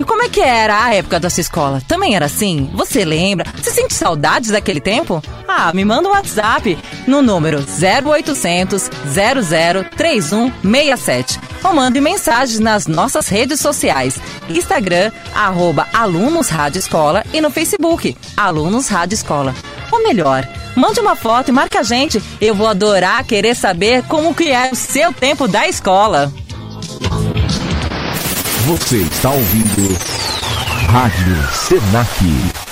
e 0.00 0.04
como 0.04 0.22
é 0.22 0.30
que 0.30 0.40
era 0.40 0.82
a 0.84 0.94
época 0.94 1.20
da 1.20 1.28
sua 1.28 1.42
escola? 1.42 1.82
Também 1.86 2.16
era 2.16 2.24
assim? 2.24 2.70
Você 2.72 3.04
lembra? 3.04 3.44
Você 3.54 3.70
sente 3.70 3.92
saudades 3.92 4.50
daquele 4.50 4.80
tempo? 4.80 5.22
Ah, 5.52 5.72
me 5.74 5.84
manda 5.84 6.08
um 6.08 6.12
WhatsApp 6.12 6.78
no 7.08 7.20
número 7.20 7.58
0800 7.58 8.88
003167 9.96 11.40
ou 11.64 11.74
mande 11.74 12.00
mensagens 12.00 12.60
nas 12.60 12.86
nossas 12.86 13.26
redes 13.26 13.58
sociais, 13.60 14.20
Instagram, 14.48 15.10
arroba 15.34 15.88
Alunos 15.92 16.48
Rádio 16.48 16.78
Escola 16.78 17.24
e 17.32 17.40
no 17.40 17.50
Facebook, 17.50 18.16
Alunos 18.36 18.86
Rádio 18.86 19.16
Escola. 19.16 19.52
Ou 19.90 20.04
melhor, 20.04 20.48
mande 20.76 21.00
uma 21.00 21.16
foto 21.16 21.48
e 21.48 21.52
marca 21.52 21.80
a 21.80 21.82
gente. 21.82 22.22
Eu 22.40 22.54
vou 22.54 22.68
adorar 22.68 23.24
querer 23.24 23.56
saber 23.56 24.04
como 24.04 24.32
que 24.32 24.50
é 24.50 24.70
o 24.72 24.76
seu 24.76 25.12
tempo 25.12 25.48
da 25.48 25.66
escola. 25.66 26.32
Você 28.66 28.98
está 28.98 29.30
ouvindo 29.30 29.98
Rádio 30.86 31.48
Senac. 31.52 32.69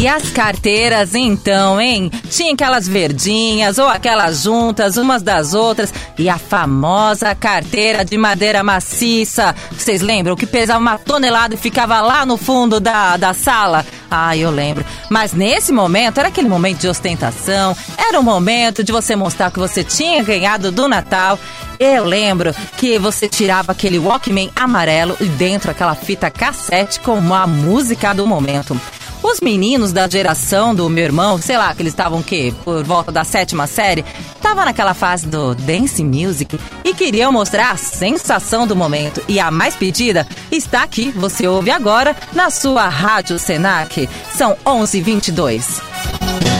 E 0.00 0.08
as 0.08 0.30
carteiras, 0.30 1.14
então, 1.14 1.78
hein? 1.78 2.10
Tinha 2.30 2.54
aquelas 2.54 2.88
verdinhas 2.88 3.76
ou 3.76 3.86
aquelas 3.86 4.44
juntas, 4.44 4.96
umas 4.96 5.20
das 5.20 5.52
outras. 5.52 5.92
E 6.16 6.26
a 6.26 6.38
famosa 6.38 7.34
carteira 7.34 8.02
de 8.02 8.16
madeira 8.16 8.64
maciça. 8.64 9.54
Vocês 9.70 10.00
lembram 10.00 10.36
que 10.36 10.46
pesava 10.46 10.80
uma 10.80 10.96
tonelada 10.96 11.54
e 11.54 11.58
ficava 11.58 12.00
lá 12.00 12.24
no 12.24 12.38
fundo 12.38 12.80
da, 12.80 13.18
da 13.18 13.34
sala? 13.34 13.84
Ah, 14.10 14.34
eu 14.34 14.50
lembro. 14.50 14.86
Mas 15.10 15.34
nesse 15.34 15.70
momento, 15.70 16.16
era 16.16 16.28
aquele 16.28 16.48
momento 16.48 16.78
de 16.78 16.88
ostentação. 16.88 17.76
Era 17.98 18.18
o 18.18 18.22
momento 18.22 18.82
de 18.82 18.92
você 18.92 19.14
mostrar 19.14 19.50
que 19.50 19.58
você 19.58 19.84
tinha 19.84 20.22
ganhado 20.22 20.72
do 20.72 20.88
Natal. 20.88 21.38
Eu 21.78 22.06
lembro 22.06 22.54
que 22.78 22.98
você 22.98 23.28
tirava 23.28 23.72
aquele 23.72 23.98
Walkman 23.98 24.50
amarelo 24.56 25.14
e 25.20 25.26
dentro 25.26 25.70
aquela 25.70 25.94
fita 25.94 26.30
cassete 26.30 27.00
com 27.00 27.34
a 27.34 27.46
música 27.46 28.14
do 28.14 28.26
momento. 28.26 28.80
Os 29.22 29.40
meninos 29.40 29.92
da 29.92 30.08
geração 30.08 30.74
do 30.74 30.88
meu 30.88 31.04
irmão, 31.04 31.38
sei 31.38 31.56
lá, 31.58 31.74
que 31.74 31.82
eles 31.82 31.92
estavam 31.92 32.20
o 32.20 32.24
quê? 32.24 32.54
Por 32.64 32.82
volta 32.82 33.12
da 33.12 33.22
sétima 33.22 33.66
série, 33.66 34.04
estavam 34.34 34.64
naquela 34.64 34.94
fase 34.94 35.26
do 35.26 35.54
dance 35.54 36.02
music 36.02 36.58
e 36.84 36.94
queriam 36.94 37.30
mostrar 37.30 37.72
a 37.72 37.76
sensação 37.76 38.66
do 38.66 38.74
momento. 38.74 39.22
E 39.28 39.38
a 39.38 39.50
mais 39.50 39.76
pedida 39.76 40.26
está 40.50 40.82
aqui, 40.82 41.10
você 41.10 41.46
ouve 41.46 41.70
agora 41.70 42.16
na 42.32 42.48
sua 42.48 42.88
Rádio 42.88 43.38
Senac. 43.38 44.08
São 44.34 44.56
11:22. 44.64 46.59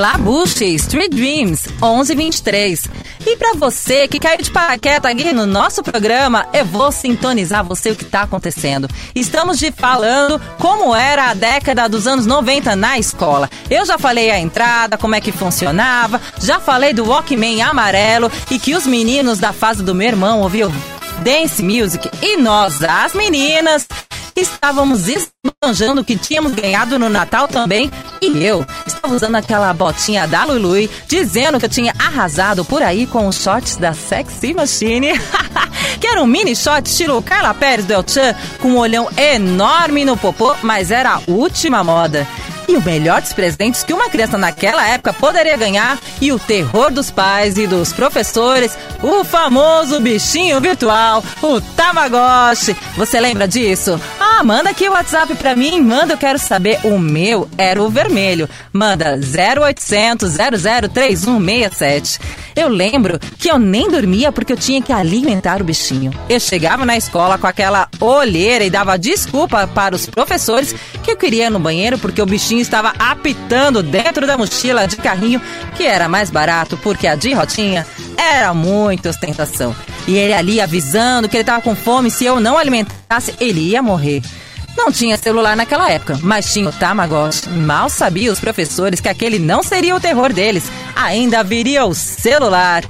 Labuche 0.00 0.64
Street 0.76 1.10
Dreams 1.10 1.66
1123. 1.78 2.88
E 3.26 3.36
para 3.36 3.52
você 3.52 4.08
que 4.08 4.18
caiu 4.18 4.38
de 4.38 4.50
paraquedas 4.50 5.12
aqui 5.12 5.30
no 5.30 5.44
nosso 5.44 5.82
programa, 5.82 6.48
eu 6.54 6.64
vou 6.64 6.90
sintonizar 6.90 7.62
você 7.62 7.90
o 7.90 7.96
que 7.96 8.04
está 8.04 8.22
acontecendo. 8.22 8.88
Estamos 9.14 9.58
de 9.58 9.70
falando 9.70 10.40
como 10.58 10.96
era 10.96 11.26
a 11.26 11.34
década 11.34 11.86
dos 11.86 12.06
anos 12.06 12.24
90 12.24 12.74
na 12.76 12.98
escola. 12.98 13.50
Eu 13.68 13.84
já 13.84 13.98
falei 13.98 14.30
a 14.30 14.38
entrada, 14.38 14.96
como 14.96 15.14
é 15.14 15.20
que 15.20 15.32
funcionava, 15.32 16.18
já 16.40 16.58
falei 16.58 16.94
do 16.94 17.04
Walkman 17.04 17.60
amarelo 17.60 18.32
e 18.50 18.58
que 18.58 18.74
os 18.74 18.86
meninos 18.86 19.38
da 19.38 19.52
fase 19.52 19.82
do 19.82 19.94
meu 19.94 20.08
irmão 20.08 20.40
ouviam 20.40 20.72
dance 21.22 21.62
music 21.62 22.08
e 22.22 22.38
nós, 22.38 22.82
as 22.82 23.12
meninas, 23.12 23.86
estávamos 24.40 25.06
esbanjando 25.08 26.00
o 26.00 26.04
que 26.04 26.16
tínhamos 26.16 26.52
ganhado 26.52 26.98
no 26.98 27.08
Natal 27.08 27.46
também. 27.46 27.90
E 28.20 28.44
eu 28.44 28.66
estava 28.86 29.14
usando 29.14 29.36
aquela 29.36 29.72
botinha 29.72 30.26
da 30.26 30.44
Lului, 30.44 30.90
dizendo 31.06 31.58
que 31.58 31.66
eu 31.66 31.70
tinha 31.70 31.94
arrasado 31.98 32.64
por 32.64 32.82
aí 32.82 33.06
com 33.06 33.26
os 33.26 33.36
shorts 33.36 33.76
da 33.76 33.92
Sexy 33.92 34.54
Machine. 34.54 35.12
que 36.00 36.06
era 36.06 36.22
um 36.22 36.26
mini 36.26 36.56
short 36.56 36.88
estilo 36.88 37.22
Carla 37.22 37.54
Pérez 37.54 37.86
do 37.86 37.92
El 37.92 38.04
Chan, 38.06 38.34
com 38.60 38.68
um 38.68 38.78
olhão 38.78 39.08
enorme 39.16 40.04
no 40.04 40.16
popô, 40.16 40.54
mas 40.62 40.90
era 40.90 41.14
a 41.14 41.22
última 41.26 41.84
moda. 41.84 42.26
E 42.70 42.76
o 42.76 42.82
melhor 42.84 43.20
dos 43.20 43.32
presentes 43.32 43.82
que 43.82 43.92
uma 43.92 44.08
criança 44.08 44.38
naquela 44.38 44.86
época 44.86 45.12
poderia 45.12 45.56
ganhar 45.56 45.98
e 46.20 46.30
o 46.30 46.38
terror 46.38 46.92
dos 46.92 47.10
pais 47.10 47.58
e 47.58 47.66
dos 47.66 47.92
professores, 47.92 48.78
o 49.02 49.24
famoso 49.24 49.98
bichinho 49.98 50.60
virtual, 50.60 51.20
o 51.42 51.60
Tamagotchi. 51.60 52.76
Você 52.96 53.18
lembra 53.18 53.48
disso? 53.48 54.00
Ah, 54.20 54.44
manda 54.44 54.70
aqui 54.70 54.88
o 54.88 54.92
WhatsApp 54.92 55.34
pra 55.34 55.56
mim, 55.56 55.80
manda, 55.80 56.12
eu 56.12 56.16
quero 56.16 56.38
saber. 56.38 56.78
O 56.84 56.96
meu 56.96 57.50
era 57.58 57.82
o 57.82 57.90
vermelho. 57.90 58.48
Manda 58.72 59.18
0800 59.18 60.32
003167. 60.94 62.20
Eu 62.54 62.68
lembro 62.68 63.18
que 63.38 63.50
eu 63.50 63.58
nem 63.58 63.90
dormia 63.90 64.30
porque 64.30 64.52
eu 64.52 64.56
tinha 64.56 64.80
que 64.82 64.92
alimentar 64.92 65.60
o 65.60 65.64
bichinho. 65.64 66.12
Eu 66.28 66.38
chegava 66.38 66.84
na 66.84 66.96
escola 66.96 67.36
com 67.36 67.46
aquela 67.46 67.88
olheira 68.00 68.64
e 68.64 68.70
dava 68.70 68.98
desculpa 68.98 69.66
para 69.66 69.96
os 69.96 70.06
professores 70.06 70.74
que 71.02 71.10
eu 71.10 71.16
queria 71.16 71.46
ir 71.46 71.50
no 71.50 71.58
banheiro 71.58 71.98
porque 71.98 72.20
o 72.20 72.26
bichinho 72.26 72.59
estava 72.60 72.92
apitando 72.98 73.82
dentro 73.82 74.26
da 74.26 74.36
mochila 74.36 74.86
de 74.86 74.96
carrinho, 74.96 75.40
que 75.76 75.84
era 75.84 76.08
mais 76.08 76.30
barato 76.30 76.76
porque 76.76 77.06
a 77.06 77.14
de 77.14 77.32
rotinha 77.32 77.86
era 78.16 78.52
muita 78.54 79.10
ostentação. 79.10 79.74
E 80.06 80.16
ele 80.16 80.32
ali 80.32 80.60
avisando 80.60 81.28
que 81.28 81.36
ele 81.36 81.42
estava 81.42 81.62
com 81.62 81.74
fome, 81.74 82.10
se 82.10 82.24
eu 82.24 82.40
não 82.40 82.58
alimentasse, 82.58 83.34
ele 83.40 83.60
ia 83.60 83.82
morrer. 83.82 84.22
Não 84.76 84.90
tinha 84.90 85.16
celular 85.16 85.56
naquela 85.56 85.90
época, 85.90 86.18
mas 86.22 86.52
tinha 86.52 86.68
o 86.68 86.72
Tamagotchi. 86.72 87.48
Mal 87.48 87.90
sabiam 87.90 88.32
os 88.32 88.40
professores 88.40 89.00
que 89.00 89.08
aquele 89.08 89.38
não 89.38 89.62
seria 89.62 89.94
o 89.94 90.00
terror 90.00 90.32
deles. 90.32 90.64
Ainda 90.94 91.42
viria 91.42 91.84
o 91.84 91.94
celular. 91.94 92.84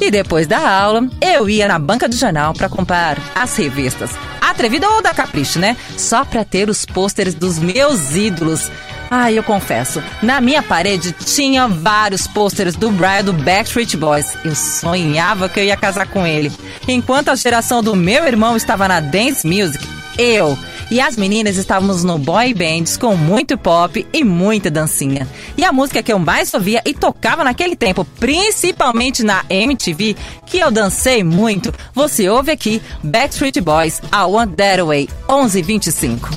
E 0.00 0.10
depois 0.10 0.46
da 0.46 0.58
aula, 0.58 1.08
eu 1.20 1.48
ia 1.48 1.68
na 1.68 1.78
banca 1.78 2.08
do 2.08 2.16
jornal 2.16 2.52
para 2.52 2.68
comprar 2.68 3.18
as 3.34 3.56
revistas. 3.56 4.10
Atrevida 4.40 4.88
ou 4.88 5.02
da 5.02 5.14
Capricho, 5.14 5.58
né? 5.58 5.76
Só 5.96 6.24
para 6.24 6.44
ter 6.44 6.68
os 6.68 6.84
pôsteres 6.84 7.34
dos 7.34 7.58
meus 7.58 8.14
ídolos. 8.14 8.70
Ah, 9.10 9.30
eu 9.30 9.42
confesso, 9.42 10.02
na 10.22 10.40
minha 10.40 10.62
parede 10.62 11.12
tinha 11.12 11.68
vários 11.68 12.26
pôsteres 12.26 12.74
do 12.74 12.90
Brian 12.90 13.24
do 13.24 13.32
Backstreet 13.32 13.96
Boys. 13.96 14.36
Eu 14.44 14.54
sonhava 14.54 15.48
que 15.48 15.60
eu 15.60 15.64
ia 15.64 15.76
casar 15.76 16.06
com 16.06 16.26
ele. 16.26 16.50
Enquanto 16.88 17.28
a 17.28 17.34
geração 17.34 17.82
do 17.82 17.94
meu 17.94 18.26
irmão 18.26 18.56
estava 18.56 18.88
na 18.88 19.00
dance 19.00 19.46
music, 19.46 19.86
eu 20.18 20.58
e 20.90 21.00
as 21.00 21.16
meninas 21.16 21.56
estávamos 21.56 22.04
no 22.04 22.18
boy 22.18 22.52
bands 22.54 22.96
com 22.96 23.16
muito 23.16 23.56
pop 23.56 24.06
e 24.12 24.24
muita 24.24 24.70
dancinha. 24.70 25.26
E 25.56 25.64
a 25.64 25.72
música 25.72 26.02
que 26.02 26.12
eu 26.12 26.18
mais 26.18 26.52
ouvia 26.52 26.82
e 26.84 26.92
tocava 26.92 27.42
naquele 27.44 27.74
tempo, 27.76 28.04
principalmente 28.18 29.22
na 29.22 29.44
MTV, 29.48 30.16
que 30.46 30.58
eu 30.58 30.70
dancei 30.70 31.24
muito, 31.24 31.72
você 31.94 32.28
ouve 32.28 32.50
aqui 32.50 32.82
Backstreet 33.02 33.60
Boys, 33.60 34.00
I 34.12 34.24
Want 34.26 34.54
That 34.56 34.82
Way, 34.82 35.08
1125. 35.28 36.28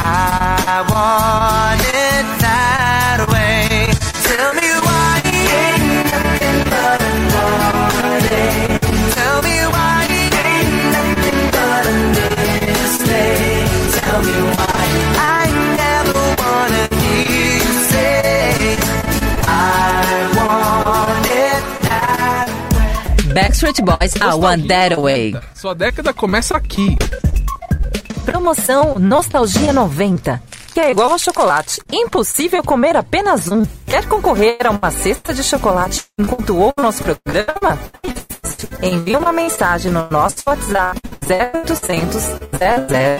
I 0.00 0.82
want 0.92 1.80
it 1.82 2.24
that 2.44 3.18
way. 3.32 3.90
Tell 4.28 4.52
me 4.54 4.68
why 4.86 5.14
ain't 5.26 5.84
nothing 6.12 6.58
but 6.72 7.00
a 7.02 7.12
heartache. 7.34 8.80
Tell 9.18 9.38
me 9.42 9.56
why 9.74 9.98
ain't 10.46 10.74
nothing 10.94 11.40
but 11.54 11.84
a 11.86 11.96
mistake. 12.16 13.68
Tell 14.00 14.20
me 14.22 14.36
why 14.56 14.84
I 15.18 15.44
never 15.82 16.22
wanna 16.42 16.84
hear 17.00 17.22
you 17.34 17.66
say 17.92 18.76
I 19.46 19.98
want 20.38 21.26
it 21.26 21.62
that 21.88 22.46
Backstreet 23.34 23.78
Boys, 23.84 24.14
I 24.20 24.34
Want 24.34 24.68
That 24.68 24.96
Way. 24.98 25.34
Sua 25.54 25.74
década 25.74 26.12
começa 26.12 26.56
aqui. 26.56 26.96
Promoção 28.38 28.94
Nostalgia 29.00 29.72
90, 29.72 30.40
que 30.72 30.78
é 30.78 30.92
igual 30.92 31.10
ao 31.10 31.18
chocolate. 31.18 31.82
Impossível 31.92 32.62
comer 32.62 32.96
apenas 32.96 33.48
um. 33.48 33.66
Quer 33.84 34.06
concorrer 34.06 34.58
a 34.64 34.70
uma 34.70 34.92
cesta 34.92 35.34
de 35.34 35.42
chocolate 35.42 36.04
enquanto 36.16 36.56
o 36.56 36.72
nosso 36.80 37.02
programa? 37.02 37.76
Envie 38.80 39.16
uma 39.16 39.32
mensagem 39.32 39.90
no 39.90 40.08
nosso 40.08 40.36
WhatsApp 40.46 41.00
0800 41.28 42.22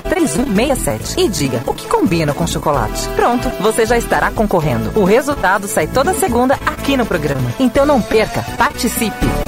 003167 0.05 1.21
e 1.21 1.29
diga 1.29 1.65
o 1.67 1.75
que 1.75 1.89
combina 1.89 2.33
com 2.33 2.47
chocolate. 2.47 3.09
Pronto, 3.17 3.49
você 3.61 3.85
já 3.85 3.99
estará 3.99 4.31
concorrendo. 4.31 4.93
O 4.97 5.03
resultado 5.03 5.67
sai 5.67 5.89
toda 5.89 6.15
segunda 6.15 6.55
aqui 6.65 6.97
no 6.97 7.05
programa. 7.05 7.53
Então 7.59 7.85
não 7.85 8.01
perca, 8.01 8.45
participe! 8.57 9.48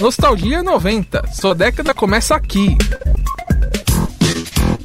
Nostalgia 0.00 0.62
90. 0.62 1.26
Sua 1.32 1.54
década 1.54 1.94
começa 1.94 2.34
aqui. 2.34 2.76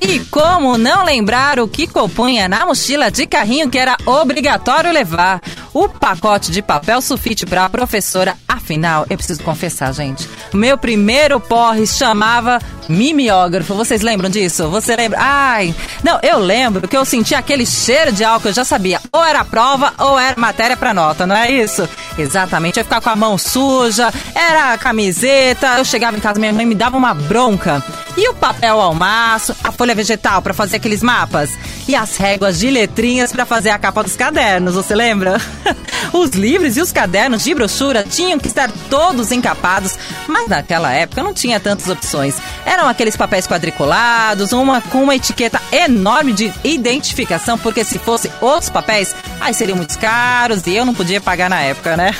E 0.01 0.19
como 0.31 0.77
não 0.77 1.03
lembrar 1.03 1.59
o 1.59 1.67
que 1.67 1.85
compunha 1.85 2.47
na 2.47 2.65
mochila 2.65 3.11
de 3.11 3.27
carrinho 3.27 3.69
que 3.69 3.77
era 3.77 3.97
obrigatório 4.05 4.91
levar? 4.91 5.41
O 5.73 5.87
pacote 5.89 6.51
de 6.51 6.61
papel 6.61 7.01
sulfite 7.01 7.45
para 7.45 7.65
a 7.65 7.69
professora. 7.69 8.35
Afinal, 8.47 9.05
eu 9.09 9.17
preciso 9.17 9.43
confessar, 9.43 9.93
gente. 9.93 10.27
Meu 10.53 10.77
primeiro 10.77 11.39
porre 11.39 11.85
chamava 11.85 12.59
mimeógrafo. 12.87 13.75
Vocês 13.75 14.01
lembram 14.01 14.29
disso? 14.29 14.67
Você 14.69 14.95
lembra? 14.95 15.19
Ai, 15.21 15.75
não, 16.03 16.19
eu 16.23 16.39
lembro 16.39 16.87
que 16.87 16.97
eu 16.97 17.05
sentia 17.05 17.37
aquele 17.37 17.65
cheiro 17.65 18.11
de 18.11 18.23
álcool. 18.23 18.49
Eu 18.49 18.53
já 18.53 18.65
sabia, 18.65 18.99
ou 19.11 19.23
era 19.23 19.45
prova 19.45 19.93
ou 19.99 20.17
era 20.17 20.39
matéria 20.39 20.75
para 20.75 20.93
nota, 20.93 21.27
não 21.27 21.35
é 21.35 21.51
isso? 21.51 21.87
Exatamente. 22.17 22.77
Eu 22.77 22.81
ia 22.81 22.85
ficar 22.85 23.01
com 23.01 23.09
a 23.09 23.15
mão 23.15 23.37
suja, 23.37 24.11
era 24.33 24.77
camiseta. 24.77 25.77
Eu 25.77 25.85
chegava 25.85 26.17
em 26.17 26.19
casa, 26.19 26.39
minha 26.39 26.53
mãe 26.53 26.65
me 26.65 26.75
dava 26.75 26.97
uma 26.97 27.13
bronca. 27.13 27.83
E 28.17 28.27
o 28.27 28.33
papel 28.33 28.81
ao 28.81 28.93
maço, 28.93 29.55
a 29.63 29.71
folha 29.71 29.88
vegetal 29.95 30.41
para 30.41 30.53
fazer 30.53 30.77
aqueles 30.77 31.01
mapas 31.01 31.49
e 31.87 31.95
as 31.95 32.17
réguas 32.17 32.59
de 32.59 32.69
letrinhas 32.69 33.31
para 33.31 33.45
fazer 33.45 33.69
a 33.69 33.79
capa 33.79 34.03
dos 34.03 34.15
cadernos, 34.15 34.75
você 34.75 34.95
lembra? 34.95 35.39
os 36.13 36.31
livros 36.31 36.77
e 36.77 36.81
os 36.81 36.91
cadernos 36.91 37.43
de 37.43 37.53
brochura 37.53 38.03
tinham 38.03 38.39
que 38.39 38.47
estar 38.47 38.71
todos 38.89 39.31
encapados, 39.31 39.97
mas 40.27 40.47
naquela 40.47 40.91
época 40.91 41.23
não 41.23 41.33
tinha 41.33 41.59
tantas 41.59 41.87
opções. 41.87 42.35
Eram 42.65 42.87
aqueles 42.87 43.17
papéis 43.17 43.47
quadriculados, 43.47 44.51
uma 44.51 44.81
com 44.81 45.03
uma 45.03 45.15
etiqueta 45.15 45.61
enorme 45.71 46.33
de 46.33 46.53
identificação, 46.63 47.57
porque 47.57 47.83
se 47.83 47.97
fosse 47.99 48.31
outros 48.41 48.69
papéis, 48.69 49.15
aí 49.39 49.53
seriam 49.53 49.77
muito 49.77 49.97
caros 49.99 50.65
e 50.67 50.75
eu 50.75 50.85
não 50.85 50.93
podia 50.93 51.19
pagar 51.19 51.49
na 51.49 51.61
época, 51.61 51.97
né? 51.97 52.15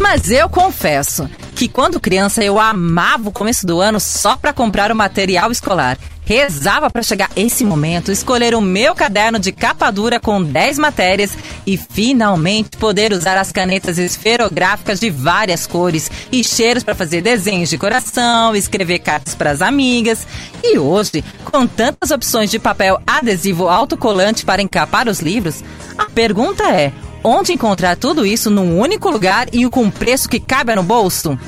Mas 0.00 0.30
eu 0.30 0.48
confesso 0.48 1.28
que 1.54 1.68
quando 1.68 2.00
criança 2.00 2.42
eu 2.42 2.58
amava 2.58 3.28
o 3.28 3.32
começo 3.32 3.66
do 3.66 3.80
ano 3.80 4.00
só 4.00 4.36
para 4.36 4.52
comprar 4.52 4.90
o 4.90 4.96
material 4.96 5.50
escolar. 5.52 5.98
Rezava 6.24 6.88
para 6.88 7.02
chegar 7.02 7.30
esse 7.34 7.64
momento, 7.64 8.12
escolher 8.12 8.54
o 8.54 8.60
meu 8.60 8.94
caderno 8.94 9.40
de 9.40 9.50
capa 9.50 9.90
dura 9.90 10.20
com 10.20 10.42
10 10.42 10.78
matérias 10.78 11.36
e 11.66 11.76
finalmente 11.76 12.76
poder 12.76 13.12
usar 13.12 13.36
as 13.36 13.50
canetas 13.50 13.98
esferográficas 13.98 15.00
de 15.00 15.10
várias 15.10 15.66
cores 15.66 16.10
e 16.30 16.44
cheiros 16.44 16.84
para 16.84 16.94
fazer 16.94 17.22
desenhos 17.22 17.70
de 17.70 17.76
coração, 17.76 18.54
escrever 18.54 19.00
cartas 19.00 19.34
para 19.34 19.50
as 19.50 19.60
amigas. 19.60 20.26
E 20.62 20.78
hoje, 20.78 21.24
com 21.44 21.66
tantas 21.66 22.12
opções 22.12 22.50
de 22.50 22.58
papel 22.58 23.02
adesivo 23.04 23.68
autocolante 23.68 24.44
para 24.44 24.62
encapar 24.62 25.08
os 25.08 25.18
livros, 25.18 25.62
a 25.98 26.06
pergunta 26.06 26.64
é: 26.70 26.92
Onde 27.24 27.52
encontrar 27.52 27.96
tudo 27.96 28.26
isso 28.26 28.50
num 28.50 28.80
único 28.80 29.08
lugar 29.08 29.46
e 29.52 29.68
com 29.68 29.88
preço 29.88 30.28
que 30.28 30.40
cabe 30.40 30.74
no 30.74 30.82
bolso? 30.82 31.38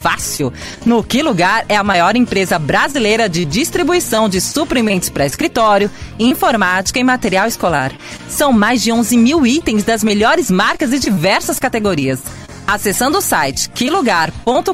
Fácil! 0.00 0.52
No 0.86 1.02
Que 1.02 1.22
Lugar 1.22 1.64
é 1.68 1.76
a 1.76 1.82
maior 1.82 2.14
empresa 2.14 2.56
brasileira 2.56 3.28
de 3.28 3.44
distribuição 3.44 4.28
de 4.28 4.40
suprimentos 4.40 5.08
para 5.08 5.26
escritório, 5.26 5.90
informática 6.18 7.00
e 7.00 7.04
material 7.04 7.48
escolar. 7.48 7.90
São 8.28 8.52
mais 8.52 8.80
de 8.80 8.92
11 8.92 9.16
mil 9.16 9.44
itens 9.44 9.82
das 9.82 10.04
melhores 10.04 10.50
marcas 10.50 10.92
e 10.92 10.98
diversas 11.00 11.58
categorias. 11.58 12.20
Acessando 12.66 13.18
o 13.18 13.22
site 13.22 13.68
quilugar.com.br, 13.70 14.72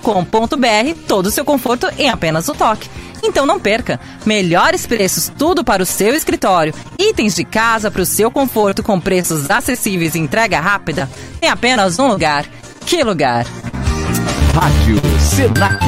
todo 1.09 1.27
o 1.27 1.31
seu 1.31 1.45
conforto 1.45 1.89
em 1.99 2.09
apenas 2.09 2.49
o 2.49 2.55
toque. 2.55 2.89
Então 3.23 3.45
não 3.45 3.61
perca! 3.61 4.01
Melhores 4.25 4.87
preços, 4.87 5.31
tudo 5.37 5.63
para 5.63 5.83
o 5.83 5.87
seu 5.87 6.15
escritório. 6.15 6.75
Itens 6.99 7.35
de 7.35 7.45
casa 7.45 7.91
para 7.91 8.03
o 8.03 8.07
seu 8.07 8.31
conforto 8.31 8.83
com 8.83 9.01
preços 9.01 9.51
acessíveis 9.51 10.15
e 10.15 10.19
entrega 10.19 10.61
rápida. 10.61 11.09
Tem 11.41 11.51
apenas 11.51 11.99
um 11.99 12.09
lugar. 12.09 12.47
Que 12.87 13.03
lugar? 13.03 13.47
Rádio 14.55 15.01
Senac. 15.21 15.85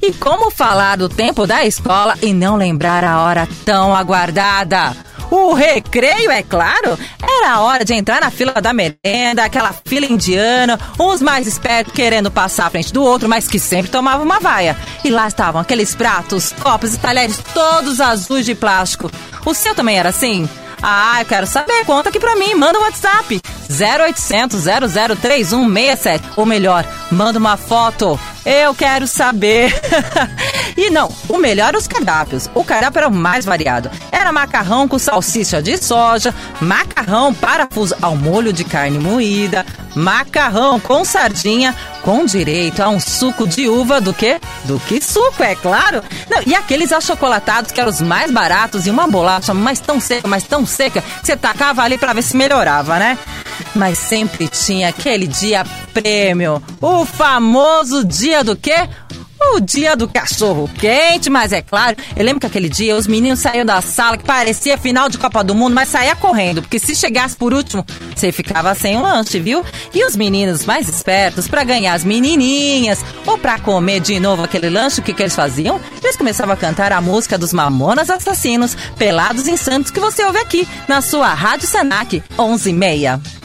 E 0.00 0.12
como 0.14 0.50
falar 0.50 0.96
do 0.96 1.08
tempo 1.08 1.46
da 1.46 1.64
escola 1.64 2.16
e 2.20 2.32
não 2.32 2.56
lembrar 2.56 3.04
a 3.04 3.20
hora 3.20 3.48
tão 3.64 3.94
aguardada? 3.94 4.96
O 5.32 5.54
recreio, 5.54 6.30
é 6.30 6.42
claro, 6.42 6.98
era 7.22 7.52
a 7.54 7.60
hora 7.62 7.86
de 7.86 7.94
entrar 7.94 8.20
na 8.20 8.30
fila 8.30 8.60
da 8.60 8.74
merenda, 8.74 9.42
aquela 9.42 9.72
fila 9.72 10.04
indiana, 10.04 10.78
uns 11.00 11.22
mais 11.22 11.46
espertos 11.46 11.94
querendo 11.94 12.30
passar 12.30 12.66
à 12.66 12.70
frente 12.70 12.92
do 12.92 13.02
outro, 13.02 13.30
mas 13.30 13.48
que 13.48 13.58
sempre 13.58 13.90
tomavam 13.90 14.26
uma 14.26 14.38
vaia. 14.38 14.76
E 15.02 15.08
lá 15.08 15.26
estavam 15.26 15.58
aqueles 15.58 15.94
pratos, 15.94 16.52
copos 16.60 16.92
e 16.92 16.98
talheres 16.98 17.40
todos 17.54 17.98
azuis 17.98 18.44
de 18.44 18.54
plástico. 18.54 19.10
O 19.46 19.54
seu 19.54 19.74
também 19.74 19.98
era 19.98 20.10
assim? 20.10 20.46
Ah, 20.82 21.20
eu 21.20 21.24
quero 21.24 21.46
saber. 21.46 21.82
Conta 21.86 22.10
aqui 22.10 22.20
pra 22.20 22.36
mim. 22.36 22.54
Manda 22.54 22.78
um 22.78 22.82
WhatsApp. 22.82 23.40
0800 23.70 24.64
003167. 25.18 26.24
Ou 26.36 26.44
melhor, 26.44 26.84
manda 27.10 27.38
uma 27.38 27.56
foto. 27.56 28.18
Eu 28.44 28.74
quero 28.74 29.06
saber. 29.06 29.72
e 30.76 30.90
não, 30.90 31.08
o 31.28 31.38
melhor 31.38 31.76
os 31.76 31.86
cardápios. 31.86 32.50
O 32.54 32.64
cardápio 32.64 32.98
era 32.98 33.08
o 33.08 33.14
mais 33.14 33.44
variado. 33.44 33.90
Era 34.10 34.32
macarrão 34.32 34.88
com 34.88 34.98
salsicha 34.98 35.62
de 35.62 35.76
soja, 35.76 36.34
macarrão 36.60 37.32
parafuso 37.32 37.94
ao 38.02 38.16
molho 38.16 38.52
de 38.52 38.64
carne 38.64 38.98
moída, 38.98 39.64
macarrão 39.94 40.80
com 40.80 41.04
sardinha, 41.04 41.74
com 42.02 42.24
direito 42.24 42.82
a 42.82 42.88
um 42.88 42.98
suco 42.98 43.46
de 43.46 43.68
uva 43.68 44.00
do 44.00 44.12
que? 44.12 44.40
Do 44.64 44.80
que 44.80 45.00
suco, 45.00 45.42
é 45.42 45.54
claro. 45.54 46.02
Não, 46.28 46.42
e 46.44 46.54
aqueles 46.54 46.92
achocolatados 46.92 47.70
que 47.70 47.80
eram 47.80 47.90
os 47.90 48.00
mais 48.00 48.30
baratos 48.30 48.86
e 48.86 48.90
uma 48.90 49.06
bolacha, 49.06 49.54
mas 49.54 49.78
tão 49.80 50.00
seca, 50.00 50.26
mas 50.26 50.44
tão 50.44 50.66
seca, 50.66 51.00
que 51.00 51.26
você 51.26 51.36
tacava 51.36 51.82
ali 51.82 51.96
pra 51.96 52.12
ver 52.12 52.22
se 52.22 52.36
melhorava, 52.36 52.98
né? 52.98 53.18
Mas 53.74 53.98
sempre 53.98 54.48
tinha 54.48 54.88
aquele 54.88 55.26
dia 55.26 55.64
prêmio, 55.92 56.62
o 56.80 57.04
famoso 57.04 58.04
dia 58.04 58.31
do 58.40 58.56
quê? 58.56 58.88
O 59.54 59.60
dia 59.60 59.96
do 59.96 60.08
cachorro 60.08 60.70
quente, 60.78 61.28
mas 61.28 61.52
é 61.52 61.60
claro, 61.60 61.96
eu 62.16 62.24
lembro 62.24 62.40
que 62.40 62.46
aquele 62.46 62.68
dia 62.68 62.96
os 62.96 63.08
meninos 63.08 63.40
saíram 63.40 63.66
da 63.66 63.82
sala 63.82 64.16
que 64.16 64.24
parecia 64.24 64.78
final 64.78 65.08
de 65.08 65.18
Copa 65.18 65.42
do 65.42 65.54
Mundo, 65.54 65.74
mas 65.74 65.88
saía 65.88 66.14
correndo, 66.14 66.62
porque 66.62 66.78
se 66.78 66.94
chegasse 66.94 67.36
por 67.36 67.52
último, 67.52 67.84
você 68.14 68.30
ficava 68.30 68.72
sem 68.74 68.96
um 68.96 69.02
lanche, 69.02 69.40
viu? 69.40 69.64
E 69.92 70.04
os 70.06 70.14
meninos 70.14 70.64
mais 70.64 70.88
espertos, 70.88 71.48
para 71.48 71.64
ganhar 71.64 71.94
as 71.94 72.04
menininhas 72.04 73.04
ou 73.26 73.36
para 73.36 73.58
comer 73.58 74.00
de 74.00 74.18
novo 74.20 74.44
aquele 74.44 74.70
lanche, 74.70 75.00
o 75.00 75.02
que, 75.02 75.12
que 75.12 75.22
eles 75.22 75.34
faziam? 75.34 75.80
Eles 76.02 76.16
começavam 76.16 76.54
a 76.54 76.56
cantar 76.56 76.92
a 76.92 77.00
música 77.00 77.36
dos 77.36 77.52
Mamonas 77.52 78.10
Assassinos, 78.10 78.76
Pelados 78.96 79.48
em 79.48 79.56
Santos, 79.56 79.90
que 79.90 80.00
você 80.00 80.24
ouve 80.24 80.38
aqui 80.38 80.68
na 80.86 81.02
sua 81.02 81.34
Rádio 81.34 81.66
Senac 81.66 82.22
11:30. 82.38 83.41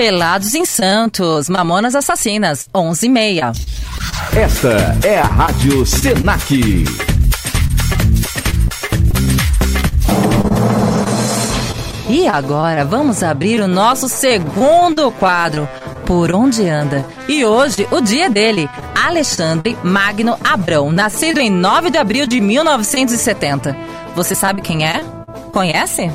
Pelados 0.00 0.54
em 0.54 0.64
Santos, 0.64 1.50
Mamonas 1.50 1.94
Assassinas, 1.94 2.66
11 2.74 3.04
e 3.04 3.08
meia. 3.10 3.52
Esta 4.34 4.96
é 5.04 5.18
a 5.18 5.26
Rádio 5.26 5.84
Senac. 5.84 6.84
E 12.08 12.26
agora 12.26 12.82
vamos 12.82 13.22
abrir 13.22 13.60
o 13.60 13.68
nosso 13.68 14.08
segundo 14.08 15.10
quadro, 15.10 15.68
Por 16.06 16.34
Onde 16.34 16.66
Anda. 16.66 17.04
E 17.28 17.44
hoje 17.44 17.86
o 17.90 18.00
dia 18.00 18.30
dele, 18.30 18.70
Alexandre 18.94 19.76
Magno 19.84 20.38
Abrão, 20.42 20.90
nascido 20.90 21.40
em 21.40 21.50
9 21.50 21.90
de 21.90 21.98
abril 21.98 22.26
de 22.26 22.40
1970. 22.40 23.76
Você 24.16 24.34
sabe 24.34 24.62
quem 24.62 24.82
é? 24.82 25.04
Conhece? 25.52 26.10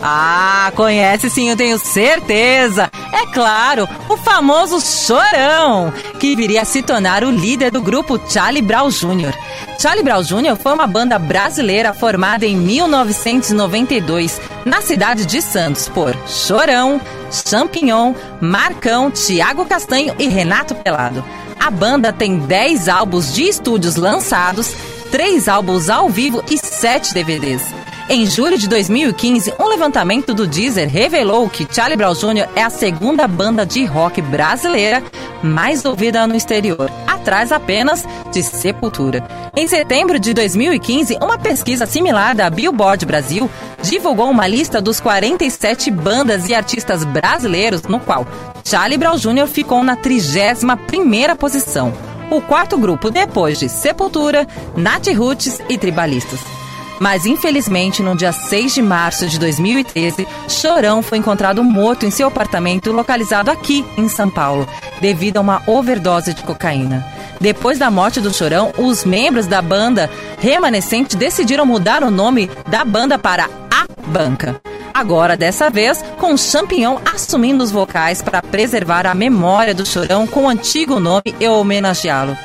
Ah, 0.00 0.72
conhece 0.76 1.28
sim, 1.28 1.50
eu 1.50 1.56
tenho 1.56 1.78
certeza. 1.78 2.90
É 3.12 3.26
claro, 3.32 3.88
o 4.08 4.16
famoso 4.16 4.80
Chorão, 4.80 5.92
que 6.20 6.36
viria 6.36 6.62
a 6.62 6.64
se 6.64 6.82
tornar 6.82 7.24
o 7.24 7.30
líder 7.30 7.70
do 7.70 7.82
grupo 7.82 8.20
Charlie 8.30 8.62
Brown 8.62 8.90
Jr. 8.90 9.34
Charlie 9.78 10.04
Brown 10.04 10.22
Jr. 10.22 10.56
foi 10.56 10.72
uma 10.72 10.86
banda 10.86 11.18
brasileira 11.18 11.92
formada 11.92 12.46
em 12.46 12.56
1992, 12.56 14.40
na 14.64 14.80
cidade 14.80 15.26
de 15.26 15.42
Santos, 15.42 15.88
por 15.88 16.16
Chorão, 16.26 17.00
Champignon, 17.30 18.14
Marcão, 18.40 19.10
Tiago 19.10 19.64
Castanho 19.64 20.14
e 20.18 20.28
Renato 20.28 20.74
Pelado. 20.74 21.24
A 21.58 21.70
banda 21.70 22.12
tem 22.12 22.38
10 22.38 22.88
álbuns 22.88 23.34
de 23.34 23.48
estúdios 23.48 23.96
lançados, 23.96 24.74
3 25.10 25.48
álbuns 25.48 25.90
ao 25.90 26.08
vivo 26.08 26.42
e 26.50 26.56
7 26.56 27.12
DVDs. 27.12 27.62
Em 28.10 28.24
julho 28.24 28.56
de 28.56 28.66
2015, 28.66 29.52
um 29.60 29.68
levantamento 29.68 30.32
do 30.32 30.46
Deezer 30.46 30.88
revelou 30.88 31.46
que 31.46 31.68
Charlie 31.70 31.94
Brown 31.94 32.14
Jr. 32.14 32.48
é 32.56 32.62
a 32.62 32.70
segunda 32.70 33.28
banda 33.28 33.66
de 33.66 33.84
rock 33.84 34.22
brasileira 34.22 35.02
mais 35.42 35.84
ouvida 35.84 36.26
no 36.26 36.34
exterior, 36.34 36.90
atrás 37.06 37.52
apenas 37.52 38.06
de 38.32 38.42
Sepultura. 38.42 39.22
Em 39.54 39.68
setembro 39.68 40.18
de 40.18 40.32
2015, 40.32 41.18
uma 41.20 41.36
pesquisa 41.36 41.84
similar 41.84 42.34
da 42.34 42.48
Billboard 42.48 43.04
Brasil 43.04 43.50
divulgou 43.82 44.30
uma 44.30 44.46
lista 44.46 44.80
dos 44.80 45.00
47 45.00 45.90
bandas 45.90 46.48
e 46.48 46.54
artistas 46.54 47.04
brasileiros, 47.04 47.82
no 47.82 48.00
qual 48.00 48.26
Charlie 48.64 48.96
Brown 48.96 49.16
Jr. 49.16 49.46
ficou 49.46 49.84
na 49.84 49.98
31ª 49.98 51.36
posição. 51.36 51.92
O 52.30 52.40
quarto 52.40 52.78
grupo 52.78 53.10
depois 53.10 53.58
de 53.58 53.68
Sepultura, 53.68 54.46
Nat 54.74 55.06
Roots 55.08 55.60
e 55.68 55.76
Tribalistas. 55.76 56.57
Mas 56.98 57.26
infelizmente, 57.26 58.02
no 58.02 58.16
dia 58.16 58.32
6 58.32 58.74
de 58.74 58.82
março 58.82 59.26
de 59.26 59.38
2013, 59.38 60.26
Chorão 60.48 61.02
foi 61.02 61.18
encontrado 61.18 61.62
morto 61.62 62.04
em 62.04 62.10
seu 62.10 62.28
apartamento 62.28 62.92
localizado 62.92 63.50
aqui 63.50 63.84
em 63.96 64.08
São 64.08 64.28
Paulo, 64.28 64.68
devido 65.00 65.36
a 65.36 65.40
uma 65.40 65.62
overdose 65.66 66.34
de 66.34 66.42
cocaína. 66.42 67.06
Depois 67.40 67.78
da 67.78 67.90
morte 67.90 68.20
do 68.20 68.34
Chorão, 68.34 68.72
os 68.76 69.04
membros 69.04 69.46
da 69.46 69.62
banda 69.62 70.10
remanescente 70.38 71.16
decidiram 71.16 71.64
mudar 71.64 72.02
o 72.02 72.10
nome 72.10 72.50
da 72.66 72.84
banda 72.84 73.18
para 73.18 73.44
A 73.70 73.86
Banca. 74.08 74.60
Agora, 74.92 75.36
dessa 75.36 75.70
vez, 75.70 76.02
com 76.18 76.34
o 76.34 76.38
Champignon 76.38 76.98
assumindo 77.14 77.62
os 77.62 77.70
vocais 77.70 78.20
para 78.20 78.42
preservar 78.42 79.06
a 79.06 79.14
memória 79.14 79.72
do 79.72 79.86
Chorão 79.86 80.26
com 80.26 80.44
o 80.44 80.48
antigo 80.48 80.98
nome 80.98 81.34
e 81.38 81.46
homenageá-lo. 81.46 82.36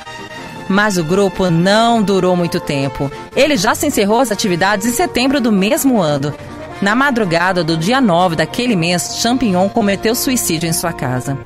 Mas 0.73 0.97
o 0.97 1.03
grupo 1.03 1.51
não 1.51 2.01
durou 2.01 2.35
muito 2.35 2.59
tempo. 2.59 3.11
Ele 3.35 3.55
já 3.55 3.75
se 3.75 3.85
encerrou 3.85 4.19
as 4.19 4.31
atividades 4.31 4.87
em 4.87 4.91
setembro 4.91 5.39
do 5.39 5.51
mesmo 5.51 6.01
ano. 6.01 6.33
Na 6.81 6.95
madrugada 6.95 7.63
do 7.63 7.77
dia 7.77 8.01
9 8.01 8.35
daquele 8.35 8.75
mês, 8.75 9.19
Champignon 9.19 9.69
cometeu 9.69 10.15
suicídio 10.15 10.67
em 10.67 10.73
sua 10.73 10.91
casa. 10.91 11.37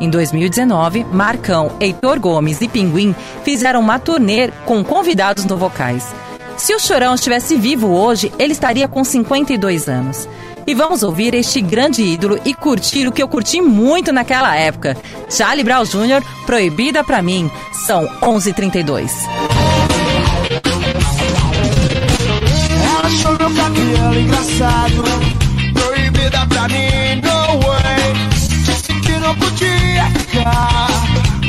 Em 0.00 0.08
2019, 0.08 1.04
Marcão, 1.12 1.72
Heitor 1.78 2.18
Gomes 2.18 2.62
e 2.62 2.68
Pinguim 2.68 3.14
fizeram 3.44 3.80
uma 3.80 3.98
turnê 3.98 4.50
com 4.64 4.82
convidados 4.82 5.44
no 5.44 5.58
vocais. 5.58 6.14
Se 6.56 6.74
o 6.74 6.80
Chorão 6.80 7.14
estivesse 7.14 7.56
vivo 7.56 7.88
hoje, 7.88 8.32
ele 8.38 8.54
estaria 8.54 8.88
com 8.88 9.04
52 9.04 9.90
anos. 9.90 10.26
E 10.66 10.74
vamos 10.74 11.02
ouvir 11.02 11.34
este 11.34 11.60
grande 11.60 12.02
ídolo 12.02 12.38
e 12.44 12.54
curtir 12.54 13.06
o 13.06 13.12
que 13.12 13.22
eu 13.22 13.28
curti 13.28 13.60
muito 13.60 14.12
naquela 14.12 14.54
época. 14.54 14.96
Charlie 15.28 15.64
Brown 15.64 15.84
Jr., 15.84 16.22
Proibida 16.46 17.02
Pra 17.02 17.22
Mim. 17.22 17.50
São 17.86 18.06
11h32. 18.20 19.10
Ela 22.82 23.06
achou 23.06 23.32
meu 23.38 23.50
cabelo 23.54 24.20
engraçado 24.20 25.04
Proibida 25.72 26.46
pra 26.46 26.68
mim, 26.68 27.20
no 27.22 27.60
way 27.60 28.12
Disse 28.64 28.92
que 29.00 29.12
não 29.12 29.34
podia 29.36 30.06
ficar 30.18 30.88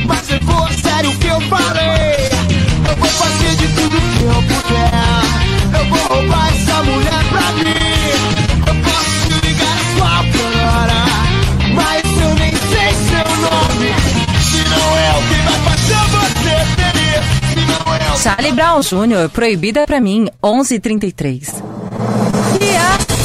Mas 0.05 0.30
levou 0.30 0.64
a 0.64 0.72
sério 0.72 1.12
o 1.12 1.18
que 1.18 1.28
eu 1.28 1.41
falei 1.41 2.30
Eu 2.89 2.95
vou 2.95 3.09
fazer 3.09 3.55
de 3.55 3.68
tudo 3.76 3.97
que 3.97 4.24
eu 4.24 4.43
puder 4.43 5.80
Eu 5.80 5.86
vou 5.89 6.18
roubar 6.18 6.49
essa 6.49 6.84
mulher 6.84 7.24
pra 7.30 7.51
mim 7.53 7.90
Charlie 18.22 18.51
Brown 18.51 18.84
Jr., 18.84 19.32
Proibida 19.32 19.88
Pra 19.88 19.99
Mim, 19.99 20.28
11h33. 20.41 22.40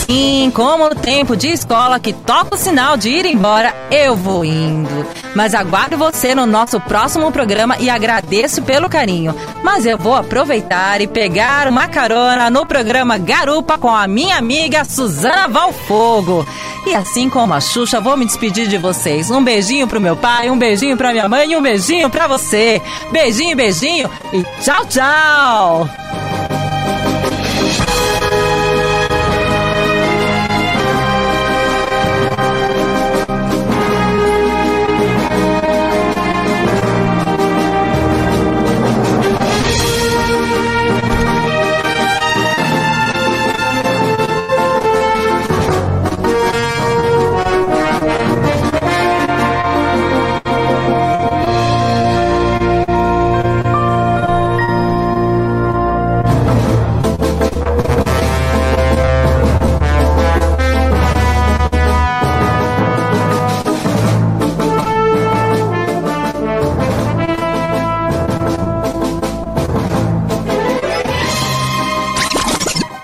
Assim 0.09 0.53
como 0.53 0.95
tempo 0.95 1.37
de 1.37 1.49
escola 1.49 1.99
que 1.99 2.13
toca 2.13 2.55
o 2.55 2.59
sinal 2.59 2.97
de 2.97 3.09
ir 3.09 3.27
embora, 3.27 3.75
eu 3.91 4.15
vou 4.15 4.45
indo. 4.45 5.05
Mas 5.35 5.53
aguardo 5.53 5.99
você 5.99 6.33
no 6.33 6.47
nosso 6.47 6.79
próximo 6.79 7.33
programa 7.33 7.77
e 7.81 7.91
agradeço 7.91 8.63
pelo 8.63 8.89
carinho. 8.89 9.35
Mas 9.65 9.85
eu 9.85 9.99
vou 9.99 10.15
aproveitar 10.15 11.01
e 11.01 11.09
pegar 11.09 11.67
uma 11.67 11.89
carona 11.89 12.49
no 12.49 12.65
programa 12.65 13.19
Garupa 13.19 13.77
com 13.79 13.91
a 13.91 14.07
minha 14.07 14.37
amiga 14.37 14.85
Suzana 14.85 15.49
Valfogo. 15.49 16.47
E 16.87 16.95
assim 16.95 17.29
como 17.29 17.53
a 17.53 17.61
Xuxa, 17.61 18.01
vou 18.01 18.17
me 18.17 18.27
despedir 18.27 18.69
de 18.69 18.79
vocês. 18.79 19.29
Um 19.29 19.43
beijinho 19.43 19.89
pro 19.89 20.01
meu 20.01 20.15
pai, 20.15 20.49
um 20.49 20.59
beijinho 20.59 20.97
pra 20.97 21.11
minha 21.11 21.29
mãe 21.29 21.51
e 21.51 21.57
um 21.57 21.63
beijinho 21.63 22.09
pra 22.09 22.29
você. 22.29 22.81
Beijinho, 23.11 23.57
beijinho 23.57 24.09
e 24.33 24.45
tchau, 24.63 24.87
tchau! 24.87 26.06